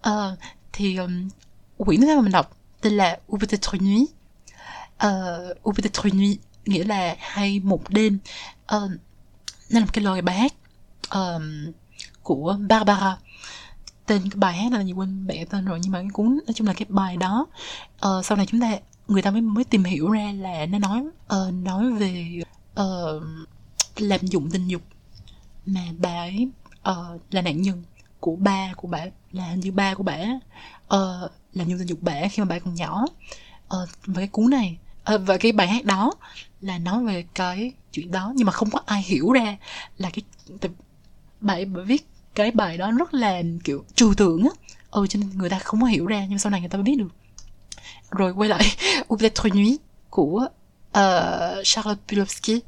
Uh, 0.00 0.38
thì 0.72 0.96
um, 0.96 1.28
quyển 1.76 2.00
thứ 2.00 2.06
hai 2.06 2.16
mà 2.16 2.22
mình 2.22 2.32
đọc 2.32 2.56
tên 2.80 2.92
là 2.92 3.18
Ou 3.32 3.38
peut-être 3.38 3.78
nuit 3.80 4.10
uh, 5.06 5.68
Ou 5.68 5.72
peut-être 5.72 6.14
nuit 6.14 6.38
nghĩa 6.66 6.84
là 6.84 7.16
hay 7.18 7.60
một 7.60 7.90
đêm. 7.90 8.18
Uh, 8.76 8.90
nên 9.70 9.80
là 9.80 9.80
một 9.80 9.92
cái 9.92 10.04
lời 10.04 10.22
bài 10.22 10.36
hát 10.36 10.52
um, 11.10 11.72
của 12.22 12.58
Barbara. 12.68 13.18
Tên 14.06 14.22
cái 14.30 14.38
bài 14.38 14.56
hát 14.56 14.72
là 14.72 14.80
gì 14.80 14.92
quên 14.92 15.26
bẻ 15.26 15.44
tên 15.44 15.64
rồi 15.64 15.78
nhưng 15.82 15.92
mà 15.92 16.00
cái 16.00 16.08
cuốn 16.12 16.38
nói 16.46 16.54
chung 16.54 16.66
là 16.66 16.72
cái 16.72 16.86
bài 16.88 17.16
đó. 17.16 17.46
Uh, 18.06 18.24
sau 18.24 18.36
này 18.36 18.46
chúng 18.46 18.60
ta 18.60 18.76
người 19.08 19.22
ta 19.22 19.30
mới 19.30 19.40
mới 19.40 19.64
tìm 19.64 19.84
hiểu 19.84 20.10
ra 20.10 20.32
là 20.32 20.66
nó 20.66 20.78
nói 20.78 21.00
uh, 21.00 21.54
nói 21.54 21.92
về 21.92 22.42
uh, 22.80 23.22
lạm 23.96 24.20
dụng 24.26 24.50
tình 24.50 24.68
dục 24.68 24.82
mà 25.66 25.80
bà 25.98 26.10
ấy 26.10 26.48
uh, 26.90 27.20
là 27.30 27.42
nạn 27.42 27.62
nhân 27.62 27.82
của 28.20 28.36
ba 28.36 28.72
của 28.76 28.88
bà 28.88 29.06
là 29.32 29.54
như 29.54 29.72
ba 29.72 29.94
của 29.94 30.02
bà 30.02 30.18
uh, 30.94 31.30
làm 31.52 31.68
dụng 31.68 31.78
tình 31.78 31.88
dục 31.88 31.98
bà 32.02 32.28
khi 32.32 32.42
mà 32.42 32.44
bà 32.44 32.58
còn 32.58 32.74
nhỏ. 32.74 33.04
Uh, 33.66 33.88
và 34.06 34.14
cái 34.16 34.28
cuốn 34.28 34.50
này 34.50 34.78
uh, 35.14 35.20
và 35.26 35.36
cái 35.36 35.52
bài 35.52 35.68
hát 35.68 35.84
đó 35.84 36.12
là 36.60 36.78
nói 36.78 37.04
về 37.04 37.24
cái 37.34 37.72
chuyện 37.92 38.10
đó 38.10 38.32
nhưng 38.36 38.46
mà 38.46 38.52
không 38.52 38.70
có 38.70 38.80
ai 38.86 39.02
hiểu 39.02 39.32
ra 39.32 39.56
là 39.98 40.10
cái 40.10 40.22
bài 41.40 41.64
bà 41.64 41.82
viết 41.82 42.06
cái 42.34 42.50
bài 42.50 42.78
đó 42.78 42.90
rất 42.90 43.14
là 43.14 43.42
kiểu 43.64 43.84
trừu 43.94 44.14
tượng 44.14 44.42
á. 44.42 44.50
Ừ 44.90 45.06
cho 45.06 45.18
nên 45.20 45.38
người 45.38 45.50
ta 45.50 45.58
không 45.58 45.80
có 45.80 45.86
hiểu 45.86 46.06
ra 46.06 46.26
nhưng 46.26 46.38
sau 46.38 46.50
này 46.50 46.60
người 46.60 46.68
ta 46.68 46.76
mới 46.76 46.84
biết 46.84 46.96
được 46.98 47.08
rồi 48.10 48.32
quay 48.32 48.48
lại 48.48 48.64
ou 49.08 49.16
peut-être 49.16 49.48
nuit 49.54 49.80
của 50.10 50.48
uh, 50.98 51.64
Charlotte 51.64 52.00
Pulowski. 52.08 52.60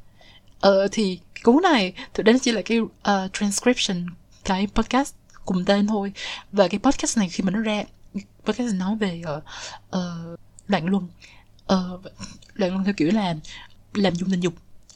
Uh, 0.66 0.90
thì 0.92 1.20
cuốn 1.42 1.62
này 1.62 1.92
thực 2.14 2.22
đến 2.22 2.38
chỉ 2.38 2.52
là 2.52 2.62
cái 2.62 2.78
uh, 2.80 2.90
transcription 3.32 4.06
cái 4.44 4.68
podcast 4.74 5.14
cùng 5.44 5.64
tên 5.64 5.86
thôi. 5.86 6.12
Và 6.52 6.68
cái 6.68 6.78
podcast 6.78 7.18
này 7.18 7.28
khi 7.28 7.44
mà 7.44 7.50
nó 7.50 7.60
ra 7.60 7.84
podcast 8.44 8.74
nói 8.74 8.96
về 8.96 9.22
uh, 9.36 9.42
uh, 9.96 10.40
loạn 10.68 10.86
luân. 10.86 11.08
Uh, 11.72 12.00
loạn 12.54 12.72
luân 12.72 12.84
theo 12.84 12.94
kiểu 12.94 13.10
là 13.12 13.34
làm 13.94 14.14
dùng 14.14 14.30
tình 14.30 14.40
dục 14.40 14.54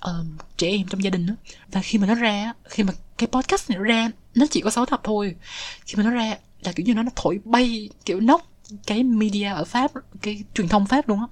uh, 0.08 0.26
trẻ 0.56 0.68
em 0.68 0.86
trong 0.86 1.04
gia 1.04 1.10
đình 1.10 1.26
đó 1.26 1.34
và 1.72 1.80
khi 1.80 1.98
mà 1.98 2.06
nó 2.06 2.14
ra 2.14 2.52
khi 2.64 2.82
mà 2.82 2.92
cái 3.18 3.28
podcast 3.32 3.70
này 3.70 3.78
nó 3.78 3.84
ra 3.84 4.10
nó 4.34 4.46
chỉ 4.50 4.60
có 4.60 4.70
6 4.70 4.86
tập 4.86 5.00
thôi. 5.04 5.36
Khi 5.86 5.94
mà 5.96 6.02
nó 6.02 6.10
ra 6.10 6.36
là 6.60 6.72
kiểu 6.72 6.86
như 6.86 6.94
nó 6.94 7.02
nó 7.02 7.10
thổi 7.16 7.40
bay 7.44 7.88
kiểu 8.04 8.20
nóc 8.20 8.53
cái 8.86 9.02
media 9.02 9.46
ở 9.46 9.64
pháp 9.64 9.90
cái 10.22 10.44
truyền 10.54 10.68
thông 10.68 10.86
pháp 10.86 11.08
luôn 11.08 11.20
á. 11.20 11.26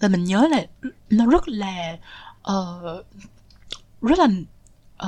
Và 0.00 0.08
mình 0.08 0.24
nhớ 0.24 0.48
là 0.50 0.66
nó 1.10 1.26
rất 1.26 1.48
là 1.48 1.98
uh, 2.52 3.06
rất 4.02 4.18
là 4.18 4.28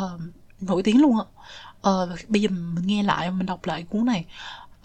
uh, 0.04 0.20
nổi 0.60 0.82
tiếng 0.82 1.00
luôn 1.00 1.16
á. 1.18 1.24
Uh, 1.90 2.08
bây 2.28 2.42
giờ 2.42 2.48
mình 2.48 2.86
nghe 2.86 3.02
lại 3.02 3.30
mình 3.30 3.46
đọc 3.46 3.66
lại 3.66 3.82
cuốn 3.82 4.04
này 4.04 4.24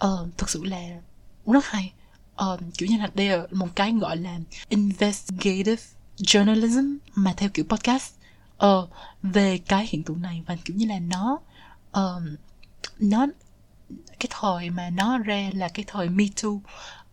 uh, 0.04 0.28
thực 0.38 0.50
sự 0.50 0.64
là 0.64 0.80
rất 1.46 1.64
hay. 1.66 1.92
Uh, 2.44 2.60
kiểu 2.78 2.88
như 2.88 2.98
là 2.98 3.10
đây 3.14 3.28
là 3.28 3.46
một 3.50 3.68
cái 3.74 3.92
gọi 3.92 4.16
là 4.16 4.38
investigative 4.68 5.82
journalism 6.16 6.96
mà 7.14 7.34
theo 7.36 7.48
kiểu 7.48 7.64
podcast. 7.68 8.12
Uh, 8.66 8.88
về 9.22 9.58
cái 9.58 9.86
hiện 9.90 10.02
tượng 10.02 10.22
này 10.22 10.42
và 10.46 10.56
kiểu 10.64 10.76
như 10.76 10.86
là 10.86 10.98
nó 10.98 11.38
uh, 11.98 12.22
nó 12.98 13.26
cái 14.20 14.28
thời 14.30 14.70
mà 14.70 14.90
nó 14.90 15.18
ra 15.18 15.50
là 15.54 15.68
cái 15.68 15.84
thời 15.88 16.08
Me 16.08 16.24
Too 16.42 16.50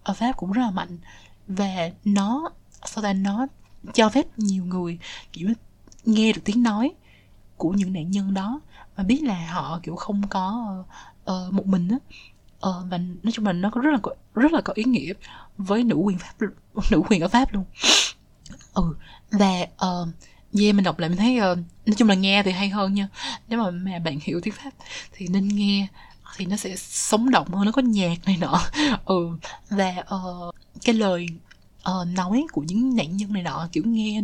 ở 0.04 0.14
Pháp 0.14 0.38
cũng 0.38 0.52
rất 0.52 0.62
là 0.62 0.72
mạnh. 0.72 0.98
Và 1.48 1.90
nó 2.06 2.50
sau 2.86 3.04
đó 3.04 3.14
nó 3.14 3.48
cho 3.94 4.10
phép 4.10 4.26
nhiều 4.38 4.66
người 4.66 5.00
kiểu 5.34 5.50
nghe 6.06 6.34
được 6.34 6.42
tiếng 6.46 6.64
nói 6.64 6.92
của 7.58 7.70
những 7.70 7.94
nạn 7.94 8.12
nhân 8.12 8.34
đó 8.34 8.62
và 8.96 9.04
biết 9.04 9.24
là 9.24 9.48
họ 9.52 9.80
kiểu 9.84 9.96
không 9.96 10.22
có 10.30 10.76
uh, 11.32 11.54
một 11.54 11.68
mình 11.68 11.90
á. 11.90 11.98
Uh, 12.70 12.86
và 12.90 12.98
nói 12.98 13.32
chung 13.32 13.46
là 13.46 13.54
nó 13.54 13.70
có 13.70 13.82
rất 13.82 13.92
là 13.92 14.00
có 14.02 14.12
rất 14.34 14.52
là 14.54 14.62
có 14.62 14.74
ý 14.76 14.84
nghĩa 14.84 15.14
với 15.58 15.84
nữ 15.84 15.96
quyền 15.96 16.18
pháp 16.18 16.34
nữ 16.92 17.02
quyền 17.10 17.22
ở 17.22 17.28
pháp 17.28 17.54
luôn. 17.54 17.66
Ừ 18.74 18.96
và 19.32 19.62
uh, 19.62 20.08
yeah 20.60 20.76
mình 20.76 20.84
đọc 20.84 21.00
lại 21.00 21.10
mình 21.10 21.18
thấy 21.18 21.38
uh, 21.38 21.58
nói 21.86 21.96
chung 21.98 22.10
là 22.10 22.16
nghe 22.16 22.44
thì 22.44 22.52
hay 22.52 22.70
hơn 22.70 22.94
nha. 22.94 23.08
Nếu 23.48 23.64
mà 23.64 23.72
mà 23.72 24.00
bạn 24.00 24.20
hiểu 24.22 24.40
tiếng 24.44 24.54
pháp 24.54 24.72
thì 25.12 25.28
nên 25.28 25.48
nghe 25.48 25.88
thì 26.38 26.46
nó 26.46 26.56
sẽ 26.56 26.76
sống 26.78 27.30
động 27.30 27.48
hơn 27.54 27.66
nó 27.66 27.72
có 27.72 27.82
nhạc 27.82 28.16
này 28.26 28.38
nọ. 28.38 28.62
Ừ 29.06 29.30
và 29.70 29.96
uh, 30.16 30.56
cái 30.84 30.96
lời 30.96 31.28
uh, 31.90 32.08
nói 32.08 32.46
của 32.52 32.62
những 32.62 32.96
nạn 32.96 33.18
nhân 33.18 33.34
này 33.34 33.44
nọ 33.44 33.68
kiểu 33.72 33.84
nghe 33.86 34.22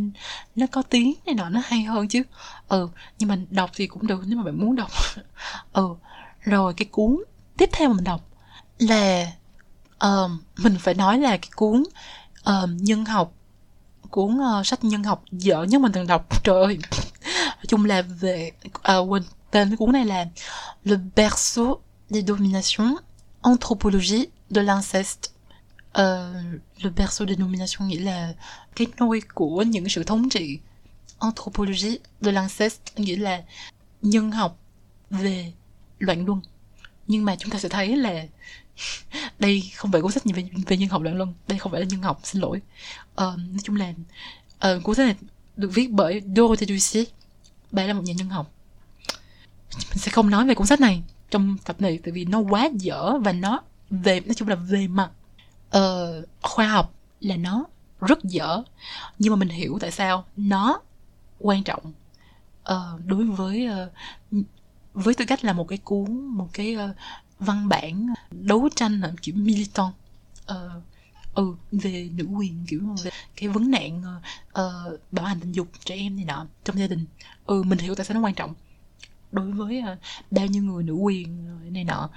nó 0.55 0.67
có 0.71 0.81
tiếng 0.81 1.13
này 1.25 1.35
nọ 1.35 1.49
nó 1.49 1.61
hay 1.65 1.83
hơn 1.83 2.07
chứ. 2.07 2.23
Ừ 2.67 2.89
nhưng 3.19 3.29
mà 3.29 3.37
đọc 3.49 3.69
thì 3.73 3.87
cũng 3.87 4.07
được 4.07 4.23
nếu 4.27 4.37
mà 4.37 4.43
bạn 4.43 4.59
muốn 4.59 4.75
đọc. 4.75 4.91
Ừ 5.73 5.95
rồi 6.41 6.73
cái 6.73 6.85
cuốn 6.91 7.17
tiếp 7.57 7.69
theo 7.73 7.93
mình 7.93 8.03
đọc 8.03 8.21
là 8.79 9.31
uh, 10.05 10.31
mình 10.57 10.77
phải 10.79 10.93
nói 10.93 11.19
là 11.19 11.37
cái 11.37 11.49
cuốn 11.55 11.83
uh, 12.49 12.69
nhân 12.79 13.05
học 13.05 13.33
cuốn 14.09 14.37
uh, 14.59 14.65
sách 14.65 14.83
nhân 14.83 15.03
học 15.03 15.23
dở 15.31 15.63
nhất 15.63 15.81
mình 15.81 15.91
từng 15.91 16.07
đọc. 16.07 16.25
Trời 16.43 16.63
ơi. 16.63 16.77
Nói 17.45 17.65
chung 17.67 17.85
là 17.85 18.01
về 18.01 18.51
uh, 18.67 19.09
quên 19.09 19.23
tên 19.51 19.69
cái 19.69 19.77
cuốn 19.77 19.91
này 19.91 20.05
là 20.05 20.25
Le 20.83 20.95
berceau 21.15 21.81
des 22.11 22.23
dominations 22.27 22.97
anthropologie 23.43 24.29
de 24.51 24.61
l'inceste. 24.61 25.31
Uh, 25.97 26.59
le 26.83 26.89
berceau 26.89 27.25
des 27.25 27.35
dominations 27.35 27.87
nghĩa 27.87 27.99
là 27.99 28.33
cái 28.75 28.87
nôi 28.99 29.21
của 29.33 29.61
những 29.61 29.89
sự 29.89 30.03
thống 30.03 30.29
trị. 30.29 30.59
Anthropologie 31.19 31.97
de 32.21 32.31
l'inceste 32.31 32.91
nghĩa 32.95 33.15
là 33.15 33.43
nhân 34.01 34.31
học 34.31 34.59
về 35.09 35.53
loạn 35.99 36.25
luân. 36.25 36.41
Nhưng 37.07 37.25
mà 37.25 37.35
chúng 37.35 37.51
ta 37.51 37.59
sẽ 37.59 37.69
thấy 37.69 37.95
là 37.95 38.25
đây 39.39 39.63
không 39.75 39.91
phải 39.91 40.01
cuốn 40.01 40.11
sách 40.11 40.23
về, 40.25 40.49
về 40.67 40.77
nhân 40.77 40.89
học 40.89 41.01
loạn 41.01 41.17
luân 41.17 41.33
đây 41.47 41.59
không 41.59 41.71
phải 41.71 41.81
là 41.81 41.87
nhân 41.89 42.01
học 42.01 42.19
xin 42.23 42.41
lỗi. 42.41 42.61
Uh, 43.11 43.17
nói 43.17 43.59
chung 43.63 43.75
là 43.75 43.93
uh, 44.75 44.83
cuốn 44.83 44.95
sách 44.95 45.05
này 45.05 45.15
được 45.57 45.71
viết 45.73 45.91
bởi 45.91 46.21
Dorothée 46.35 46.77
Ducy. 46.79 47.07
Bà 47.71 47.83
là 47.83 47.93
một 47.93 48.03
nhà 48.05 48.13
nhân 48.17 48.29
học. 48.29 48.51
Mình 49.89 49.97
sẽ 49.97 50.11
không 50.11 50.29
nói 50.29 50.45
về 50.45 50.55
cuốn 50.55 50.67
sách 50.67 50.79
này 50.79 51.03
trong 51.29 51.57
tập 51.65 51.81
này 51.81 51.99
tại 52.03 52.11
vì 52.11 52.25
nó 52.25 52.39
quá 52.39 52.69
dở 52.73 53.17
và 53.23 53.31
nó 53.31 53.61
về 53.89 54.19
nói 54.19 54.33
chung 54.33 54.47
là 54.47 54.55
về 54.55 54.87
mặt 54.87 55.11
uh, 55.77 55.81
khoa 56.41 56.67
học 56.67 56.93
là 57.19 57.35
nó 57.35 57.65
rất 58.01 58.23
dở. 58.23 58.63
Nhưng 59.19 59.31
mà 59.31 59.35
mình 59.35 59.49
hiểu 59.49 59.77
tại 59.81 59.91
sao 59.91 60.25
nó 60.37 60.81
quan 61.39 61.63
trọng 61.63 61.93
uh, 62.71 63.05
đối 63.05 63.25
với 63.25 63.67
uh, 64.31 64.43
với 64.93 65.13
tư 65.13 65.25
cách 65.27 65.45
là 65.45 65.53
một 65.53 65.67
cái 65.67 65.77
cuốn 65.77 66.25
một 66.25 66.47
cái 66.53 66.75
uh, 66.75 66.95
văn 67.39 67.69
bản 67.69 68.07
đấu 68.31 68.69
tranh 68.75 69.01
kiểu 69.21 69.35
militant 69.35 69.93
uh, 70.51 70.83
ừ 71.35 71.55
về 71.71 72.09
nữ 72.15 72.25
quyền 72.37 72.65
kiểu 72.67 72.81
về 73.03 73.11
cái 73.35 73.49
vấn 73.49 73.71
nạn 73.71 74.03
uh, 74.49 74.99
bảo 75.11 75.25
hành 75.25 75.39
tình 75.39 75.51
dục 75.51 75.67
trẻ 75.85 75.95
em 75.95 76.15
này 76.15 76.25
nọ 76.25 76.45
trong 76.63 76.79
gia 76.79 76.87
đình. 76.87 77.05
Ừ 77.45 77.63
mình 77.63 77.79
hiểu 77.79 77.95
tại 77.95 78.05
sao 78.05 78.15
nó 78.15 78.21
quan 78.21 78.33
trọng 78.33 78.53
đối 79.35 79.51
với 79.51 79.83
uh, 79.93 79.99
bao 80.31 80.45
nhiêu 80.45 80.63
người 80.63 80.83
nữ 80.83 80.93
quyền 80.93 81.47
này 81.73 81.83
nọ. 81.83 82.09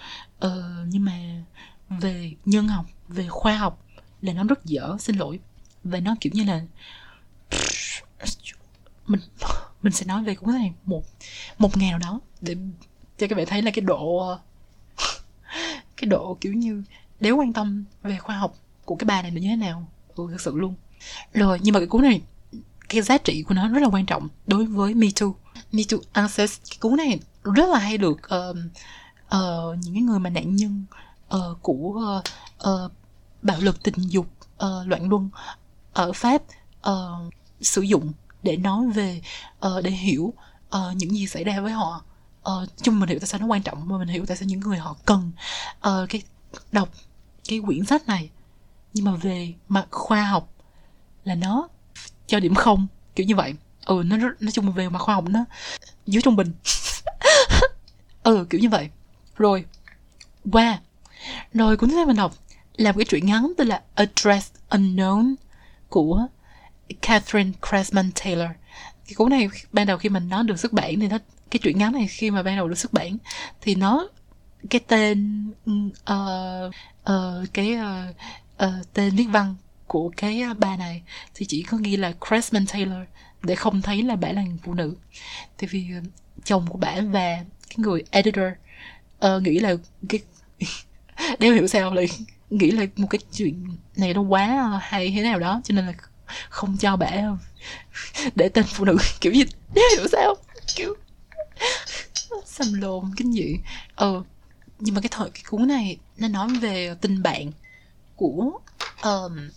Uh, 0.46 0.52
nhưng 0.86 1.04
mà 1.04 1.44
về 1.88 2.32
nhân 2.44 2.68
học 2.68 2.86
về 3.08 3.26
khoa 3.28 3.56
học 3.56 3.84
là 4.22 4.32
nó 4.32 4.44
rất 4.44 4.64
dở 4.64 4.96
xin 5.00 5.16
lỗi. 5.16 5.40
Và 5.84 6.00
nó 6.00 6.14
kiểu 6.20 6.32
như 6.34 6.44
là 6.44 6.62
mình 9.06 9.20
mình 9.82 9.92
sẽ 9.92 10.06
nói 10.06 10.24
về 10.24 10.34
cuốn 10.34 10.54
này 10.54 10.72
một 10.84 11.04
một 11.58 11.76
ngày 11.76 11.90
nào 11.90 11.98
đó 11.98 12.20
để 12.40 12.56
cho 13.18 13.26
các 13.28 13.36
bạn 13.36 13.46
thấy 13.46 13.62
là 13.62 13.70
cái 13.70 13.82
độ 13.82 14.36
cái 15.96 16.08
độ 16.08 16.38
kiểu 16.40 16.52
như 16.52 16.82
đéo 17.20 17.36
quan 17.36 17.52
tâm 17.52 17.84
về 18.02 18.18
khoa 18.18 18.36
học 18.36 18.54
của 18.84 18.96
cái 18.96 19.04
bà 19.04 19.22
này 19.22 19.30
là 19.30 19.40
như 19.40 19.48
thế 19.48 19.56
nào. 19.56 19.88
Ừ 20.14 20.28
thật 20.30 20.40
sự 20.40 20.56
luôn. 20.56 20.74
Rồi 21.34 21.58
nhưng 21.62 21.72
mà 21.72 21.80
cái 21.80 21.86
cuốn 21.86 22.02
này 22.02 22.22
cái 22.88 23.02
giá 23.02 23.18
trị 23.18 23.42
của 23.42 23.54
nó 23.54 23.68
rất 23.68 23.80
là 23.80 23.88
quan 23.88 24.06
trọng 24.06 24.28
đối 24.46 24.64
với 24.64 24.94
Me 24.94 25.06
Too 25.20 25.28
Me 25.72 25.82
Too 25.90 25.98
Ancest 26.12 26.62
cái 26.70 26.78
cuốn 26.80 26.96
này 26.96 27.20
rất 27.42 27.68
là 27.68 27.78
hay 27.78 27.98
được 27.98 28.20
uh, 28.50 28.56
uh, 29.26 29.78
những 29.82 29.94
cái 29.94 30.02
người 30.02 30.18
mà 30.18 30.30
nạn 30.30 30.56
nhân 30.56 30.84
uh, 31.36 31.62
của 31.62 32.18
uh, 32.18 32.24
uh, 32.68 32.92
bạo 33.42 33.60
lực 33.60 33.82
tình 33.82 33.94
dục 33.96 34.26
uh, 34.64 34.86
loạn 34.86 35.08
luân 35.08 35.30
ở 35.92 36.12
Pháp 36.12 36.42
uh, 36.88 37.34
sử 37.60 37.82
dụng 37.82 38.12
để 38.42 38.56
nói 38.56 38.86
về 38.90 39.22
uh, 39.66 39.84
để 39.84 39.90
hiểu 39.90 40.32
uh, 40.76 40.96
những 40.96 41.10
gì 41.10 41.26
xảy 41.26 41.44
ra 41.44 41.60
với 41.60 41.72
họ. 41.72 42.02
Uh, 42.50 42.68
chung 42.82 43.00
mình 43.00 43.08
hiểu 43.08 43.18
tại 43.18 43.26
sao 43.26 43.40
nó 43.40 43.46
quan 43.46 43.62
trọng 43.62 43.88
và 43.88 43.98
mình 43.98 44.08
hiểu 44.08 44.26
tại 44.26 44.36
sao 44.36 44.46
những 44.46 44.60
người 44.60 44.78
họ 44.78 44.96
cần 45.04 45.32
uh, 45.78 46.08
cái 46.08 46.22
đọc 46.72 46.88
cái 47.48 47.60
quyển 47.66 47.84
sách 47.84 48.06
này. 48.06 48.30
Nhưng 48.94 49.04
mà 49.04 49.12
về 49.12 49.54
mặt 49.68 49.86
khoa 49.90 50.24
học 50.24 50.52
là 51.24 51.34
nó 51.34 51.68
cho 52.26 52.40
điểm 52.40 52.54
không 52.54 52.86
kiểu 53.14 53.26
như 53.26 53.36
vậy 53.36 53.54
ừ 53.88 54.02
nó 54.06 54.16
nói 54.16 54.52
chung 54.52 54.72
về 54.72 54.88
mặt 54.88 54.98
khoa 54.98 55.14
học 55.14 55.24
nó 55.28 55.44
dưới 56.06 56.22
trung 56.22 56.36
bình. 56.36 56.52
Ừ 58.22 58.46
kiểu 58.50 58.60
như 58.60 58.68
vậy. 58.68 58.88
Rồi 59.36 59.64
qua. 60.52 60.78
Rồi 61.54 61.76
cuốn 61.76 61.90
sách 61.90 62.06
mình 62.06 62.16
đọc 62.16 62.34
là 62.76 62.92
một 62.92 62.98
cái 62.98 63.04
truyện 63.04 63.26
ngắn 63.26 63.52
tên 63.58 63.68
là 63.68 63.82
Address 63.94 64.52
Unknown 64.70 65.34
của 65.88 66.26
Catherine 67.02 67.50
Cressman 67.68 68.10
Taylor. 68.24 68.48
Cái 69.06 69.14
cuốn 69.14 69.30
này 69.30 69.48
ban 69.72 69.86
đầu 69.86 69.98
khi 69.98 70.08
mình 70.08 70.28
nó 70.28 70.42
được 70.42 70.58
xuất 70.58 70.72
bản 70.72 71.00
thì 71.00 71.08
nó 71.08 71.18
cái 71.50 71.60
truyện 71.62 71.78
ngắn 71.78 71.92
này 71.92 72.06
khi 72.08 72.30
mà 72.30 72.42
ban 72.42 72.56
đầu 72.56 72.68
được 72.68 72.78
xuất 72.78 72.92
bản 72.92 73.16
thì 73.60 73.74
nó 73.74 74.08
cái 74.70 74.80
tên 74.88 75.50
uh, 75.70 76.72
uh, 77.12 77.54
cái 77.54 77.76
uh, 77.76 78.16
uh, 78.64 78.92
tên 78.94 79.16
viết 79.16 79.26
văn 79.30 79.54
của 79.86 80.12
cái 80.16 80.42
bà 80.58 80.76
này 80.76 81.02
thì 81.34 81.46
chỉ 81.48 81.62
có 81.62 81.78
ghi 81.82 81.96
là 81.96 82.12
Cressman 82.28 82.66
Taylor 82.66 83.08
để 83.42 83.54
không 83.54 83.82
thấy 83.82 84.02
là 84.02 84.16
bà 84.16 84.32
là 84.32 84.42
phụ 84.62 84.74
nữ. 84.74 84.96
Tại 85.60 85.68
vì 85.70 85.86
ờ, 85.94 86.00
chồng 86.44 86.66
của 86.68 86.78
bà 86.78 87.00
và 87.00 87.44
cái 87.68 87.76
người 87.76 88.02
editor 88.10 88.46
uh, 89.26 89.42
nghĩ 89.42 89.58
là 89.58 89.74
cái 90.08 90.20
đeo 91.38 91.52
hiểu 91.54 91.66
sao 91.66 91.94
lại 91.94 92.06
nghĩ 92.50 92.70
là 92.70 92.86
một 92.96 93.06
cái 93.10 93.18
chuyện 93.32 93.76
này 93.96 94.14
nó 94.14 94.20
quá 94.20 94.80
hay 94.82 95.12
thế 95.16 95.22
nào 95.22 95.38
đó 95.38 95.60
cho 95.64 95.74
nên 95.74 95.86
là 95.86 95.92
không 96.48 96.76
cho 96.76 96.96
bà 96.96 97.10
để 98.34 98.48
tên 98.48 98.64
phụ 98.64 98.84
nữ 98.84 98.96
kiểu 99.20 99.32
gì 99.32 99.44
đeo 99.74 99.84
hiểu 99.96 100.08
sao 100.12 100.34
kiểu 100.76 100.94
xăm 102.44 102.72
lồn 102.72 103.10
kinh 103.16 103.32
dị. 103.32 103.56
Ờ 103.94 104.22
nhưng 104.78 104.94
mà 104.94 105.00
cái 105.00 105.08
thời 105.12 105.30
cái 105.30 105.42
cuốn 105.48 105.68
này 105.68 105.96
nó 106.16 106.28
nói 106.28 106.48
về 106.60 106.94
tình 107.00 107.22
bạn 107.22 107.52
của 108.16 108.50
um, 109.02 109.48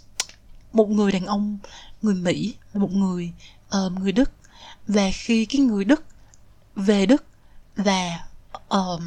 một 0.74 0.90
người 0.90 1.12
đàn 1.12 1.26
ông 1.26 1.58
người 2.02 2.16
mỹ 2.16 2.56
một 2.74 2.92
người 2.92 3.32
uh, 3.78 3.92
người 3.92 4.12
đức 4.12 4.32
và 4.88 5.10
khi 5.14 5.46
cái 5.46 5.62
người 5.62 5.84
đức 5.84 6.04
về 6.76 7.06
đức 7.06 7.24
và 7.76 8.20
uh, 8.78 9.02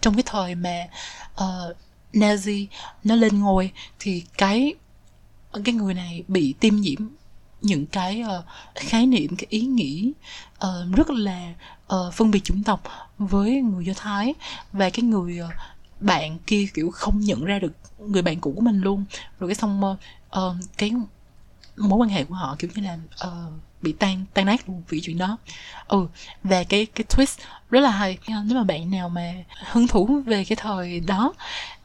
trong 0.00 0.14
cái 0.14 0.22
thời 0.26 0.54
mà 0.54 0.86
uh, 1.34 1.76
Nazi 2.12 2.66
nó 3.04 3.14
lên 3.14 3.40
ngôi 3.40 3.72
thì 3.98 4.24
cái 4.38 4.74
cái 5.64 5.74
người 5.74 5.94
này 5.94 6.22
bị 6.28 6.54
tiêm 6.60 6.76
nhiễm 6.76 7.00
những 7.60 7.86
cái 7.86 8.22
uh, 8.38 8.44
khái 8.74 9.06
niệm 9.06 9.36
cái 9.36 9.46
ý 9.48 9.60
nghĩ 9.60 10.12
uh, 10.56 10.96
rất 10.96 11.10
là 11.10 11.54
uh, 11.94 12.14
phân 12.14 12.30
biệt 12.30 12.44
chủng 12.44 12.62
tộc 12.62 12.82
với 13.18 13.50
người 13.50 13.84
do 13.84 13.92
thái 13.96 14.34
và 14.72 14.90
cái 14.90 15.02
người 15.02 15.40
uh, 15.40 15.50
bạn 16.00 16.38
kia 16.46 16.66
kiểu 16.74 16.90
không 16.90 17.20
nhận 17.20 17.44
ra 17.44 17.58
được 17.58 17.72
người 17.98 18.22
bạn 18.22 18.40
cũ 18.40 18.52
của 18.56 18.60
mình 18.60 18.80
luôn. 18.80 19.04
Rồi 19.38 19.48
cái 19.50 19.54
xong 19.54 19.84
uh, 19.84 20.56
cái 20.78 20.92
mối 21.76 21.98
quan 21.98 22.08
hệ 22.08 22.24
của 22.24 22.34
họ 22.34 22.56
kiểu 22.58 22.70
như 22.74 22.82
là 22.82 22.98
uh, 23.26 23.52
bị 23.82 23.92
tan 23.92 24.24
tan 24.34 24.46
nát 24.46 24.68
luôn 24.68 24.82
vì 24.88 25.00
chuyện 25.00 25.18
đó. 25.18 25.38
Ừ 25.86 26.06
và 26.44 26.64
cái 26.64 26.86
cái 26.86 27.04
twist 27.08 27.38
rất 27.70 27.80
là 27.80 27.90
hay. 27.90 28.18
Nếu 28.28 28.58
mà 28.58 28.64
bạn 28.64 28.90
nào 28.90 29.08
mà 29.08 29.34
hứng 29.70 29.88
thú 29.88 30.22
về 30.26 30.44
cái 30.44 30.56
thời 30.56 31.00
đó 31.00 31.34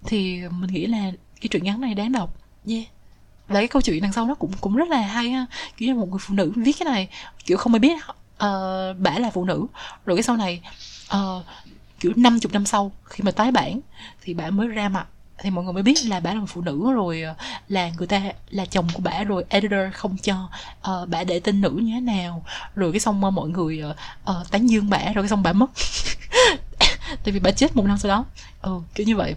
thì 0.05 0.41
mình 0.51 0.69
nghĩ 0.73 0.85
là 0.85 1.11
cái 1.41 1.47
truyện 1.51 1.63
ngắn 1.63 1.81
này 1.81 1.93
đáng 1.93 2.11
đọc. 2.11 2.37
Yeah. 2.67 2.83
Và 3.47 3.59
cái 3.59 3.67
câu 3.67 3.81
chuyện 3.81 4.01
đằng 4.01 4.13
sau 4.13 4.25
nó 4.25 4.35
cũng 4.35 4.51
cũng 4.61 4.75
rất 4.75 4.89
là 4.89 5.01
hay 5.01 5.29
ha. 5.29 5.45
Kiểu 5.77 5.87
như 5.87 5.99
một 5.99 6.09
người 6.09 6.19
phụ 6.21 6.33
nữ 6.33 6.51
viết 6.55 6.75
cái 6.79 6.85
này 6.85 7.09
kiểu 7.45 7.57
không 7.57 7.73
ai 7.73 7.79
biết 7.79 7.97
uh, 7.97 8.97
bả 8.99 9.19
là 9.19 9.31
phụ 9.33 9.45
nữ. 9.45 9.65
Rồi 10.05 10.17
cái 10.17 10.23
sau 10.23 10.37
này 10.37 10.61
uh, 11.15 11.45
kiểu 11.99 12.13
50 12.15 12.39
năm 12.53 12.65
sau 12.65 12.91
khi 13.05 13.23
mà 13.23 13.31
tái 13.31 13.51
bản 13.51 13.79
thì 14.21 14.33
bả 14.33 14.49
mới 14.49 14.67
ra 14.67 14.89
mặt 14.89 15.07
thì 15.37 15.49
mọi 15.49 15.63
người 15.63 15.73
mới 15.73 15.83
biết 15.83 16.05
là 16.05 16.19
bả 16.19 16.33
là 16.33 16.39
một 16.39 16.45
phụ 16.49 16.61
nữ 16.61 16.91
rồi 16.93 17.21
ờ, 17.21 17.35
là 17.67 17.91
người 17.97 18.07
ta 18.07 18.21
là 18.49 18.65
chồng 18.65 18.87
của 18.93 19.01
bả 19.01 19.23
rồi 19.23 19.45
editor 19.49 19.93
không 19.93 20.17
cho 20.17 20.49
ờ, 20.81 21.01
uh, 21.01 21.09
bả 21.09 21.23
để 21.23 21.39
tên 21.39 21.61
nữ 21.61 21.69
như 21.69 21.93
thế 21.93 21.99
nào. 22.01 22.45
Rồi 22.75 22.91
cái 22.91 22.99
xong 22.99 23.23
ờ, 23.23 23.29
mọi 23.29 23.49
người 23.49 23.83
uh, 24.31 24.51
tán 24.51 24.69
dương 24.69 24.89
bả 24.89 24.97
rồi 24.97 25.23
cái 25.23 25.29
xong 25.29 25.43
bả 25.43 25.53
mất. 25.53 25.71
Tại 27.23 27.31
vì 27.33 27.39
bả 27.39 27.51
chết 27.51 27.75
một 27.75 27.85
năm 27.85 27.97
sau 27.97 28.09
đó. 28.09 28.25
Ừ 28.61 28.79
kiểu 28.95 29.07
như 29.07 29.15
vậy. 29.15 29.35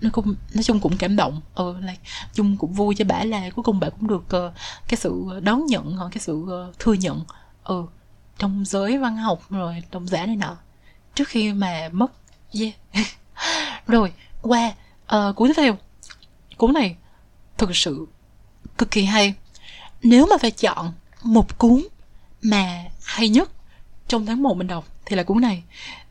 Nó 0.00 0.10
cũng 0.12 0.34
nói 0.54 0.62
chung 0.62 0.80
cũng 0.80 0.96
cảm 0.96 1.16
động. 1.16 1.40
Ừ 1.54 1.76
là 1.80 1.94
chung 2.34 2.56
cũng 2.56 2.72
vui 2.72 2.94
cho 2.94 3.04
bả 3.04 3.24
là 3.24 3.50
cuối 3.50 3.62
cùng 3.62 3.80
bả 3.80 3.88
cũng 3.88 4.08
được 4.08 4.36
uh, 4.46 4.52
cái 4.88 4.96
sự 4.96 5.40
đón 5.42 5.66
nhận 5.66 5.98
cái 6.12 6.20
sự 6.20 6.34
uh, 6.34 6.78
thừa 6.78 6.92
nhận 6.92 7.24
ừ 7.64 7.86
trong 8.38 8.64
giới 8.66 8.98
văn 8.98 9.16
học 9.16 9.42
rồi 9.50 9.82
đồng 9.90 10.08
giả 10.08 10.26
này 10.26 10.36
nọ. 10.36 10.56
Trước 11.14 11.28
khi 11.28 11.52
mà 11.52 11.88
mất 11.92 12.12
yeah. 12.60 12.74
Rồi 13.86 14.12
qua 14.42 14.72
Ờ, 15.06 15.28
à, 15.28 15.32
cuốn 15.32 15.48
tiếp 15.48 15.54
theo 15.56 15.76
cuốn 16.56 16.72
này 16.72 16.96
thực 17.58 17.76
sự 17.76 18.06
cực 18.78 18.90
kỳ 18.90 19.04
hay 19.04 19.34
nếu 20.02 20.26
mà 20.26 20.36
phải 20.40 20.50
chọn 20.50 20.92
một 21.22 21.58
cuốn 21.58 21.86
mà 22.42 22.84
hay 23.04 23.28
nhất 23.28 23.50
trong 24.08 24.26
tháng 24.26 24.42
1 24.42 24.56
mình 24.56 24.66
đọc 24.66 24.84
thì 25.06 25.16
là 25.16 25.22
cuốn 25.22 25.40
này 25.40 25.62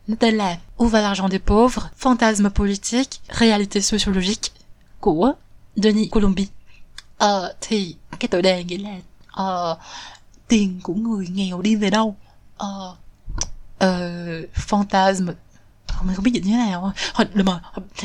nó 0.06 0.16
tên 0.20 0.34
là 0.38 0.58
Où 0.78 0.88
va 0.88 1.00
l'argent 1.00 1.28
des 1.28 1.38
pauvres, 1.38 1.78
fantasme 1.96 2.50
politique, 2.50 3.20
réalité 3.28 3.80
sociologique 3.80 4.50
của 5.00 5.32
Denis 5.76 6.10
Colombi. 6.10 6.48
Ờ, 7.18 7.54
thì 7.60 7.94
cái 8.18 8.28
tựa 8.28 8.40
đề 8.40 8.64
nghĩa 8.64 8.78
là 8.78 8.96
uh, 9.42 9.78
tiền 10.48 10.80
của 10.82 10.94
người 10.94 11.26
nghèo 11.28 11.62
đi 11.62 11.76
về 11.76 11.90
đâu? 11.90 12.16
Uh, 12.64 12.98
uh, 13.76 14.50
fantasme 14.54 15.32
mình 16.02 16.16
không 16.16 16.24
biết 16.24 16.30
dịch 16.34 16.44
như 16.44 16.52
thế 16.52 16.56
nào 16.56 16.92
thôi. 17.14 17.26
Được 17.34 17.44
mà 17.46 17.60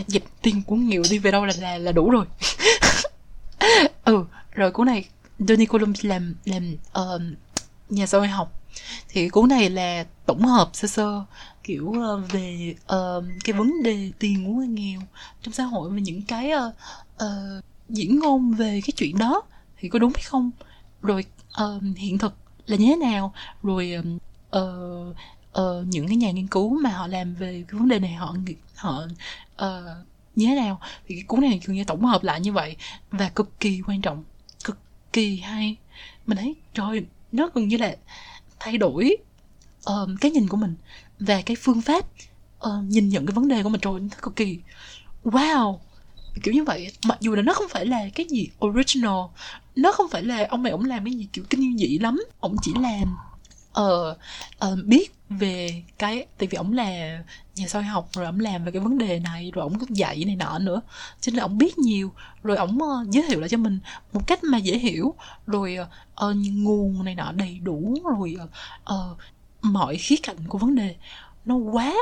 dịch 0.08 0.24
tiền 0.42 0.62
của 0.64 0.76
nghèo 0.76 1.04
đi 1.10 1.18
về 1.18 1.32
đâu 1.32 1.46
là 1.46 1.54
là 1.60 1.78
là 1.78 1.92
đủ 1.92 2.10
rồi. 2.10 2.26
Ừ 4.04 4.26
rồi 4.52 4.72
cuốn 4.72 4.88
này 4.88 5.06
Johnny 5.40 5.66
Colum 5.66 5.94
làm 6.02 6.36
làm 6.46 6.76
uh, 7.00 7.22
nhà 7.90 8.06
xã 8.06 8.18
hội 8.18 8.28
học. 8.28 8.62
Thì 9.10 9.30
cuốn 9.30 9.50
này 9.50 9.70
là 9.70 10.06
tổng 10.26 10.42
hợp 10.42 10.70
sơ 10.74 10.88
sơ 10.88 11.24
kiểu 11.64 11.86
uh, 11.86 12.32
về 12.32 12.76
uh, 12.96 13.24
cái 13.44 13.54
vấn 13.54 13.84
đề 13.84 14.12
tiền 14.20 14.46
của 14.46 14.52
người 14.52 14.68
nghèo 14.68 15.00
trong 15.42 15.54
xã 15.54 15.64
hội 15.64 15.90
và 15.90 16.00
những 16.00 16.22
cái 16.22 16.52
uh, 16.54 16.74
uh, 17.24 17.64
diễn 17.90 18.20
ngôn 18.20 18.54
về 18.54 18.82
cái 18.86 18.94
chuyện 18.98 19.18
đó. 19.18 19.42
Thì 19.78 19.90
có 19.90 20.00
đúng 20.00 20.12
hay 20.16 20.24
không? 20.26 20.52
Rồi 21.02 21.26
uh, 21.64 21.98
hiện 21.98 22.18
thực 22.18 22.34
là 22.66 22.76
như 22.76 22.88
thế 22.88 22.96
nào? 22.96 23.34
Rồi 23.64 23.96
uh, 24.58 25.16
uh, 25.60 25.88
những 25.88 26.08
cái 26.08 26.18
nhà 26.18 26.32
nghiên 26.32 26.48
cứu 26.48 26.80
mà 26.80 26.90
họ 26.90 27.08
làm 27.08 27.36
về 27.36 27.64
cái 27.68 27.80
vấn 27.80 27.88
đề 27.88 28.00
này 28.00 28.14
họ 28.14 28.36
họ 28.76 29.04
uh, 29.66 30.08
như 30.36 30.46
thế 30.46 30.56
nào? 30.56 30.80
Thì 31.08 31.16
cái 31.16 31.24
cuốn 31.24 31.42
này 31.42 31.60
thường 31.64 31.76
như 31.76 31.84
tổng 31.84 32.06
hợp 32.06 32.24
lại 32.24 32.42
như 32.42 32.54
vậy 32.54 32.76
và 33.12 33.30
cực 33.30 33.60
kỳ 33.60 33.82
quan 33.88 34.02
trọng 34.02 34.24
cực 34.64 34.78
kỳ 35.14 35.38
hay. 35.38 35.76
Mình 36.28 36.38
thấy 36.38 36.56
trời 36.74 37.06
nó 37.32 37.50
gần 37.54 37.68
như 37.68 37.78
là 37.78 37.96
thay 38.60 38.78
đổi 38.78 39.18
uh, 39.90 40.10
cái 40.22 40.32
nhìn 40.32 40.48
của 40.48 40.58
mình 40.58 40.76
và 41.20 41.42
cái 41.42 41.58
phương 41.60 41.82
pháp 41.82 42.06
uh, 42.68 42.84
nhìn 42.88 43.10
nhận 43.10 43.26
cái 43.26 43.34
vấn 43.34 43.48
đề 43.48 43.64
của 43.64 43.70
mình. 43.70 43.82
Rồi 43.82 44.02
cực 44.22 44.36
kỳ 44.36 44.60
wow! 45.24 45.78
Kiểu 46.44 46.54
như 46.54 46.64
vậy 46.64 46.92
mặc 47.06 47.18
dù 47.22 47.36
là 47.36 47.42
nó 47.42 47.54
không 47.54 47.70
phải 47.70 47.86
là 47.86 48.10
cái 48.16 48.26
gì 48.30 48.48
original 48.66 49.20
nó 49.76 49.92
không 49.92 50.10
phải 50.10 50.24
là 50.24 50.48
ông 50.50 50.64
này 50.64 50.72
ông 50.72 50.86
làm 50.86 51.06
cái 51.06 51.14
gì 51.14 51.28
kiểu 51.34 51.46
kinh 51.50 51.78
dị 51.78 51.98
lắm 51.98 52.24
ông 52.40 52.56
chỉ 52.62 52.74
làm 52.80 53.18
uh, 53.82 54.18
uh, 54.66 54.86
biết 54.86 55.16
về 55.30 55.84
cái 55.98 56.26
tại 56.38 56.48
vì 56.52 56.56
ông 56.56 56.74
là 56.74 57.20
nhà 57.56 57.68
soi 57.68 57.84
học 57.84 58.10
rồi 58.14 58.26
ông 58.26 58.40
làm 58.40 58.66
về 58.66 58.72
cái 58.72 58.82
vấn 58.82 58.98
đề 58.98 59.20
này 59.20 59.52
rồi 59.54 59.70
cũng 59.70 59.96
dạy 59.98 60.24
này 60.26 60.36
nọ 60.36 60.60
nữa. 60.60 60.82
Cho 61.22 61.32
nên 61.32 61.42
ông 61.42 61.58
biết 61.58 61.78
nhiều. 61.78 62.12
Rồi 62.44 62.58
ông 62.58 62.80
uh, 62.82 63.10
giới 63.10 63.24
thiệu 63.28 63.40
lại 63.40 63.50
cho 63.50 63.58
mình 63.58 63.80
một 64.14 64.28
cách 64.28 64.44
mà 64.44 64.58
dễ 64.58 64.78
hiểu. 64.78 65.14
Rồi 65.48 65.78
uh, 66.26 66.36
nguồn 66.36 67.06
này 67.06 67.16
nọ 67.16 67.32
đầy 67.32 67.60
đủ 67.60 67.98
rồi 68.18 68.38
uh, 68.94 69.18
mọi 69.62 69.98
khía 69.98 70.18
cạnh 70.24 70.38
của 70.48 70.58
vấn 70.58 70.76
đề. 70.76 70.96
Nó 71.46 71.56
quá 71.56 71.94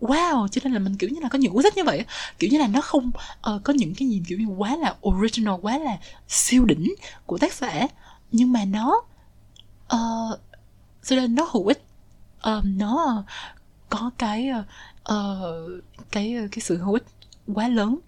wow! 0.00 0.48
Cho 0.48 0.60
nên 0.64 0.72
là 0.72 0.78
mình 0.78 0.96
kiểu 0.96 1.10
như 1.10 1.20
là 1.20 1.28
có 1.28 1.38
những 1.38 1.52
cuốn 1.52 1.62
sách 1.62 1.76
như 1.76 1.84
vậy 1.84 2.04
kiểu 2.38 2.50
như 2.50 2.58
là 2.58 2.66
nó 2.66 2.80
không 2.80 3.10
uh, 3.54 3.64
có 3.64 3.72
những 3.72 3.94
cái 3.94 4.08
gì 4.08 4.22
kiểu 4.28 4.38
như 4.38 4.46
quá 4.46 4.76
là 4.76 4.94
original 5.08 5.54
quá 5.62 5.78
là 5.78 5.98
siêu 6.28 6.64
đỉnh 6.64 6.94
của 7.26 7.38
tác 7.38 7.52
giả. 7.52 7.86
Nhưng 8.32 8.52
mà 8.52 8.64
nó 8.64 9.02
uh, 9.94 10.40
cho 11.02 11.16
nên 11.16 11.34
nó 11.34 11.48
hữu 11.52 11.66
ích. 11.66 11.82
Um, 12.42 12.78
nó 12.78 13.04
ờ, 13.04 13.22
có 13.88 14.10
cái 14.18 14.50
uh, 15.12 15.82
cái 16.10 16.36
cái 16.52 16.60
sự 16.60 16.78
hữu 16.78 16.94
ích 16.94 17.04
quá 17.54 17.68
lớn 17.68 17.98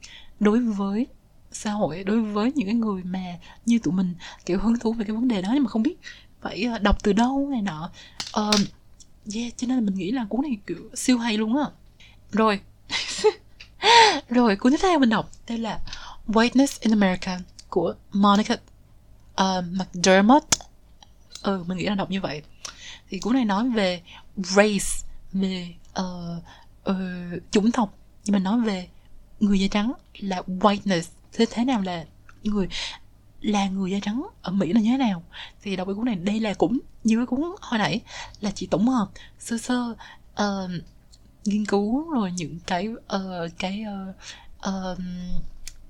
đối 0.41 0.61
với 0.61 1.07
xã 1.53 1.71
hội 1.71 2.05
đối 2.05 2.21
với 2.21 2.53
những 2.55 2.67
cái 2.67 2.75
người 2.75 3.03
mà 3.05 3.39
như 3.67 3.79
tụi 3.79 3.95
mình 3.95 4.15
kiểu 4.47 4.59
hứng 4.59 4.79
thú 4.79 4.93
về 4.93 5.05
cái 5.05 5.17
vấn 5.17 5.29
đề 5.29 5.43
đó 5.43 5.51
nhưng 5.55 5.65
mà 5.65 5.71
không 5.71 5.83
biết 5.83 6.01
phải 6.41 6.69
đọc 6.83 7.03
từ 7.03 7.13
đâu 7.13 7.49
này 7.51 7.63
nọ. 7.63 7.91
Uh, 8.41 8.55
yeah 9.35 9.53
cho 9.57 9.67
nên 9.67 9.77
là 9.77 9.81
mình 9.81 9.95
nghĩ 9.95 10.11
là 10.11 10.27
cuốn 10.29 10.43
này 10.43 10.59
kiểu 10.67 10.91
siêu 10.95 11.19
hay 11.19 11.39
luôn 11.39 11.57
á. 11.57 11.65
Rồi. 12.33 12.61
Rồi 14.29 14.57
cuốn 14.57 14.73
tiếp 14.73 14.79
theo 14.83 14.99
mình 14.99 15.09
đọc 15.09 15.31
đây 15.49 15.59
là 15.59 15.81
Whiteness 16.27 16.79
in 16.81 16.93
America 16.93 17.39
của 17.69 17.95
Monica 18.13 18.55
uh, 19.41 19.65
McDermott. 19.73 20.45
Ừ 21.43 21.65
mình 21.67 21.79
nghĩ 21.79 21.87
là 21.87 21.95
đọc 21.95 22.11
như 22.11 22.21
vậy 22.21 22.43
thì 23.13 23.19
cuốn 23.19 23.35
này 23.35 23.45
nói 23.45 23.69
về 23.69 24.03
race 24.37 25.09
về 25.33 25.75
uh, 26.01 26.43
uh, 26.91 26.97
chủng 27.51 27.73
tộc. 27.73 27.95
Nhưng 28.25 28.33
mà 28.33 28.39
nói 28.39 28.61
về 28.61 28.89
người 29.41 29.61
da 29.61 29.67
trắng 29.71 29.93
là 30.19 30.43
whiteness. 30.47 31.03
Thế 31.33 31.47
thế 31.51 31.65
nào 31.65 31.83
là 31.83 32.05
người 32.43 32.69
là 33.41 33.69
người 33.69 33.91
da 33.91 33.99
trắng 34.03 34.27
ở 34.43 34.53
Mỹ 34.53 34.73
là 34.73 34.81
như 34.81 34.91
thế 34.91 34.97
nào? 34.97 35.23
Thì 35.63 35.77
đọc 35.77 35.89
cái 35.89 35.95
cuốn 35.95 36.05
này 36.05 36.15
đây 36.15 36.41
là 36.41 36.55
cũng 36.55 36.79
như 37.05 37.17
cái 37.17 37.27
cuốn 37.27 37.41
hồi 37.61 37.79
nãy 37.79 38.01
là 38.41 38.51
chỉ 38.51 38.67
tổng 38.67 38.89
hợp 38.89 39.09
sơ 39.39 39.59
sơ 39.59 39.95
uh, 40.43 40.71
nghiên 41.45 41.67
cứu 41.67 42.11
rồi 42.11 42.33
những 42.33 42.59
cái 42.67 42.89
uh, 42.89 43.53
cái 43.59 43.85
uh, 44.11 44.17
uh, 44.69 44.99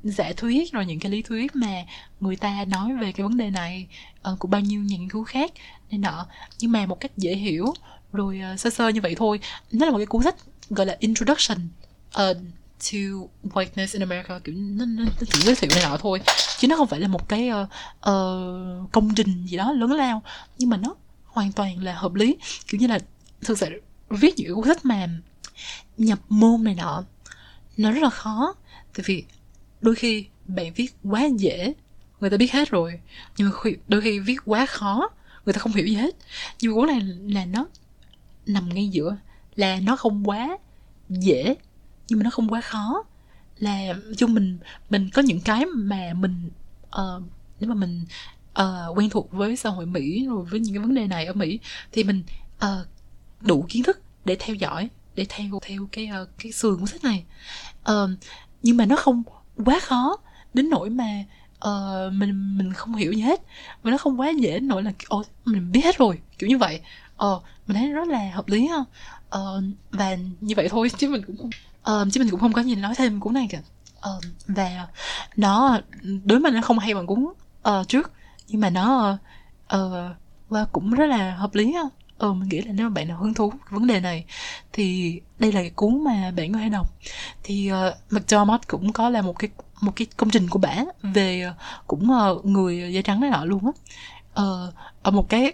giả 0.04 0.32
thuyết 0.36 0.72
rồi 0.72 0.86
những 0.86 1.00
cái 1.00 1.12
lý 1.12 1.22
thuyết 1.22 1.56
mà 1.56 1.84
người 2.20 2.36
ta 2.36 2.64
nói 2.64 2.96
về 3.00 3.12
cái 3.12 3.24
vấn 3.24 3.36
đề 3.36 3.50
này 3.50 3.86
uh, 4.32 4.38
của 4.38 4.48
bao 4.48 4.60
nhiêu 4.60 4.82
nhà 4.82 4.96
nghiên 4.96 5.08
cứu 5.08 5.24
khác. 5.24 5.52
Nên 5.90 6.00
nọ 6.00 6.26
nhưng 6.58 6.72
mà 6.72 6.86
một 6.86 7.00
cách 7.00 7.12
dễ 7.16 7.34
hiểu 7.34 7.74
rồi 8.12 8.40
uh, 8.52 8.60
sơ 8.60 8.70
sơ 8.70 8.88
như 8.88 9.00
vậy 9.00 9.14
thôi. 9.14 9.40
Nó 9.72 9.86
là 9.86 9.92
một 9.92 9.98
cái 9.98 10.06
cuốn 10.06 10.22
sách 10.22 10.36
gọi 10.70 10.86
là 10.86 10.96
introduction 11.00 11.58
uh, 12.08 12.36
to 12.82 12.98
whiteness 13.42 13.92
in 13.92 14.02
America 14.02 14.38
kiểu 14.38 14.54
nó, 14.58 14.84
nó, 14.84 15.04
nó 15.04 15.26
chỉ 15.32 15.40
giới 15.40 15.54
thiệu 15.54 15.70
này 15.74 15.82
nọ 15.82 15.96
thôi. 15.96 16.20
Chứ 16.58 16.68
nó 16.68 16.76
không 16.76 16.88
phải 16.88 17.00
là 17.00 17.08
một 17.08 17.28
cái 17.28 17.50
uh, 17.50 17.68
uh, 18.10 18.92
công 18.92 19.14
trình 19.16 19.46
gì 19.46 19.56
đó 19.56 19.72
lớn 19.72 19.92
lao 19.92 20.22
nhưng 20.58 20.70
mà 20.70 20.76
nó 20.76 20.94
hoàn 21.24 21.52
toàn 21.52 21.82
là 21.82 21.94
hợp 21.94 22.14
lý. 22.14 22.36
Kiểu 22.66 22.80
như 22.80 22.86
là 22.86 22.98
thực 23.40 23.58
sự 23.58 23.82
viết 24.10 24.34
những 24.36 24.54
cuốn 24.54 24.68
sách 24.68 24.84
mà 24.84 25.08
nhập 25.98 26.18
môn 26.28 26.64
này 26.64 26.74
nọ 26.74 27.04
nó 27.76 27.92
rất 27.92 28.02
là 28.02 28.10
khó. 28.10 28.54
Tại 28.94 29.04
vì 29.06 29.24
đôi 29.82 29.94
khi 29.94 30.26
bạn 30.46 30.72
viết 30.72 30.94
quá 31.04 31.24
dễ 31.38 31.74
người 32.20 32.30
ta 32.30 32.36
biết 32.36 32.52
hết 32.52 32.70
rồi. 32.70 33.00
Nhưng 33.36 33.50
mà 33.50 33.70
đôi 33.88 34.00
khi 34.00 34.18
viết 34.18 34.36
quá 34.44 34.66
khó 34.66 35.08
người 35.46 35.52
ta 35.52 35.58
không 35.58 35.72
hiểu 35.72 35.86
gì 35.86 35.94
hết. 35.94 36.16
Nhưng 36.60 36.72
mà 36.72 36.74
cũng 36.74 36.86
này 36.86 37.00
là 37.28 37.44
nó 37.44 37.66
nằm 38.46 38.68
ngay 38.68 38.88
giữa. 38.88 39.16
Là 39.56 39.80
nó 39.80 39.96
không 39.96 40.28
quá 40.28 40.58
dễ 41.08 41.54
nhưng 42.08 42.18
mà 42.18 42.22
nó 42.22 42.30
không 42.30 42.48
quá 42.48 42.60
khó. 42.60 43.04
Là 43.58 43.94
chung 44.16 44.34
mình 44.34 44.58
mình 44.90 45.10
có 45.14 45.22
những 45.22 45.40
cái 45.40 45.66
mà 45.66 46.12
mình 46.14 46.50
uh, 46.86 47.22
nếu 47.60 47.68
mà 47.68 47.74
mình 47.74 48.04
uh, 48.60 48.98
quen 48.98 49.10
thuộc 49.10 49.32
với 49.32 49.56
xã 49.56 49.70
hội 49.70 49.86
mỹ 49.86 50.26
rồi 50.26 50.44
với 50.44 50.60
những 50.60 50.74
cái 50.74 50.80
vấn 50.80 50.94
đề 50.94 51.06
này 51.06 51.26
ở 51.26 51.32
mỹ 51.32 51.58
thì 51.92 52.04
mình 52.04 52.22
uh, 52.64 52.86
đủ 53.40 53.66
kiến 53.68 53.82
thức 53.82 54.02
để 54.24 54.36
theo 54.40 54.56
dõi 54.56 54.88
để 55.14 55.26
theo 55.28 55.58
theo 55.62 55.88
cái 55.92 56.10
uh, 56.22 56.28
cái 56.38 56.52
sườn 56.52 56.80
của 56.80 56.86
sách 56.86 57.04
này. 57.04 57.24
Uh, 57.90 58.10
nhưng 58.62 58.76
mà 58.76 58.86
nó 58.86 58.96
không 58.96 59.22
quá 59.64 59.80
khó 59.80 60.16
đến 60.54 60.70
nỗi 60.70 60.90
mà 60.90 61.24
uh, 61.68 62.12
mình 62.12 62.58
mình 62.58 62.72
không 62.72 62.94
hiểu 62.94 63.12
gì 63.12 63.20
hết. 63.20 63.40
Và 63.82 63.90
nó 63.90 63.98
không 63.98 64.20
quá 64.20 64.30
dễ 64.30 64.52
đến 64.52 64.68
nỗi 64.68 64.82
là 64.82 64.92
ồ 65.08 65.22
mình 65.44 65.72
biết 65.72 65.84
hết 65.84 65.98
rồi. 65.98 66.18
Kiểu 66.38 66.48
như 66.48 66.58
vậy. 66.58 66.80
Ờ 67.16 67.34
uh, 67.34 67.42
mình 67.66 67.76
thấy 67.76 67.92
rất 67.92 68.08
là 68.08 68.30
hợp 68.34 68.48
lý 68.48 68.66
ha. 68.66 68.78
Uh, 69.38 69.64
và 69.90 70.16
như 70.40 70.54
vậy 70.56 70.68
thôi 70.68 70.90
chứ 70.98 71.08
mình 71.08 71.22
cũng 71.26 71.50
uh, 71.90 72.12
chứ 72.12 72.20
mình 72.20 72.30
cũng 72.30 72.40
không 72.40 72.52
có 72.52 72.62
gì 72.62 72.74
nói 72.74 72.94
thêm 72.94 73.20
cuốn 73.20 73.34
này 73.34 73.48
cả 73.50 73.58
uh, 74.16 74.24
và 74.46 74.86
nó 75.36 75.80
đối 76.02 76.38
với 76.38 76.40
mình 76.40 76.54
nó 76.54 76.62
không 76.62 76.78
hay 76.78 76.94
bằng 76.94 77.06
cuốn 77.06 77.24
uh, 77.68 77.88
trước. 77.88 78.12
Nhưng 78.48 78.60
mà 78.60 78.70
nó 78.70 79.18
uh, 79.76 80.72
cũng 80.72 80.94
rất 80.94 81.06
là 81.06 81.36
hợp 81.36 81.54
lý 81.54 81.72
ha 81.72 81.82
ờ 82.18 82.32
mình 82.32 82.48
nghĩ 82.48 82.60
là 82.60 82.72
nếu 82.72 82.88
mà 82.88 82.94
bạn 82.94 83.08
nào 83.08 83.18
hứng 83.18 83.34
thú 83.34 83.52
vấn 83.70 83.86
đề 83.86 84.00
này 84.00 84.24
thì 84.72 85.20
đây 85.38 85.52
là 85.52 85.60
cái 85.60 85.70
cuốn 85.70 86.04
mà 86.04 86.30
bạn 86.36 86.52
có 86.52 86.58
thể 86.58 86.68
đọc. 86.68 86.90
Thì 87.42 87.68
ờ, 87.68 87.88
uh, 87.88 88.12
McDermott 88.12 88.68
cũng 88.68 88.92
có 88.92 89.08
là 89.08 89.22
một 89.22 89.38
cái 89.38 89.50
một 89.80 89.92
cái 89.96 90.06
công 90.16 90.30
trình 90.30 90.48
của 90.48 90.58
bả 90.58 90.76
về 91.02 91.48
uh, 91.50 91.56
cũng 91.86 92.10
uh, 92.10 92.44
người 92.44 92.92
da 92.92 93.02
trắng 93.02 93.20
này 93.20 93.30
nọ 93.30 93.44
luôn 93.44 93.62
á. 93.64 93.72
Uh, 94.42 94.74
ở 95.02 95.10
một 95.10 95.28
cái 95.28 95.52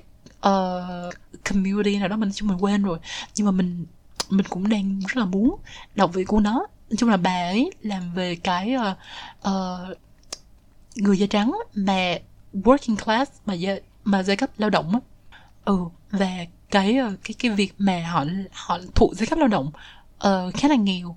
uh, 0.48 1.14
community 1.44 1.98
nào 1.98 2.08
đó 2.08 2.16
mình 2.16 2.30
chung 2.34 2.48
mình 2.48 2.58
quên 2.64 2.82
rồi 2.82 2.98
nhưng 3.34 3.46
mà 3.46 3.50
mình 3.50 3.86
mình 4.30 4.46
cũng 4.48 4.68
đang 4.68 5.00
rất 5.00 5.16
là 5.16 5.24
muốn 5.24 5.56
đọc 5.94 6.14
về 6.14 6.24
cuốn 6.24 6.42
đó. 6.42 6.66
Nói 6.90 6.96
chung 6.98 7.08
là 7.10 7.16
bà 7.16 7.48
ấy 7.48 7.70
làm 7.82 8.14
về 8.14 8.36
cái 8.36 8.74
uh, 8.76 8.96
uh, 9.48 9.98
người 10.96 11.18
da 11.18 11.26
trắng 11.30 11.58
mà 11.74 12.18
working 12.54 12.96
class 12.96 13.32
mà 13.46 13.54
giai, 13.54 13.80
mà 14.04 14.22
giai 14.22 14.36
cấp 14.36 14.50
lao 14.58 14.70
động 14.70 14.92
á. 14.92 15.00
Ừ 15.64 15.78
và 16.10 16.44
cái 16.70 16.96
ờ, 16.96 17.16
cái 17.24 17.34
cái 17.38 17.50
việc 17.50 17.74
mà 17.78 18.06
họ 18.10 18.24
họ 18.52 18.78
thuộc 18.94 19.14
giai 19.14 19.26
cấp 19.26 19.38
lao 19.38 19.48
động 19.48 19.70
uh, 20.16 20.54
khá 20.54 20.68
là 20.68 20.74
nghèo. 20.76 21.16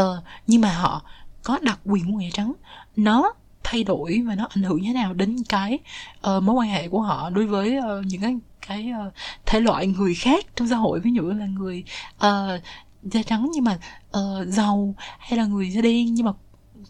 Uh, 0.00 0.24
nhưng 0.46 0.60
mà 0.60 0.72
họ 0.72 1.02
có 1.42 1.58
đặc 1.62 1.80
quyền 1.84 2.06
của 2.06 2.18
người 2.18 2.30
trắng. 2.32 2.52
Nó 2.96 3.32
thay 3.62 3.84
đổi 3.84 4.22
và 4.26 4.34
nó 4.34 4.46
ảnh 4.50 4.62
hưởng 4.62 4.82
như 4.82 4.88
thế 4.88 4.94
nào 4.94 5.14
đến 5.14 5.36
cái 5.48 5.78
uh, 6.36 6.42
mối 6.42 6.54
quan 6.54 6.68
hệ 6.68 6.88
của 6.88 7.00
họ 7.00 7.30
đối 7.30 7.46
với 7.46 7.78
uh, 7.78 8.06
những 8.06 8.20
cái 8.20 8.36
cái 8.68 8.92
uh, 9.06 9.12
thể 9.46 9.60
loại 9.60 9.86
người 9.86 10.14
khác 10.14 10.46
trong 10.56 10.68
xã 10.68 10.76
hội? 10.76 11.00
Ví 11.00 11.10
dụ 11.12 11.22
là 11.22 11.46
người 11.46 11.84
uh, 12.16 12.62
da 13.02 13.22
trắng 13.26 13.50
nhưng 13.54 13.64
mà 13.64 13.78
uh, 14.18 14.48
giàu 14.48 14.94
hay 15.18 15.38
là 15.38 15.44
người 15.44 15.70
da 15.70 15.80
đen 15.80 16.14
nhưng 16.14 16.26
mà 16.26 16.32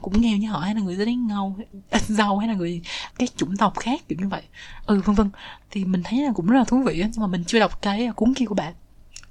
cũng 0.03 0.21
nghèo 0.21 0.37
như 0.37 0.51
họ 0.51 0.59
hay 0.59 0.75
là 0.75 0.81
người 0.81 0.97
da 0.97 1.05
đen 1.05 1.27
ngầu 1.27 1.57
giàu 2.09 2.39
hay 2.39 2.49
là 2.49 2.55
người 2.55 2.83
cái 3.19 3.29
chủng 3.37 3.57
tộc 3.57 3.79
khác 3.79 4.01
kiểu 4.09 4.19
như 4.21 4.29
vậy. 4.29 4.43
Ừ 4.87 5.03
vân 5.05 5.15
vân. 5.15 5.31
Thì 5.71 5.85
mình 5.85 6.03
thấy 6.05 6.23
là 6.23 6.33
cũng 6.35 6.47
rất 6.47 6.59
là 6.59 6.65
thú 6.65 6.83
vị 6.83 6.95
nhưng 6.97 7.21
mà 7.21 7.27
mình 7.27 7.45
chưa 7.45 7.61
đọc 7.61 7.83
cái 7.83 8.07
à, 8.07 8.13
cuốn 8.13 8.35
kia 8.35 8.45
của 8.47 8.55
bạn. 8.55 8.75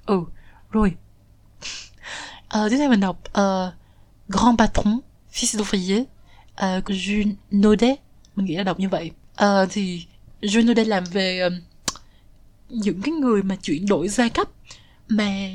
Ừ 0.05 0.24
rồi. 0.72 0.93
Uh, 2.57 2.69
tiếp 2.69 2.78
theo 2.78 2.89
mình 2.89 2.99
đọc 2.99 3.19
uh, 3.30 3.74
Grand 4.28 4.59
Patron 4.59 4.99
Fils 5.34 5.59
d'ouvrier 5.59 6.01
uh, 6.01 6.86
của 6.86 6.93
Jules 6.93 7.34
Naudet. 7.51 7.99
Mình 8.36 8.45
nghĩ 8.45 8.55
là 8.55 8.63
đọc 8.63 8.80
như 8.80 8.89
vậy. 8.89 9.11
Uh, 9.43 9.69
thì 9.69 10.05
Jules 10.41 10.65
Naudet 10.65 10.88
làm 10.88 11.03
về 11.03 11.47
uh, 11.47 11.53
những 12.69 13.01
cái 13.01 13.11
người 13.11 13.43
mà 13.43 13.55
chuyển 13.55 13.86
đổi 13.86 14.07
giai 14.07 14.30
cấp 14.30 14.47
mà 15.07 15.49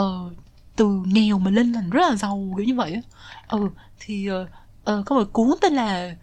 uh, 0.00 0.32
từ 0.76 1.02
nghèo 1.06 1.38
mà 1.38 1.50
lên 1.50 1.72
thành 1.72 1.90
rất 1.90 2.10
là 2.10 2.16
giàu 2.16 2.54
kiểu 2.56 2.66
như 2.66 2.74
vậy 2.74 2.92
á. 2.92 3.00
Ừ 3.48 3.68
thì 4.00 4.30
uh, 4.30 4.48
uh, 4.92 5.06
có 5.06 5.16
một 5.16 5.32
cuốn 5.32 5.50
tên 5.60 5.72
là 5.72 6.16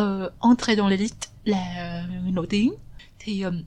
uh, 0.00 0.32
Entrée 0.40 0.76
dans 0.76 0.88
l'élite 0.90 1.28
là 1.44 1.74
ờ, 2.10 2.30
nổi 2.32 2.46
tiếng. 2.50 2.74
Thì 3.18 3.42
um, 3.42 3.62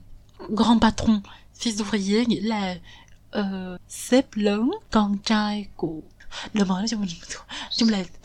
Grand 0.48 0.82
Patron 0.82 1.20
Fils 1.58 1.76
d'ouvrier 1.76 2.28
nghĩa 2.28 2.40
là 2.40 2.76
uh, 3.38 3.80
sếp 3.88 4.26
lớn 4.34 4.70
con 4.90 5.18
trai 5.24 5.66
của 5.76 6.00
đời 6.52 6.66
mới 6.66 6.88
cho 6.88 6.96
mình 6.96 7.08
chung 7.76 7.88
là 7.88 8.04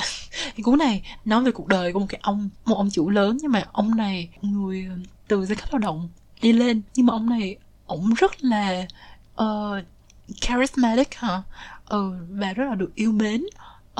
cái 0.55 0.63
cuốn 0.63 0.80
này 0.80 1.03
nói 1.26 1.43
về 1.43 1.51
cuộc 1.51 1.67
đời 1.67 1.93
của 1.93 1.99
một 1.99 2.05
cái 2.09 2.20
ông 2.24 2.49
một 2.65 2.76
ông 2.76 2.89
chủ 2.91 3.09
lớn 3.09 3.38
nhưng 3.41 3.51
mà 3.51 3.63
ông 3.72 3.95
này 3.95 4.30
người 4.41 4.89
từ 5.28 5.45
giai 5.45 5.55
cấp 5.55 5.70
lao 5.72 5.80
động 5.80 6.09
đi 6.41 6.53
lên. 6.53 6.82
Nhưng 6.95 7.05
mà 7.05 7.13
ông 7.13 7.30
này 7.30 7.57
ông 7.86 8.13
rất 8.13 8.43
là 8.43 8.86
uh, 9.41 9.86
charismatic 10.39 11.15
hả? 11.15 11.41
Ừ 11.86 12.13
và 12.30 12.53
rất 12.53 12.65
là 12.70 12.76
được 12.76 12.95
yêu 12.95 13.11
mến 13.11 13.43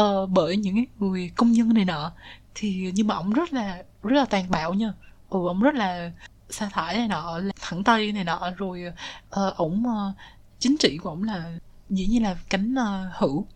uh, 0.04 0.30
bởi 0.30 0.58
những 0.58 0.76
cái 0.76 0.86
người 1.00 1.32
công 1.36 1.52
nhân 1.52 1.74
này 1.74 1.86
nọ. 1.86 2.12
Thì 2.56 2.92
nhưng 2.96 3.08
mà 3.08 3.16
ông 3.16 3.34
rất 3.34 3.54
là 3.54 3.84
rất 4.04 4.18
là 4.18 4.26
tàn 4.26 4.52
bạo 4.52 4.74
nha. 4.74 4.94
Ừ 5.30 5.48
ông 5.48 5.62
rất 5.62 5.76
là 5.76 6.12
sa 6.50 6.70
thải 6.74 6.98
này 6.98 7.08
nọ 7.08 7.42
thẳng 7.62 7.84
tay 7.84 8.12
này 8.12 8.24
nọ 8.24 8.52
rồi 8.58 8.84
uh, 9.48 9.56
ổng 9.56 9.84
uh, 9.88 10.16
chính 10.60 10.78
trị 10.78 10.98
của 10.98 11.10
ổng 11.10 11.24
là 11.24 11.58
dĩ 11.90 12.08
nhiên 12.08 12.24
là 12.24 12.38
cánh 12.50 12.74
uh, 12.74 13.14
hữu. 13.18 13.48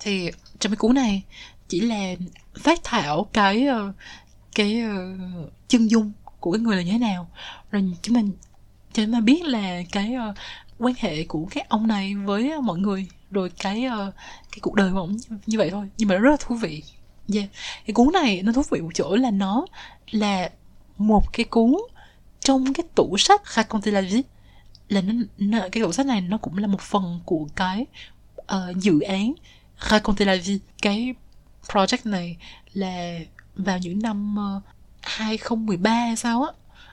Thì 0.00 0.30
trong 0.58 0.72
cái 0.72 0.76
cuốn 0.76 0.94
này 0.94 1.22
chỉ 1.68 1.80
là 1.80 2.14
phát 2.54 2.80
thảo 2.84 3.26
cái 3.32 3.66
uh, 3.68 3.94
cái 4.54 4.82
uh, 4.82 5.52
chân 5.68 5.90
dung 5.90 6.12
của 6.40 6.52
cái 6.52 6.60
người 6.60 6.76
là 6.76 6.82
như 6.82 6.92
thế 6.92 6.98
nào. 6.98 7.30
Rồi 7.70 7.92
chúng 8.02 8.16
mình 8.16 8.32
cho 8.92 9.04
chúng 9.04 9.12
ta 9.12 9.20
biết 9.20 9.44
là 9.44 9.82
cái 9.92 10.14
uh, 10.30 10.34
quan 10.78 10.94
hệ 10.98 11.24
của 11.24 11.46
các 11.50 11.68
ông 11.68 11.86
này 11.86 12.14
với 12.14 12.60
mọi 12.62 12.78
người 12.78 13.08
rồi 13.30 13.50
cái 13.58 13.86
uh, 13.86 14.14
cái 14.52 14.58
cuộc 14.60 14.74
đời 14.74 14.92
của 14.92 14.98
ông 14.98 15.16
như 15.46 15.58
vậy 15.58 15.70
thôi. 15.70 15.88
Nhưng 15.98 16.08
mà 16.08 16.14
nó 16.14 16.20
rất 16.20 16.30
là 16.30 16.36
thú 16.40 16.54
vị. 16.54 16.82
Yeah. 17.34 17.48
cái 17.86 17.94
cuốn 17.94 18.12
này 18.12 18.42
nó 18.42 18.52
thú 18.52 18.62
vị 18.70 18.80
một 18.80 18.90
chỗ 18.94 19.16
là 19.16 19.30
nó 19.30 19.66
là 20.10 20.50
một 20.98 21.32
cái 21.32 21.44
cuốn 21.44 21.76
trong 22.40 22.74
cái 22.74 22.84
tủ 22.94 23.16
sách 23.18 23.42
Raconter 23.54 23.94
la 23.94 24.00
vie 24.00 24.22
là 24.88 25.00
nó, 25.00 25.12
nó 25.38 25.58
cái 25.72 25.82
tủ 25.82 25.92
sách 25.92 26.06
này 26.06 26.20
nó 26.20 26.38
cũng 26.38 26.58
là 26.58 26.66
một 26.66 26.80
phần 26.80 27.20
của 27.24 27.46
cái 27.56 27.86
uh, 28.40 28.76
dự 28.76 29.00
án 29.00 29.32
Raconter 29.90 30.28
la 30.28 30.36
vie 30.44 30.58
cái 30.82 31.14
project 31.66 32.10
này 32.10 32.36
là 32.72 33.18
vào 33.56 33.78
những 33.78 34.02
năm 34.02 34.36
ờ, 34.38 34.56
uh, 34.56 34.62
2013 35.02 35.90
hay 35.90 36.16
sao 36.16 36.42
á. 36.42 36.52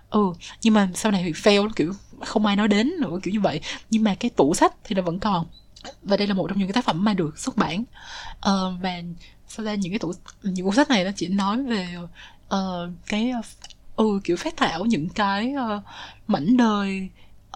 Ừ 0.10 0.34
nhưng 0.62 0.74
mà 0.74 0.90
sau 0.96 1.12
này 1.12 1.24
thì 1.24 1.32
fail 1.32 1.70
kiểu 1.76 1.94
không 2.26 2.46
ai 2.46 2.56
nói 2.56 2.68
đến 2.68 2.92
nữa 3.00 3.20
kiểu 3.24 3.34
như 3.34 3.40
vậy. 3.40 3.62
Nhưng 3.90 4.04
mà 4.04 4.16
cái 4.16 4.30
tủ 4.30 4.54
sách 4.54 4.74
thì 4.84 4.96
nó 4.96 5.02
vẫn 5.02 5.20
còn 5.20 5.46
và 6.04 6.18
đây 6.18 6.28
là 6.28 6.34
một 6.34 6.48
trong 6.48 6.58
những 6.58 6.68
cái 6.68 6.74
tác 6.74 6.86
phẩm 6.86 7.04
mà 7.04 7.14
được 7.14 7.40
xuất 7.40 7.58
bản. 7.58 7.84
Uh, 8.38 8.82
và 8.82 9.02
sau 9.48 9.66
đây 9.66 9.78
những 9.78 9.92
cái 9.92 10.00
tủ 10.00 10.14
những 10.44 10.66
cuốn 10.66 10.76
sách 10.76 10.90
này 10.90 11.04
nó 11.04 11.12
chỉ 11.16 11.28
nói 11.28 11.64
về 11.64 11.96
uh, 12.56 12.90
cái 13.08 13.32
ừ 13.96 14.20
kiểu 14.24 14.38
phát 14.38 14.58
thảo 14.58 14.86
những 14.86 15.10
cái 15.10 15.54
uh, 15.78 15.84
mảnh 16.28 16.58
đời 16.58 17.10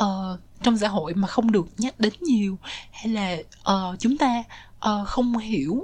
uh, 0.03 0.39
trong 0.63 0.77
xã 0.77 0.88
hội 0.88 1.13
mà 1.13 1.27
không 1.27 1.51
được 1.51 1.67
nhắc 1.77 1.99
đến 1.99 2.13
nhiều. 2.21 2.57
Hay 2.91 3.07
là 3.07 3.38
uh, 3.73 3.99
chúng 3.99 4.17
ta 4.17 4.43
uh, 4.77 5.07
không 5.07 5.38
hiểu 5.38 5.84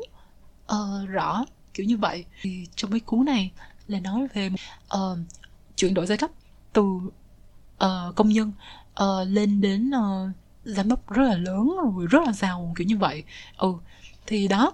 uh, 0.74 1.10
rõ 1.10 1.46
kiểu 1.74 1.86
như 1.86 1.98
vậy. 1.98 2.26
Thì 2.42 2.68
trong 2.76 2.92
cái 2.92 3.00
cuốn 3.00 3.26
này 3.26 3.52
là 3.88 4.00
nói 4.00 4.28
về 4.34 4.50
uh, 4.96 5.18
chuyển 5.76 5.94
đổi 5.94 6.06
giai 6.06 6.18
cấp 6.18 6.32
từ 6.74 6.82
uh, 6.82 8.16
công 8.16 8.30
nhân 8.30 8.52
uh, 9.04 9.28
lên 9.28 9.62
đến 9.62 9.90
uh, 9.90 10.30
giám 10.66 10.90
đốc 10.90 11.10
rất 11.10 11.24
là 11.24 11.38
lớn 11.38 11.76
rồi 11.84 12.08
rất 12.10 12.20
là 12.26 12.34
giàu 12.34 12.74
kiểu 12.78 12.88
như 12.88 12.98
vậy. 12.98 13.24
Ừ 13.58 13.74
thì 14.28 14.48
đó. 14.48 14.74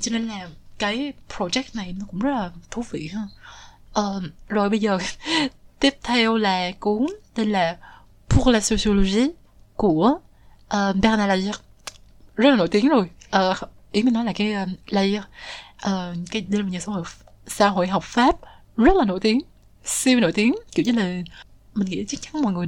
Cho 0.00 0.12
nên 0.12 0.28
là 0.28 0.48
cái 0.78 1.12
project 1.36 1.64
này 1.74 1.94
nó 1.98 2.06
cũng 2.10 2.20
rất 2.20 2.30
là 2.30 2.50
thú 2.70 2.84
vị 2.90 3.10
ha. 3.12 3.22
Uh, 4.00 4.22
rồi 4.48 4.70
bây 4.70 4.78
giờ 4.78 4.98
tiếp 5.80 5.94
theo 6.02 6.36
là 6.36 6.70
cuốn 6.80 7.06
tên 7.34 7.52
là 7.52 7.76
Pour 8.28 8.48
la 8.48 8.60
sociologie 8.60 9.28
của 9.76 10.18
uh, 10.64 10.96
Bernard 10.96 11.28
Layard 11.28 11.58
rất 12.36 12.50
là 12.50 12.56
nổi 12.56 12.68
tiếng 12.68 12.88
rồi. 12.88 13.10
Uh, 13.36 13.56
ý 13.92 14.02
mình 14.02 14.14
nói 14.14 14.24
là 14.24 14.32
cái 14.32 14.54
uh, 14.62 14.68
Layard 14.86 15.26
uh, 15.86 16.16
cái 16.30 16.42
đây 16.48 16.62
là 16.62 16.68
nhà 16.68 16.80
xã 16.80 16.92
hội 16.92 17.04
xã 17.46 17.68
hội 17.68 17.86
học 17.86 18.02
pháp 18.04 18.36
rất 18.76 18.96
là 18.96 19.04
nổi 19.04 19.20
tiếng 19.20 19.40
siêu 19.84 20.20
nổi 20.20 20.32
tiếng. 20.32 20.54
Kiểu 20.74 20.84
như 20.86 20.92
là 20.92 21.22
mình 21.74 21.88
nghĩ 21.88 22.04
chắc 22.08 22.20
chắn 22.22 22.42
mọi 22.42 22.52
người 22.52 22.66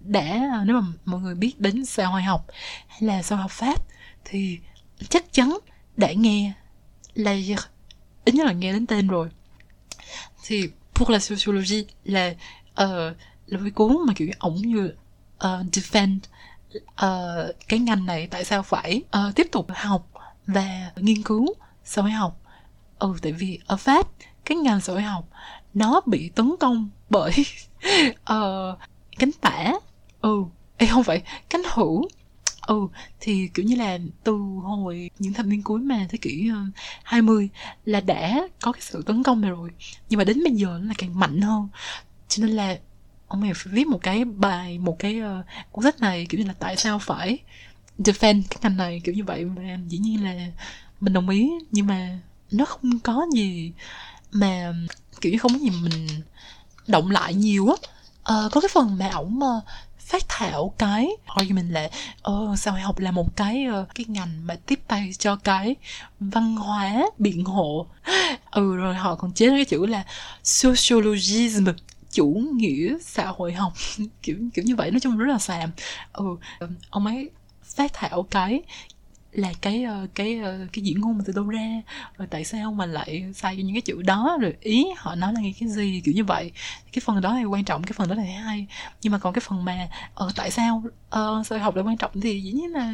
đã 0.00 0.48
ờ, 0.52 0.64
nếu 0.64 0.80
mà 0.80 0.86
mọi 1.04 1.20
người 1.20 1.34
biết 1.34 1.60
đến 1.60 1.84
xã 1.84 2.06
hội 2.06 2.22
học 2.22 2.46
hay 2.88 3.00
là 3.02 3.22
xã 3.22 3.36
hội 3.36 3.42
học 3.42 3.50
pháp 3.50 3.82
thì 4.24 4.58
chắc 5.08 5.32
chắn 5.32 5.58
đã 5.96 6.12
nghe 6.12 6.52
là 7.14 7.32
ít 8.24 8.34
nhất 8.34 8.46
là 8.46 8.52
nghe 8.52 8.72
đến 8.72 8.86
tên 8.86 9.08
rồi. 9.08 9.28
Thì 10.44 10.68
pour 10.94 11.10
la 11.10 11.18
sociologie 11.18 11.84
là 12.04 12.28
uh, 12.28 12.36
là 13.46 13.58
ờ, 13.58 13.60
cái 13.62 13.70
cuốn 13.70 13.96
mà 14.06 14.12
kiểu 14.16 14.28
ổng 14.38 14.56
như 14.56 14.94
uh, 15.34 15.66
defend 15.72 16.18
uh, 16.78 17.56
cái 17.68 17.78
ngành 17.78 18.06
này 18.06 18.26
tại 18.26 18.44
sao 18.44 18.62
phải 18.62 19.02
uh, 19.28 19.34
tiếp 19.34 19.46
tục 19.52 19.66
học 19.74 20.08
và 20.46 20.90
nghiên 20.96 21.22
cứu 21.22 21.54
xã 21.84 22.02
hội 22.02 22.10
học. 22.10 22.40
Ừ 22.98 23.14
tại 23.22 23.32
vì 23.32 23.58
ở 23.66 23.76
pháp 23.76 24.08
cái 24.44 24.56
ngành 24.56 24.80
xã 24.80 24.92
hội 24.92 25.02
học 25.02 25.28
nó 25.74 26.00
bị 26.06 26.28
tấn 26.28 26.54
công 26.60 26.88
bởi 27.10 27.32
uh, 28.32 28.78
cánh 29.18 29.32
tả 29.40 29.72
ừ. 30.20 30.44
Ê, 30.76 30.86
không 30.86 31.04
phải 31.04 31.22
cánh 31.50 31.62
hữu 31.74 32.08
ừ 32.66 32.86
thì 33.20 33.48
kiểu 33.54 33.66
như 33.66 33.76
là 33.76 33.98
từ 34.24 34.32
hồi 34.62 35.10
những 35.18 35.32
thập 35.32 35.46
niên 35.46 35.62
cuối 35.62 35.80
mà 35.80 36.06
thế 36.08 36.18
kỷ 36.18 36.50
ờ, 36.54 36.60
20 37.04 37.48
là 37.84 38.00
đã 38.00 38.48
có 38.62 38.72
cái 38.72 38.80
sự 38.82 39.02
tấn 39.06 39.22
công 39.22 39.40
này 39.40 39.50
rồi. 39.50 39.70
Nhưng 40.08 40.18
mà 40.18 40.24
đến 40.24 40.44
bây 40.44 40.52
giờ 40.52 40.78
nó 40.80 40.88
là 40.88 40.94
càng 40.98 41.18
mạnh 41.20 41.40
hơn. 41.40 41.68
Cho 42.28 42.46
nên 42.46 42.56
là 42.56 42.78
ông 43.28 43.40
này 43.40 43.52
phải 43.54 43.72
viết 43.74 43.86
một 43.86 43.98
cái 44.02 44.24
bài 44.24 44.78
một 44.78 44.96
cái 44.98 45.20
uh, 45.20 45.46
cuốn 45.72 45.84
sách 45.84 46.00
này 46.00 46.26
kiểu 46.28 46.40
như 46.40 46.46
là 46.46 46.54
tại 46.58 46.76
sao 46.76 46.98
phải 46.98 47.38
defend 47.98 48.42
cái 48.50 48.58
ngành 48.62 48.76
này 48.76 49.00
kiểu 49.04 49.14
như 49.14 49.24
vậy. 49.24 49.44
Và 49.44 49.62
dĩ 49.88 49.98
nhiên 49.98 50.24
là 50.24 50.46
mình 51.00 51.12
đồng 51.12 51.28
ý 51.28 51.50
nhưng 51.70 51.86
mà 51.86 52.18
nó 52.52 52.64
không 52.64 52.98
có 52.98 53.26
gì 53.34 53.72
mà 54.32 54.72
kiểu 55.20 55.32
như 55.32 55.38
không 55.38 55.52
có 55.52 55.58
gì 55.58 55.70
mình 55.82 56.06
động 56.86 57.10
lại 57.10 57.34
nhiều 57.34 57.68
á. 57.68 57.74
Uh, 58.34 58.52
có 58.52 58.60
cái 58.60 58.68
phần 58.72 58.98
mà 58.98 59.10
ổng 59.10 59.38
uh, 59.38 59.64
phát 60.10 60.24
thảo 60.28 60.74
cái 60.78 61.08
argument 61.26 61.70
là 61.70 61.88
ờ 62.22 62.54
sao 62.56 62.74
học 62.74 62.98
là 62.98 63.10
một 63.10 63.36
cái 63.36 63.64
ờ, 63.64 63.86
cái 63.94 64.06
ngành 64.08 64.46
mà 64.46 64.56
tiếp 64.66 64.80
tay 64.88 65.10
cho 65.18 65.36
cái 65.36 65.76
văn 66.20 66.56
hóa 66.56 67.06
biện 67.18 67.44
hộ. 67.44 67.86
Ừ 68.50 68.76
rồi 68.76 68.94
họ 68.94 69.14
còn 69.14 69.32
chế 69.32 69.48
cái 69.48 69.64
chữ 69.64 69.86
là 69.86 70.04
sociologism 70.44 71.66
chủ 72.12 72.42
nghĩa 72.54 72.96
xã 73.02 73.26
hội 73.26 73.52
học. 73.52 73.72
Kiểu 74.22 74.36
kiểu 74.54 74.64
như 74.64 74.76
vậy, 74.76 74.90
nói 74.90 75.00
chung 75.00 75.18
rất 75.18 75.32
là 75.32 75.38
xàm. 75.38 75.70
Ừ 76.12 76.24
ông 76.90 77.06
ấy 77.06 77.30
phát 77.64 77.92
thảo 77.94 78.26
cái 78.30 78.62
là 79.32 79.52
cái 79.60 79.82
ờ, 79.84 80.06
cái 80.14 80.38
ờ, 80.38 80.66
cái 80.72 80.84
diễn 80.84 81.00
ngôn 81.00 81.18
mà 81.18 81.24
từ 81.26 81.32
đâu 81.32 81.48
ra 81.48 81.82
rồi 82.18 82.28
tại 82.30 82.44
sao 82.44 82.72
mà 82.72 82.86
lại 82.86 83.24
sai 83.34 83.56
cho 83.56 83.62
những 83.62 83.74
cái 83.74 83.80
chữ 83.80 84.02
đó? 84.02 84.38
Rồi 84.40 84.54
ý 84.60 84.86
họ 84.96 85.14
nói 85.14 85.32
là 85.32 85.40
cái 85.60 85.68
gì? 85.68 86.02
Kiểu 86.04 86.14
như 86.14 86.24
vậy. 86.24 86.52
Cái 86.92 87.02
phần 87.04 87.20
đó 87.20 87.34
là 87.34 87.44
quan 87.44 87.64
trọng 87.64 87.82
cái 87.82 87.92
phần 87.92 88.08
đó 88.08 88.14
là 88.14 88.22
hay. 88.22 88.66
Nhưng 89.02 89.12
mà 89.12 89.18
còn 89.18 89.34
cái 89.34 89.40
phần 89.48 89.64
mà 89.64 89.88
ờ 90.14 90.30
tại 90.36 90.50
sao 90.50 90.82
ờ 91.10 91.42
sao 91.46 91.58
học 91.58 91.76
là 91.76 91.82
quan 91.82 91.96
trọng 91.96 92.20
thì 92.20 92.40
dĩ 92.40 92.52
nhiên 92.52 92.72
là 92.72 92.92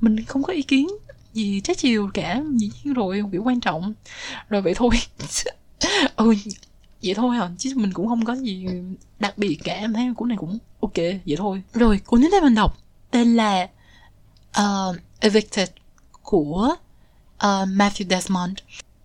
mình 0.00 0.24
không 0.24 0.42
có 0.42 0.52
ý 0.52 0.62
kiến 0.62 0.88
gì 1.32 1.60
trái 1.60 1.74
chiều 1.74 2.10
cả. 2.14 2.42
Dĩ 2.56 2.70
nhiên 2.84 2.94
rồi 2.94 3.22
kiểu 3.32 3.42
quan 3.44 3.60
trọng. 3.60 3.94
Rồi 4.48 4.62
vậy 4.62 4.74
thôi. 4.74 4.90
Ừ 6.16 6.34
vậy 7.02 7.14
thôi 7.14 7.36
hả? 7.36 7.50
Chứ 7.58 7.72
mình 7.76 7.92
cũng 7.92 8.08
không 8.08 8.24
có 8.24 8.36
gì 8.36 8.66
đặc 9.18 9.38
biệt 9.38 9.58
cả. 9.64 9.74
Em 9.74 9.92
thấy 9.92 10.12
cuốn 10.16 10.28
này 10.28 10.38
cũng 10.38 10.58
ok. 10.80 10.96
Vậy 10.96 11.36
thôi. 11.36 11.62
Rồi 11.74 12.00
cuốn 12.06 12.20
tiếp 12.20 12.28
theo 12.32 12.42
mình 12.42 12.54
đọc 12.54 12.78
tên 13.10 13.36
là 13.36 13.68
uh, 14.60 14.96
Evicted 15.20 15.68
của 16.22 16.74
uh, 17.34 17.68
Matthew 17.68 18.08
Desmond. 18.08 18.58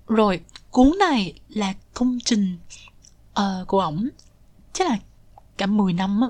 Rồi 0.08 0.40
cuốn 0.72 0.92
này 1.00 1.34
là 1.50 1.74
công 1.94 2.18
trình 2.26 2.58
uh, 3.40 3.68
của 3.68 3.80
ổng. 3.80 4.10
Chắc 4.74 4.90
là 4.90 4.98
cả 5.58 5.66
10 5.66 5.94
năm 5.94 6.22
á. 6.22 6.28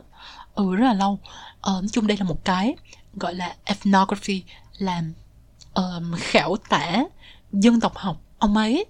Ừ 0.56 0.76
rất 0.76 0.86
là 0.86 0.94
lâu. 0.94 1.14
Uh, 1.14 1.66
nói 1.66 1.88
chung 1.92 2.08
đây 2.08 2.18
là 2.18 2.26
một 2.26 2.46
cái 2.46 2.76
gọi 3.14 3.36
là 3.36 3.56
ethnography 3.64 4.44
làm 4.78 5.14
uh, 5.80 6.20
khảo 6.20 6.56
tả 6.70 7.04
dân 7.52 7.80
tộc 7.80 7.96
học. 7.96 8.22
Ông 8.40 8.58
ấy 8.58 8.86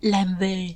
làm 0.00 0.36
về 0.38 0.74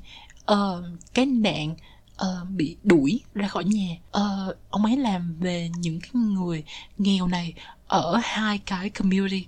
uh, 0.53 0.85
cái 1.15 1.27
nạn 1.27 1.75
uh, 2.23 2.49
bị 2.49 2.77
đuổi 2.83 3.21
ra 3.35 3.49
khỏi 3.49 3.65
nhà. 3.65 3.97
Uh, 4.21 4.57
ông 4.71 4.85
ấy 4.85 4.97
làm 4.97 5.37
về 5.41 5.71
những 5.77 6.01
cái 6.01 6.11
người 6.15 6.65
nghèo 6.99 7.27
này 7.27 7.55
ở 7.93 8.21
hai 8.23 8.59
cái 8.59 8.91
community. 8.91 9.47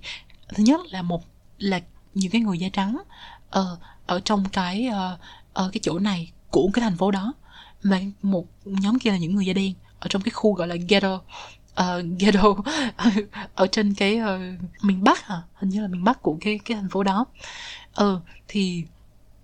Thứ 0.49 0.63
nhất 0.63 0.81
là 0.89 1.01
một 1.01 1.23
là 1.57 1.79
những 2.13 2.31
cái 2.31 2.41
người 2.41 2.59
da 2.59 2.67
trắng 2.73 2.97
uh, 3.59 3.79
ở 4.05 4.19
trong 4.25 4.43
cái 4.51 4.89
uh, 4.89 5.19
ở 5.53 5.69
cái 5.73 5.79
chỗ 5.83 5.99
này 5.99 6.31
của 6.51 6.69
cái 6.73 6.81
thành 6.81 6.97
phố 6.97 7.11
đó. 7.11 7.33
Và 7.83 7.99
một 8.21 8.45
nhóm 8.65 8.99
kia 8.99 9.11
là 9.11 9.17
những 9.17 9.35
người 9.35 9.45
da 9.45 9.53
đen 9.53 9.73
ở 9.99 10.07
trong 10.09 10.21
cái 10.21 10.31
khu 10.31 10.53
gọi 10.53 10.67
là 10.67 10.75
ghetto 10.75 11.13
uh, 11.13 11.21
ghetto 12.19 12.55
ở 13.55 13.67
trên 13.67 13.93
cái 13.93 14.19
uh, 14.21 14.39
miền 14.81 15.03
bắc 15.03 15.27
à 15.27 15.41
hình 15.53 15.69
như 15.69 15.81
là 15.81 15.87
miền 15.87 16.03
bắc 16.03 16.21
của 16.21 16.37
cái 16.41 16.59
cái 16.65 16.77
thành 16.77 16.89
phố 16.89 17.03
đó. 17.03 17.25
Ừ 17.93 18.19
thì 18.47 18.83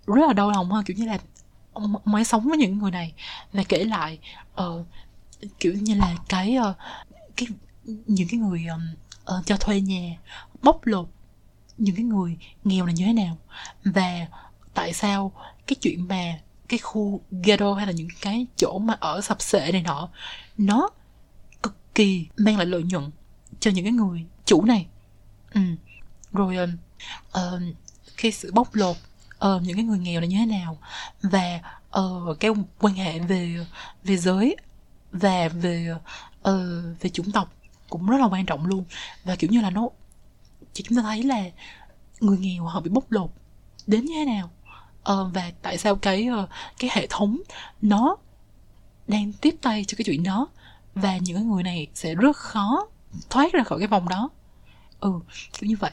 rất 0.06 0.26
là 0.26 0.32
đau 0.32 0.50
lòng 0.50 0.72
ha 0.72 0.82
kiểu 0.86 0.96
như 0.96 1.06
là 1.06 1.18
ông, 1.72 2.24
sống 2.24 2.48
với 2.48 2.58
những 2.58 2.78
người 2.78 2.90
này. 2.90 3.12
Và 3.52 3.62
kể 3.68 3.84
lại 3.84 4.18
uh, 4.62 4.86
kiểu 5.60 5.74
như 5.74 5.94
là 5.94 6.14
cái 6.28 6.56
uh, 6.70 6.76
cái 7.36 7.48
những 7.84 8.28
cái 8.28 8.40
người 8.40 8.66
uh, 9.38 9.46
cho 9.46 9.56
thuê 9.56 9.80
nhà 9.80 10.16
bóc 10.62 10.86
lột 10.86 11.08
những 11.78 11.96
cái 11.96 12.04
người 12.04 12.36
nghèo 12.64 12.86
là 12.86 12.92
như 12.92 13.04
thế 13.04 13.12
nào 13.12 13.38
và 13.84 14.26
tại 14.74 14.92
sao 14.92 15.32
cái 15.66 15.76
chuyện 15.80 16.08
mà 16.08 16.38
cái 16.68 16.78
khu 16.78 17.20
ghetto 17.44 17.74
hay 17.74 17.86
là 17.86 17.92
những 17.92 18.08
cái 18.20 18.46
chỗ 18.56 18.78
mà 18.78 18.96
ở 19.00 19.20
sập 19.20 19.42
sệ 19.42 19.72
này 19.72 19.82
nọ 19.82 20.08
nó 20.58 20.88
cực 21.62 21.94
kỳ 21.94 22.26
mang 22.36 22.56
lại 22.56 22.66
lợi 22.66 22.82
nhuận 22.82 23.10
cho 23.60 23.70
những 23.70 23.84
cái 23.84 23.92
người 23.92 24.24
chủ 24.44 24.64
này 24.64 24.86
ừ. 25.54 25.60
rồi 26.32 26.56
uh, 27.38 27.60
khi 28.16 28.30
sự 28.30 28.52
bóc 28.52 28.74
lột 28.74 28.96
uh, 29.46 29.62
những 29.62 29.76
cái 29.76 29.84
người 29.84 29.98
nghèo 29.98 30.20
là 30.20 30.26
như 30.26 30.36
thế 30.36 30.46
nào 30.46 30.78
và 31.22 31.60
uh, 32.00 32.40
cái 32.40 32.50
quan 32.78 32.94
hệ 32.94 33.18
về 33.18 33.66
về 34.04 34.16
giới 34.16 34.56
và 35.12 35.48
về 35.48 35.94
uh, 36.48 36.54
về 37.00 37.10
chủng 37.10 37.32
tộc 37.32 37.52
cũng 37.92 38.06
rất 38.06 38.20
là 38.20 38.26
quan 38.26 38.46
trọng 38.46 38.66
luôn. 38.66 38.84
Và 39.24 39.36
kiểu 39.36 39.50
như 39.50 39.60
là 39.60 39.70
nó 39.70 39.88
thì 40.74 40.84
chúng 40.84 40.96
ta 40.96 41.02
thấy 41.02 41.22
là 41.22 41.44
người 42.20 42.38
nghèo 42.38 42.64
họ 42.64 42.80
bị 42.80 42.90
bóc 42.90 43.12
lột 43.12 43.30
đến 43.86 44.04
như 44.04 44.14
thế 44.14 44.24
nào. 44.24 44.50
Ờ, 45.02 45.30
và 45.34 45.52
tại 45.62 45.78
sao 45.78 45.96
cái 45.96 46.26
ờ, 46.26 46.46
cái 46.78 46.90
hệ 46.94 47.06
thống 47.10 47.38
nó 47.82 48.16
đang 49.08 49.32
tiếp 49.32 49.54
tay 49.62 49.84
cho 49.84 49.94
cái 49.98 50.04
chuyện 50.04 50.22
đó? 50.22 50.48
Và 50.94 51.16
những 51.16 51.50
người 51.50 51.62
này 51.62 51.86
sẽ 51.94 52.14
rất 52.14 52.36
khó 52.36 52.86
thoát 53.30 53.52
ra 53.52 53.62
khỏi 53.64 53.78
cái 53.78 53.88
vòng 53.88 54.08
đó. 54.08 54.30
Ừ 55.00 55.12
kiểu 55.52 55.68
như 55.68 55.76
vậy. 55.80 55.92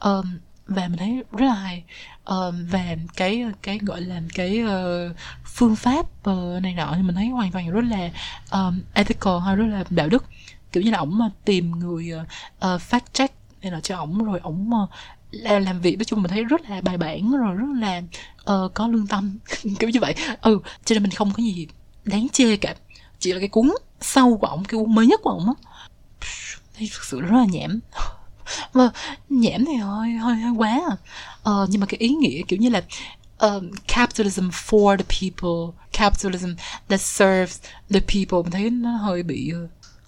Um, 0.00 0.38
và 0.66 0.88
mình 0.88 0.98
thấy 0.98 1.22
rất 1.32 1.46
là 1.46 1.54
hay. 1.54 1.84
Uh, 2.32 2.54
và 2.70 2.96
cái 3.16 3.44
cái 3.62 3.78
gọi 3.82 4.00
là 4.00 4.20
cái 4.34 4.62
uh, 4.64 5.16
phương 5.44 5.76
pháp 5.76 6.06
uh, 6.30 6.62
này 6.62 6.74
nọ 6.74 6.92
thì 6.96 7.02
mình 7.02 7.14
thấy 7.14 7.28
hoàn 7.28 7.52
toàn 7.52 7.70
rất 7.70 7.84
là 7.84 8.10
um, 8.52 8.80
ethical 8.94 9.38
hay 9.44 9.56
rất 9.56 9.66
là 9.66 9.84
đạo 9.90 10.08
đức 10.08 10.24
kiểu 10.76 10.82
như 10.82 10.90
là 10.90 10.98
ổng 10.98 11.18
mà 11.18 11.30
tìm 11.44 11.72
người 11.78 12.12
uh, 12.14 12.80
fact 12.90 13.00
check 13.12 13.34
này 13.62 13.70
nọ 13.70 13.80
cho 13.80 13.96
ổng 13.96 14.24
rồi 14.24 14.40
ổng 14.42 14.70
uh, 14.82 14.90
làm 15.62 15.80
việc. 15.80 15.96
Nói 15.98 16.04
chung 16.04 16.22
mình 16.22 16.30
thấy 16.30 16.44
rất 16.44 16.70
là 16.70 16.80
bài 16.80 16.98
bản 16.98 17.32
rồi 17.32 17.54
rất 17.54 17.66
là 17.80 18.02
uh, 18.52 18.74
có 18.74 18.88
lương 18.88 19.06
tâm. 19.06 19.38
Kiểu 19.78 19.90
như 19.90 20.00
vậy. 20.00 20.14
Ừ 20.40 20.58
cho 20.84 20.94
nên 20.94 21.02
mình 21.02 21.12
không 21.12 21.32
có 21.32 21.42
gì 21.42 21.66
đáng 22.04 22.28
chê 22.28 22.56
cả. 22.56 22.74
Chỉ 23.18 23.32
là 23.32 23.38
cái 23.38 23.48
cuốn 23.48 23.70
sau 24.00 24.36
của 24.36 24.46
ổng 24.46 24.64
cái 24.64 24.78
cuốn 24.80 24.94
mới 24.94 25.06
nhất 25.06 25.20
của 25.22 25.30
ổng 25.30 25.46
á. 25.46 25.54
Thấy 26.78 26.90
thực 26.92 27.04
sự 27.04 27.20
rất 27.20 27.36
là 27.36 27.46
nhảm. 27.50 27.80
Mà 28.74 28.90
nhảm 29.28 29.64
thì 29.64 29.74
hơi 29.74 30.10
hơi 30.10 30.36
hơi 30.36 30.52
quá 30.56 30.80
à. 30.90 30.96
Ờ, 31.42 31.66
nhưng 31.70 31.80
mà 31.80 31.86
cái 31.86 31.98
ý 31.98 32.08
nghĩa 32.08 32.42
kiểu 32.48 32.58
như 32.58 32.68
là 32.68 32.82
um, 33.38 33.70
capitalism 33.88 34.48
for 34.48 34.96
the 34.96 35.04
people 35.20 35.86
capitalism 35.92 36.50
that 36.88 37.00
serves 37.00 37.60
the 37.90 38.00
people. 38.00 38.42
Mình 38.42 38.50
thấy 38.50 38.70
nó 38.70 38.90
hơi 38.90 39.22
bị 39.22 39.52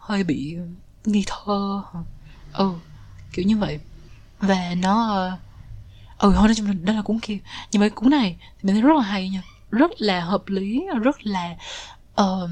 hơi 0.09 0.25
bị 0.25 0.57
nghi 1.05 1.25
thơ 1.27 1.83
ừ 2.53 2.73
kiểu 3.33 3.45
như 3.45 3.57
vậy. 3.57 3.79
Và 4.41 4.75
nó 4.75 5.09
ờ, 5.09 5.39
ừ 6.19 6.33
thôi 6.37 6.49
nói 6.49 6.55
chung 6.55 6.67
là 6.67 6.73
đó 6.73 6.93
là 6.93 7.03
cuốn 7.03 7.19
kia. 7.19 7.39
Nhưng 7.73 7.81
mà 7.81 7.89
cuốn 7.89 8.11
này 8.11 8.37
thì 8.41 8.63
mình 8.63 8.75
thấy 8.75 8.83
rất 8.83 8.97
là 8.97 9.03
hay 9.03 9.29
nha. 9.29 9.43
Rất 9.71 9.91
là 9.99 10.21
hợp 10.21 10.49
lý 10.49 10.85
rất 11.03 11.27
là 11.27 11.57
uh, 12.21 12.51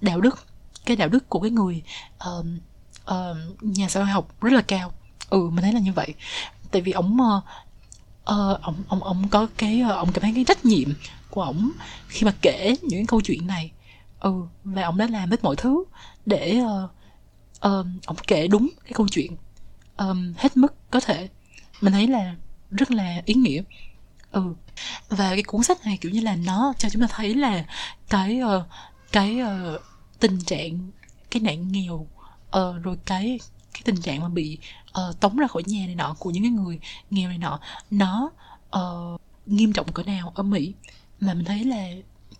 đạo 0.00 0.20
đức 0.20 0.38
cái 0.84 0.96
đạo 0.96 1.08
đức 1.08 1.28
của 1.28 1.40
cái 1.40 1.50
người 1.50 1.82
uh, 2.28 2.46
uh, 3.10 3.36
nhà 3.62 3.88
xã 3.88 4.00
hội 4.00 4.08
học 4.08 4.40
rất 4.40 4.52
là 4.52 4.62
cao. 4.62 4.92
Ừ 5.30 5.50
mình 5.50 5.62
thấy 5.62 5.72
là 5.72 5.80
như 5.80 5.92
vậy. 5.92 6.14
Tại 6.70 6.82
vì 6.82 6.92
ổng 6.92 7.18
uh, 7.20 7.44
ông 8.60 8.82
ông 8.88 9.02
ông 9.02 9.28
có 9.28 9.46
cái 9.56 9.80
ông 9.80 10.12
cảm 10.12 10.22
thấy 10.22 10.32
cái 10.34 10.44
trách 10.44 10.64
nhiệm 10.64 10.88
của 11.30 11.42
ổng 11.42 11.70
khi 12.08 12.26
mà 12.26 12.34
kể 12.42 12.74
những 12.82 12.98
cái 13.00 13.06
câu 13.08 13.20
chuyện 13.20 13.46
này. 13.46 13.70
Ừ 14.20 14.32
và 14.64 14.82
ông 14.82 14.98
đã 14.98 15.06
làm 15.06 15.30
hết 15.30 15.44
mọi 15.44 15.56
thứ 15.56 15.84
để 16.26 16.60
uh, 16.62 16.90
uh, 17.68 17.86
ông 18.06 18.16
kể 18.26 18.48
đúng 18.48 18.68
cái 18.84 18.92
câu 18.94 19.08
chuyện 19.08 19.36
um, 19.96 20.34
hết 20.36 20.56
mức 20.56 20.90
có 20.90 21.00
thể. 21.00 21.28
Mình 21.80 21.92
thấy 21.92 22.06
là 22.06 22.34
rất 22.70 22.90
là 22.90 23.22
ý 23.24 23.34
nghĩa. 23.34 23.62
Ừ. 24.32 24.54
Và 25.08 25.30
cái 25.30 25.42
cuốn 25.42 25.62
sách 25.62 25.84
này 25.84 25.98
kiểu 26.00 26.12
như 26.12 26.20
là 26.20 26.36
nó 26.36 26.72
cho 26.78 26.88
chúng 26.88 27.02
ta 27.02 27.08
thấy 27.10 27.34
là 27.34 27.64
cái 28.08 28.40
uh, 28.42 28.62
cái 29.12 29.40
uh, 29.42 29.80
tình 30.20 30.40
trạng 30.40 30.90
cái 31.30 31.40
nạn 31.40 31.72
nghèo 31.72 31.94
uh, 31.94 32.82
rồi 32.82 32.96
cái 33.04 33.40
cái 33.72 33.82
tình 33.84 33.96
trạng 33.96 34.20
mà 34.20 34.28
bị 34.28 34.58
uh, 35.08 35.20
tống 35.20 35.36
ra 35.36 35.46
khỏi 35.46 35.62
nhà 35.66 35.86
này 35.86 35.94
nọ 35.94 36.16
của 36.18 36.30
những 36.30 36.42
cái 36.42 36.50
người 36.50 36.80
nghèo 37.10 37.28
này 37.28 37.38
nọ 37.38 37.60
nó 37.90 38.30
uh, 38.76 39.20
nghiêm 39.46 39.72
trọng 39.72 39.92
cỡ 39.92 40.02
nào 40.02 40.32
ở 40.34 40.42
mỹ. 40.42 40.72
Mà 41.20 41.34
mình 41.34 41.44
thấy 41.44 41.64
là 41.64 41.88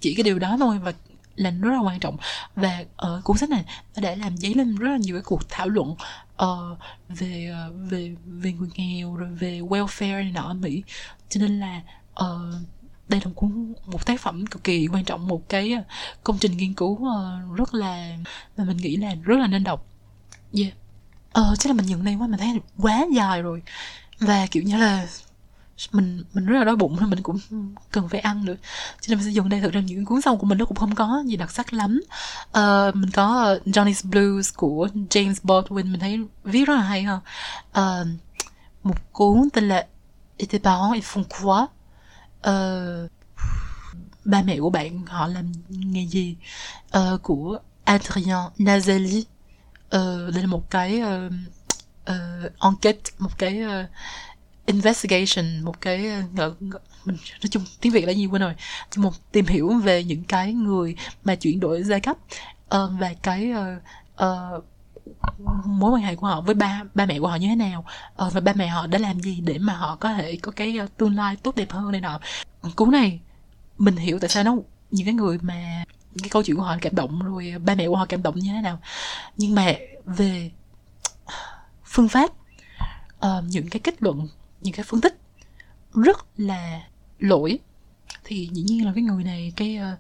chỉ 0.01 0.15
cái 0.15 0.25
điều 0.25 0.39
đó 0.39 0.57
thôi 0.59 0.79
và 0.79 0.93
là 1.37 1.51
rất 1.51 1.73
là 1.73 1.81
quan 1.81 2.01
trọng. 2.01 2.17
Và 2.57 2.85
ở 2.97 3.17
uh, 3.19 3.25
cuốn 3.25 3.37
sách 3.37 3.51
này 3.51 3.65
nó 3.97 4.03
đã 4.03 4.15
làm 4.15 4.37
dấy 4.37 4.55
lên 4.55 4.77
rất 4.77 4.89
là 4.89 4.97
nhiều 4.97 5.17
cái 5.17 5.23
cuộc 5.23 5.49
thảo 5.49 5.69
luận 5.69 5.97
uh, 6.43 6.79
về 7.09 7.55
uh, 7.69 7.91
về 7.91 8.15
về 8.27 8.53
người 8.53 8.69
nghèo 8.75 9.17
rồi 9.17 9.29
về 9.31 9.61
welfare 9.61 10.23
này 10.23 10.33
nọ 10.33 10.43
ở 10.43 10.55
Mỹ. 10.55 10.83
Cho 11.29 11.41
nên 11.41 11.61
là 11.61 11.83
uh, 12.21 12.55
đây 13.09 13.21
là 13.21 13.27
một 13.27 13.33
cuốn 13.35 13.75
một 13.87 14.07
tác 14.07 14.21
phẩm 14.21 14.47
cực 14.47 14.65
kỳ 14.65 14.89
quan 14.93 15.05
trọng 15.05 15.29
một 15.29 15.49
cái 15.49 15.75
công 16.25 16.39
trình 16.39 16.57
nghiên 16.57 16.75
cứu 16.75 16.91
uh, 16.93 17.57
rất 17.57 17.75
là 17.75 18.17
mà 18.57 18.65
mình 18.65 18.77
nghĩ 18.77 18.97
là 18.97 19.15
rất 19.23 19.39
là 19.39 19.47
nên 19.47 19.65
đọc. 19.65 19.87
Yeah. 20.53 20.73
Ờ 21.33 21.51
uh, 21.53 21.59
chắc 21.59 21.71
là 21.71 21.75
mình 21.75 21.87
nhận 21.87 22.05
đây 22.05 22.15
quá 22.15 22.27
mình 22.27 22.41
thấy 22.41 22.61
quá 22.79 23.07
dài 23.15 23.43
rồi. 23.43 23.63
Và 24.19 24.47
kiểu 24.51 24.63
như 24.63 24.77
là 24.77 25.07
mình 25.93 26.25
mình 26.33 26.47
rất 26.47 26.59
là 26.59 26.65
đói 26.65 26.77
bụng 26.77 26.97
nên 27.01 27.11
mình 27.11 27.23
cũng 27.23 27.39
cần 27.91 28.09
phải 28.09 28.21
ăn 28.21 28.45
nữa. 28.45 28.57
Cho 29.01 29.11
nên 29.11 29.19
mình 29.19 29.27
sẽ 29.27 29.31
dùng 29.31 29.49
đây 29.49 29.61
thực 29.61 29.73
ra 29.73 29.81
những 29.81 30.05
cuốn 30.05 30.21
sau 30.23 30.37
của 30.37 30.47
mình 30.47 30.59
nó 30.59 30.65
cũng 30.65 30.77
không 30.77 30.95
có 30.95 31.23
gì 31.27 31.37
đặc 31.37 31.51
sắc 31.51 31.73
lắm. 31.73 32.01
Uh, 32.49 32.97
mình 32.97 33.11
có 33.11 33.57
uh, 33.57 33.67
Johnny's 33.67 34.11
Blues 34.11 34.55
của 34.57 34.89
James 35.11 35.35
Baldwin 35.43 35.91
mình 35.91 36.01
thấy 36.01 36.19
viết 36.45 36.65
rất 36.65 36.75
là 36.75 36.83
hay 36.83 37.03
ha. 37.03 37.21
Uh, 37.81 38.07
một 38.83 39.13
cuốn 39.13 39.49
tên 39.53 39.69
là 39.69 39.87
Et 40.37 40.51
tes 40.51 40.63
parents 40.63 40.95
ils 40.95 41.05
font 41.05 41.25
quoi 41.43 41.63
uh, 42.51 43.11
ba 44.25 44.43
mẹ 44.43 44.59
của 44.61 44.71
bạn 44.71 45.07
họ 45.07 45.27
làm 45.27 45.53
nghề 45.69 46.07
gì? 46.07 46.37
Uh, 46.99 47.23
của 47.23 47.59
Adrien 47.85 48.37
Nazali 48.59 49.19
uh, 49.19 50.35
đây 50.35 50.43
là 50.43 50.47
một 50.47 50.71
cái 50.71 51.03
uh, 51.03 51.33
uh, 52.11 52.53
enquête 52.61 53.01
một 53.19 53.39
cái 53.39 53.63
uh, 53.63 53.91
investigation 54.67 55.65
một 55.65 55.81
cái 55.81 56.07
ờ, 56.37 56.55
mình 57.05 57.17
nói 57.43 57.49
chung 57.51 57.65
tiếng 57.81 57.93
việt 57.93 58.07
là 58.07 58.13
gì 58.13 58.27
quên 58.27 58.43
rồi. 58.43 58.55
Một 58.97 59.33
tìm 59.33 59.47
hiểu 59.47 59.69
về 59.69 60.05
những 60.05 60.25
cái 60.25 60.53
người 60.53 60.97
mà 61.25 61.35
chuyển 61.35 61.61
đổi 61.61 61.83
giai 61.83 62.01
cấp 62.01 62.17
ờ, 62.69 62.85
uh, 62.85 63.01
và 63.01 63.15
cái 63.23 63.53
uh, 63.53 63.83
uh, 64.25 64.65
mối 65.67 65.91
quan 65.91 66.03
hệ 66.03 66.17
của 66.17 66.27
họ 66.27 66.41
với 66.41 66.55
ba 66.55 66.83
ba 66.95 67.07
mẹ 67.07 67.19
của 67.19 67.29
họ 67.29 67.37
như 67.37 67.49
thế 67.49 67.57
nào 67.57 67.85
uh, 68.27 68.33
và 68.33 68.41
ba 68.41 68.53
mẹ 68.53 68.67
họ 68.67 68.87
đã 68.87 68.99
làm 68.99 69.21
gì 69.21 69.41
để 69.41 69.59
mà 69.59 69.75
họ 69.75 69.97
có 69.97 70.15
thể 70.15 70.37
có 70.43 70.53
cái 70.57 70.79
uh, 70.85 70.97
tương 70.97 71.17
lai 71.17 71.37
tốt 71.37 71.57
đẹp 71.57 71.71
hơn 71.71 71.93
này 71.93 72.01
nọ. 72.01 72.21
Cú 72.77 72.91
này 72.91 73.21
mình 73.79 73.97
hiểu 73.97 74.19
tại 74.19 74.29
sao 74.29 74.45
nó 74.45 74.57
những 74.91 75.07
cái 75.07 75.15
người 75.15 75.39
mà 75.43 75.85
cái 76.23 76.29
câu 76.29 76.43
chuyện 76.43 76.57
của 76.57 76.63
họ 76.63 76.77
cảm 76.81 76.95
động 76.95 77.23
rồi 77.23 77.55
ba 77.65 77.75
mẹ 77.75 77.89
của 77.89 77.97
họ 77.97 78.07
cảm 78.07 78.23
động 78.23 78.39
như 78.39 78.53
thế 78.53 78.61
nào. 78.61 78.79
Nhưng 79.37 79.55
mà 79.55 79.75
về 80.05 80.51
phương 81.85 82.09
pháp 82.09 82.31
uh, 83.27 83.45
những 83.49 83.69
cái 83.71 83.81
kết 83.81 84.03
luận 84.03 84.29
những 84.65 84.75
cái 84.75 84.85
phân 84.85 85.01
tích 85.01 85.21
rất 85.95 86.27
là 86.37 86.83
lỗi. 87.19 87.59
Thì 88.25 88.49
dĩ 88.53 88.63
nhiên 88.63 88.87
là 88.87 88.93
cái 88.95 89.05
người 89.05 89.25
này 89.25 89.53
cái 89.57 89.77
ờ, 89.77 89.97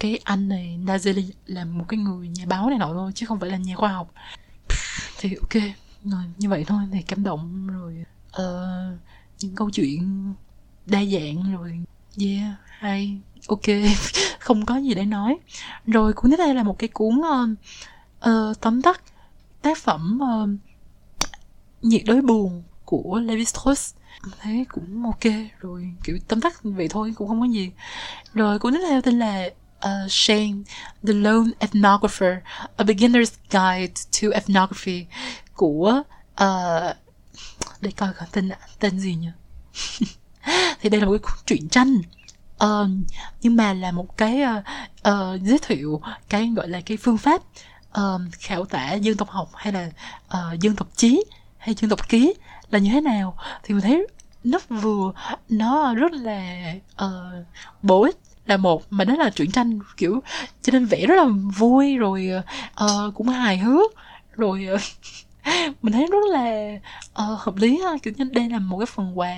cái 0.00 0.20
anh 0.24 0.48
này 0.48 0.78
Nazeli 0.84 1.30
là 1.46 1.64
một 1.64 1.84
cái 1.88 1.98
người 1.98 2.28
nhà 2.28 2.44
báo 2.46 2.70
này 2.70 2.78
nọ 2.78 2.92
thôi 2.92 3.12
chứ 3.14 3.26
không 3.26 3.40
phải 3.40 3.50
là 3.50 3.56
nhà 3.56 3.76
khoa 3.76 3.92
học. 3.92 4.12
Thì 5.18 5.34
ok 5.34 5.62
rồi 6.04 6.22
như 6.38 6.48
vậy 6.48 6.64
thôi 6.66 6.82
thì 6.92 7.02
cảm 7.02 7.22
động 7.22 7.66
rồi 7.66 8.04
uh, 8.28 8.98
những 9.40 9.54
câu 9.54 9.70
chuyện 9.70 10.34
đa 10.86 11.04
dạng 11.04 11.52
rồi. 11.52 11.84
Yeah 12.20 12.54
hay 12.80 13.18
ok 13.46 13.60
không 14.38 14.66
có 14.66 14.76
gì 14.76 14.94
để 14.94 15.04
nói. 15.04 15.38
Rồi 15.86 16.12
cuốn 16.12 16.30
tiếp 16.30 16.36
theo 16.38 16.54
là 16.54 16.62
một 16.62 16.78
cái 16.78 16.88
cuốn 16.88 17.14
uh, 17.18 17.58
uh, 18.30 18.60
tóm 18.60 18.82
tắt 18.82 19.02
tác 19.62 19.78
phẩm 19.78 20.20
uh, 20.22 20.48
nhiệt 21.82 22.02
đới 22.06 22.22
buồn 22.22 22.62
của 22.84 23.20
Levi 23.24 23.44
Strauss 23.44 23.94
thấy 24.40 24.66
cũng 24.68 25.04
ok 25.04 25.32
rồi 25.60 25.92
kiểu 26.04 26.18
tóm 26.28 26.40
tắt 26.40 26.60
vậy 26.62 26.88
thôi 26.90 27.12
cũng 27.16 27.28
không 27.28 27.40
có 27.40 27.46
gì. 27.46 27.70
Rồi 28.34 28.58
cuốn 28.58 28.72
tiếp 28.72 28.80
theo 28.88 29.00
tên 29.00 29.18
là 29.18 29.48
uh, 29.78 30.10
Shane 30.10 30.54
The 31.06 31.12
Lone 31.12 31.50
Ethnographer 31.58 32.34
A 32.76 32.84
Beginner's 32.84 33.32
Guide 33.50 33.94
to 34.22 34.28
Ethnography 34.32 35.06
của 35.54 36.02
uh, 36.44 36.96
để 37.80 37.90
coi 37.96 38.12
coi 38.12 38.28
tên 38.32 38.50
tên 38.78 38.98
gì 38.98 39.14
nhỉ? 39.14 39.28
Thì 40.80 40.88
đây 40.88 41.00
là 41.00 41.06
một 41.06 41.16
cái 41.22 41.36
truyện 41.46 41.68
tranh. 41.68 41.96
Uh, 42.64 42.88
nhưng 43.42 43.56
mà 43.56 43.72
là 43.72 43.92
một 43.92 44.16
cái 44.16 44.40
uh, 44.42 44.64
uh, 45.08 45.42
giới 45.42 45.58
thiệu 45.62 46.00
cái 46.28 46.52
gọi 46.56 46.68
là 46.68 46.80
cái 46.80 46.96
phương 46.96 47.18
pháp 47.18 47.42
uh, 47.98 48.20
khảo 48.38 48.64
tả 48.64 48.92
dân 48.92 49.16
tộc 49.16 49.28
học 49.30 49.50
hay 49.54 49.72
là 49.72 49.90
uh, 50.26 50.60
dân 50.60 50.76
tộc 50.76 50.88
trí 50.96 51.24
hay 51.58 51.74
dân 51.74 51.90
tộc 51.90 52.08
ký 52.08 52.34
là 52.70 52.78
như 52.78 52.90
thế 52.90 53.00
nào? 53.00 53.36
Thì 53.62 53.74
mình 53.74 53.82
thấy 53.82 54.06
nó 54.44 54.58
vừa 54.68 55.12
nó 55.48 55.94
rất 55.94 56.12
là 56.12 56.72
uh, 57.04 57.46
bổ 57.82 58.02
ích 58.02 58.16
là 58.46 58.56
một 58.56 58.82
mà 58.90 59.04
đó 59.04 59.14
là 59.16 59.30
truyện 59.30 59.50
tranh 59.50 59.78
kiểu 59.96 60.22
cho 60.62 60.70
nên 60.72 60.86
vẽ 60.86 61.06
rất 61.06 61.14
là 61.16 61.24
vui 61.56 61.96
rồi 61.96 62.30
uh, 62.84 63.14
cũng 63.14 63.28
hài 63.28 63.58
hước 63.58 63.90
rồi 64.36 64.66
uh, 64.74 64.80
mình 65.82 65.92
thấy 65.92 66.06
rất 66.10 66.24
là 66.30 66.74
uh, 67.10 67.40
hợp 67.40 67.56
lý 67.56 67.78
ha. 67.78 67.90
Kiểu 68.02 68.14
như 68.16 68.24
đây 68.32 68.48
là 68.48 68.58
một 68.58 68.78
cái 68.78 68.86
phần 68.86 69.18
quà 69.18 69.36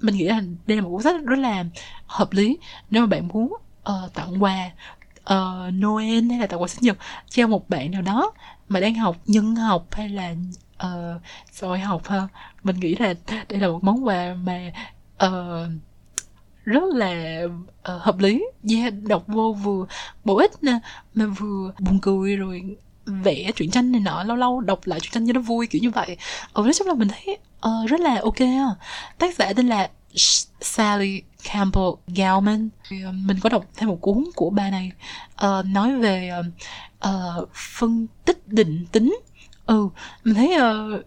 mình 0.00 0.16
nghĩ 0.16 0.24
là 0.24 0.40
đây 0.66 0.76
là 0.76 0.82
một 0.82 0.90
cuốn 0.90 1.02
sách 1.02 1.16
rất 1.24 1.38
là 1.38 1.64
hợp 2.06 2.32
lý. 2.32 2.58
Nếu 2.90 3.02
mà 3.02 3.06
bạn 3.06 3.28
muốn 3.28 3.52
uh, 3.90 4.14
tặng 4.14 4.42
quà 4.42 4.70
uh, 5.20 5.74
Noel 5.74 6.30
hay 6.30 6.38
là 6.38 6.46
tặng 6.46 6.62
quà 6.62 6.68
sinh 6.68 6.82
nhật 6.82 6.96
cho 7.28 7.46
một 7.46 7.68
bạn 7.68 7.90
nào 7.90 8.02
đó 8.02 8.32
mà 8.68 8.80
đang 8.80 8.94
học 8.94 9.16
nhân 9.26 9.56
học 9.56 9.86
hay 9.92 10.08
là 10.08 10.34
uh, 10.86 11.20
xã 11.52 11.66
học 11.76 12.08
ha 12.08 12.28
mình 12.62 12.80
nghĩ 12.80 12.94
là 12.94 13.14
đây 13.48 13.60
là 13.60 13.68
một 13.68 13.84
món 13.84 14.06
quà 14.06 14.34
mà 14.44 14.72
uh, 15.26 15.70
rất 16.64 16.82
là 16.94 17.42
uh, 17.44 18.02
hợp 18.02 18.18
lý. 18.18 18.44
Yeah, 18.70 18.94
đọc 19.02 19.24
vô 19.26 19.52
vừa 19.52 19.86
bổ 20.24 20.36
ích 20.36 20.62
nè 20.62 20.78
mà 21.14 21.26
vừa 21.26 21.72
buồn 21.78 21.98
cười 22.02 22.36
rồi 22.36 22.76
vẽ 23.06 23.52
truyện 23.56 23.70
tranh 23.70 23.92
này 23.92 24.00
nọ 24.00 24.22
lâu 24.22 24.36
lâu 24.36 24.60
đọc 24.60 24.80
lại 24.84 25.00
truyện 25.00 25.12
tranh 25.12 25.26
cho 25.26 25.32
nó 25.32 25.40
vui 25.40 25.66
kiểu 25.66 25.82
như 25.82 25.90
vậy. 25.90 26.16
Ở 26.52 26.62
nói 26.62 26.72
chung 26.72 26.88
là 26.88 26.94
mình 26.94 27.08
thấy 27.08 27.38
uh, 27.66 27.90
rất 27.90 28.00
là 28.00 28.20
ok 28.22 28.38
tác 29.18 29.36
giả 29.38 29.52
tên 29.52 29.68
là 29.68 29.90
Sally 30.60 31.22
Campbell 31.44 31.88
Gauman. 32.16 32.68
Mình 33.12 33.36
có 33.40 33.48
đọc 33.48 33.64
thêm 33.76 33.88
một 33.88 33.98
cuốn 34.00 34.24
của 34.34 34.50
bà 34.50 34.70
này 34.70 34.92
uh, 35.46 35.66
nói 35.66 35.96
về 35.96 36.30
uh, 37.08 37.48
phân 37.54 38.06
tích 38.24 38.48
định 38.48 38.86
tính. 38.92 39.18
Ừ 39.66 39.88
mình 40.24 40.34
thấy 40.34 40.56
uh, 40.56 41.04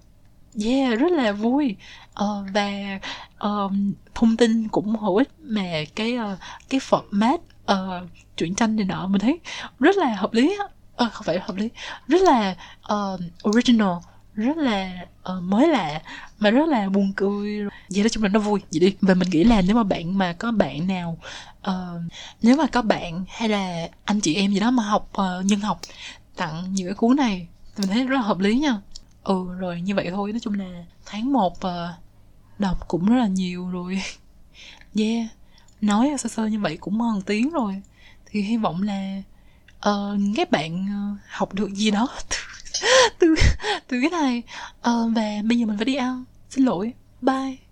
yeah 0.64 1.00
rất 1.00 1.12
là 1.12 1.32
vui. 1.32 1.76
Uh, 2.24 2.54
và 2.54 3.00
uh, 3.48 3.72
thông 4.16 4.38
tin 4.38 4.68
cũng 4.68 4.96
hữu 4.96 5.16
ích 5.16 5.30
mà 5.40 5.84
cái 5.96 6.18
uh, 6.18 6.40
cái 6.70 6.80
format 6.80 7.38
uh, 7.72 8.10
truyện 8.38 8.56
tranh 8.56 8.76
này 8.76 8.86
nọ 8.86 9.08
mình 9.08 9.22
thấy 9.22 9.40
rất 9.80 9.98
là 9.98 10.16
hợp 10.16 10.34
lý 10.34 10.58
uh, 11.06 11.12
không 11.12 11.24
phải 11.24 11.40
hợp 11.40 11.56
lý 11.56 11.70
rất 12.08 12.22
là 12.22 12.56
uh, 12.94 13.20
original 13.50 13.94
rất 14.34 14.58
là 14.58 15.06
uh, 15.32 15.44
mới 15.44 15.68
lạ 15.68 16.02
mà 16.40 16.50
rất 16.52 16.68
là 16.70 16.90
buồn 16.90 17.14
cười. 17.16 17.60
Vậy 17.90 18.04
nói 18.04 18.10
chung 18.10 18.24
là 18.24 18.30
nó 18.30 18.40
vui. 18.40 18.62
Vậy 18.72 18.80
đi. 18.80 18.96
Và 19.02 19.14
mình 19.14 19.30
nghĩ 19.30 19.44
là 19.44 19.62
nếu 19.62 19.76
mà 19.76 19.84
bạn 19.84 20.18
mà 20.18 20.34
có 20.34 20.52
bạn 20.52 20.88
nào 20.88 21.18
uh, 21.70 22.02
nếu 22.42 22.58
mà 22.58 22.68
có 22.68 22.82
bạn 22.82 23.26
hay 23.28 23.50
là 23.50 23.88
anh 24.06 24.20
chị 24.20 24.36
em 24.36 24.54
gì 24.54 24.60
đó 24.60 24.72
mà 24.72 24.84
học 24.84 25.10
uh, 25.22 25.46
nhân 25.46 25.60
học 25.60 25.80
tặng 26.36 26.74
những 26.74 26.88
cái 26.88 26.96
cuốn 26.96 27.16
này 27.16 27.48
mình 27.78 27.88
thấy 27.88 28.04
rất 28.04 28.16
là 28.16 28.22
hợp 28.22 28.40
lý 28.40 28.60
nha 28.60 28.78
ừ 29.26 29.46
rồi 29.58 29.82
như 29.82 29.96
vậy 29.96 30.08
thôi. 30.12 30.32
Nói 30.32 30.40
chung 30.40 30.54
là 30.54 30.86
tháng 31.06 31.34
1 31.34 31.48
uh, 31.48 31.60
ờ, 31.62 31.94
đọc 32.60 32.88
cũng 32.88 33.06
rất 33.06 33.16
là 33.16 33.28
nhiều 33.28 33.70
rồi. 33.70 34.02
Yeah 35.00 35.28
nói 35.82 36.12
sơ 36.18 36.30
sơ 36.30 36.46
như 36.46 36.60
vậy 36.60 36.78
cũng 36.78 37.00
hơn 37.00 37.22
tiếng 37.22 37.50
rồi. 37.50 37.82
Thì 38.26 38.42
hy 38.42 38.58
vọng 38.58 38.84
là 38.84 39.22
uh, 39.90 40.20
các 40.36 40.52
bạn 40.52 40.86
uh, 40.86 41.20
học 41.30 41.54
được 41.54 41.74
gì 41.74 41.92
đó 41.92 42.08
từ 43.20 43.36
từ, 43.36 43.36
từ 43.88 44.02
cái 44.02 44.10
này. 44.10 44.44
Uh, 44.78 45.16
và 45.16 45.42
bây 45.44 45.60
giờ 45.60 45.66
mình 45.66 45.78
phải 45.78 45.86
đi 45.86 45.96
ăn. 45.96 46.24
Xin 46.50 46.66
lỗi. 46.66 46.94
Bye. 47.22 47.65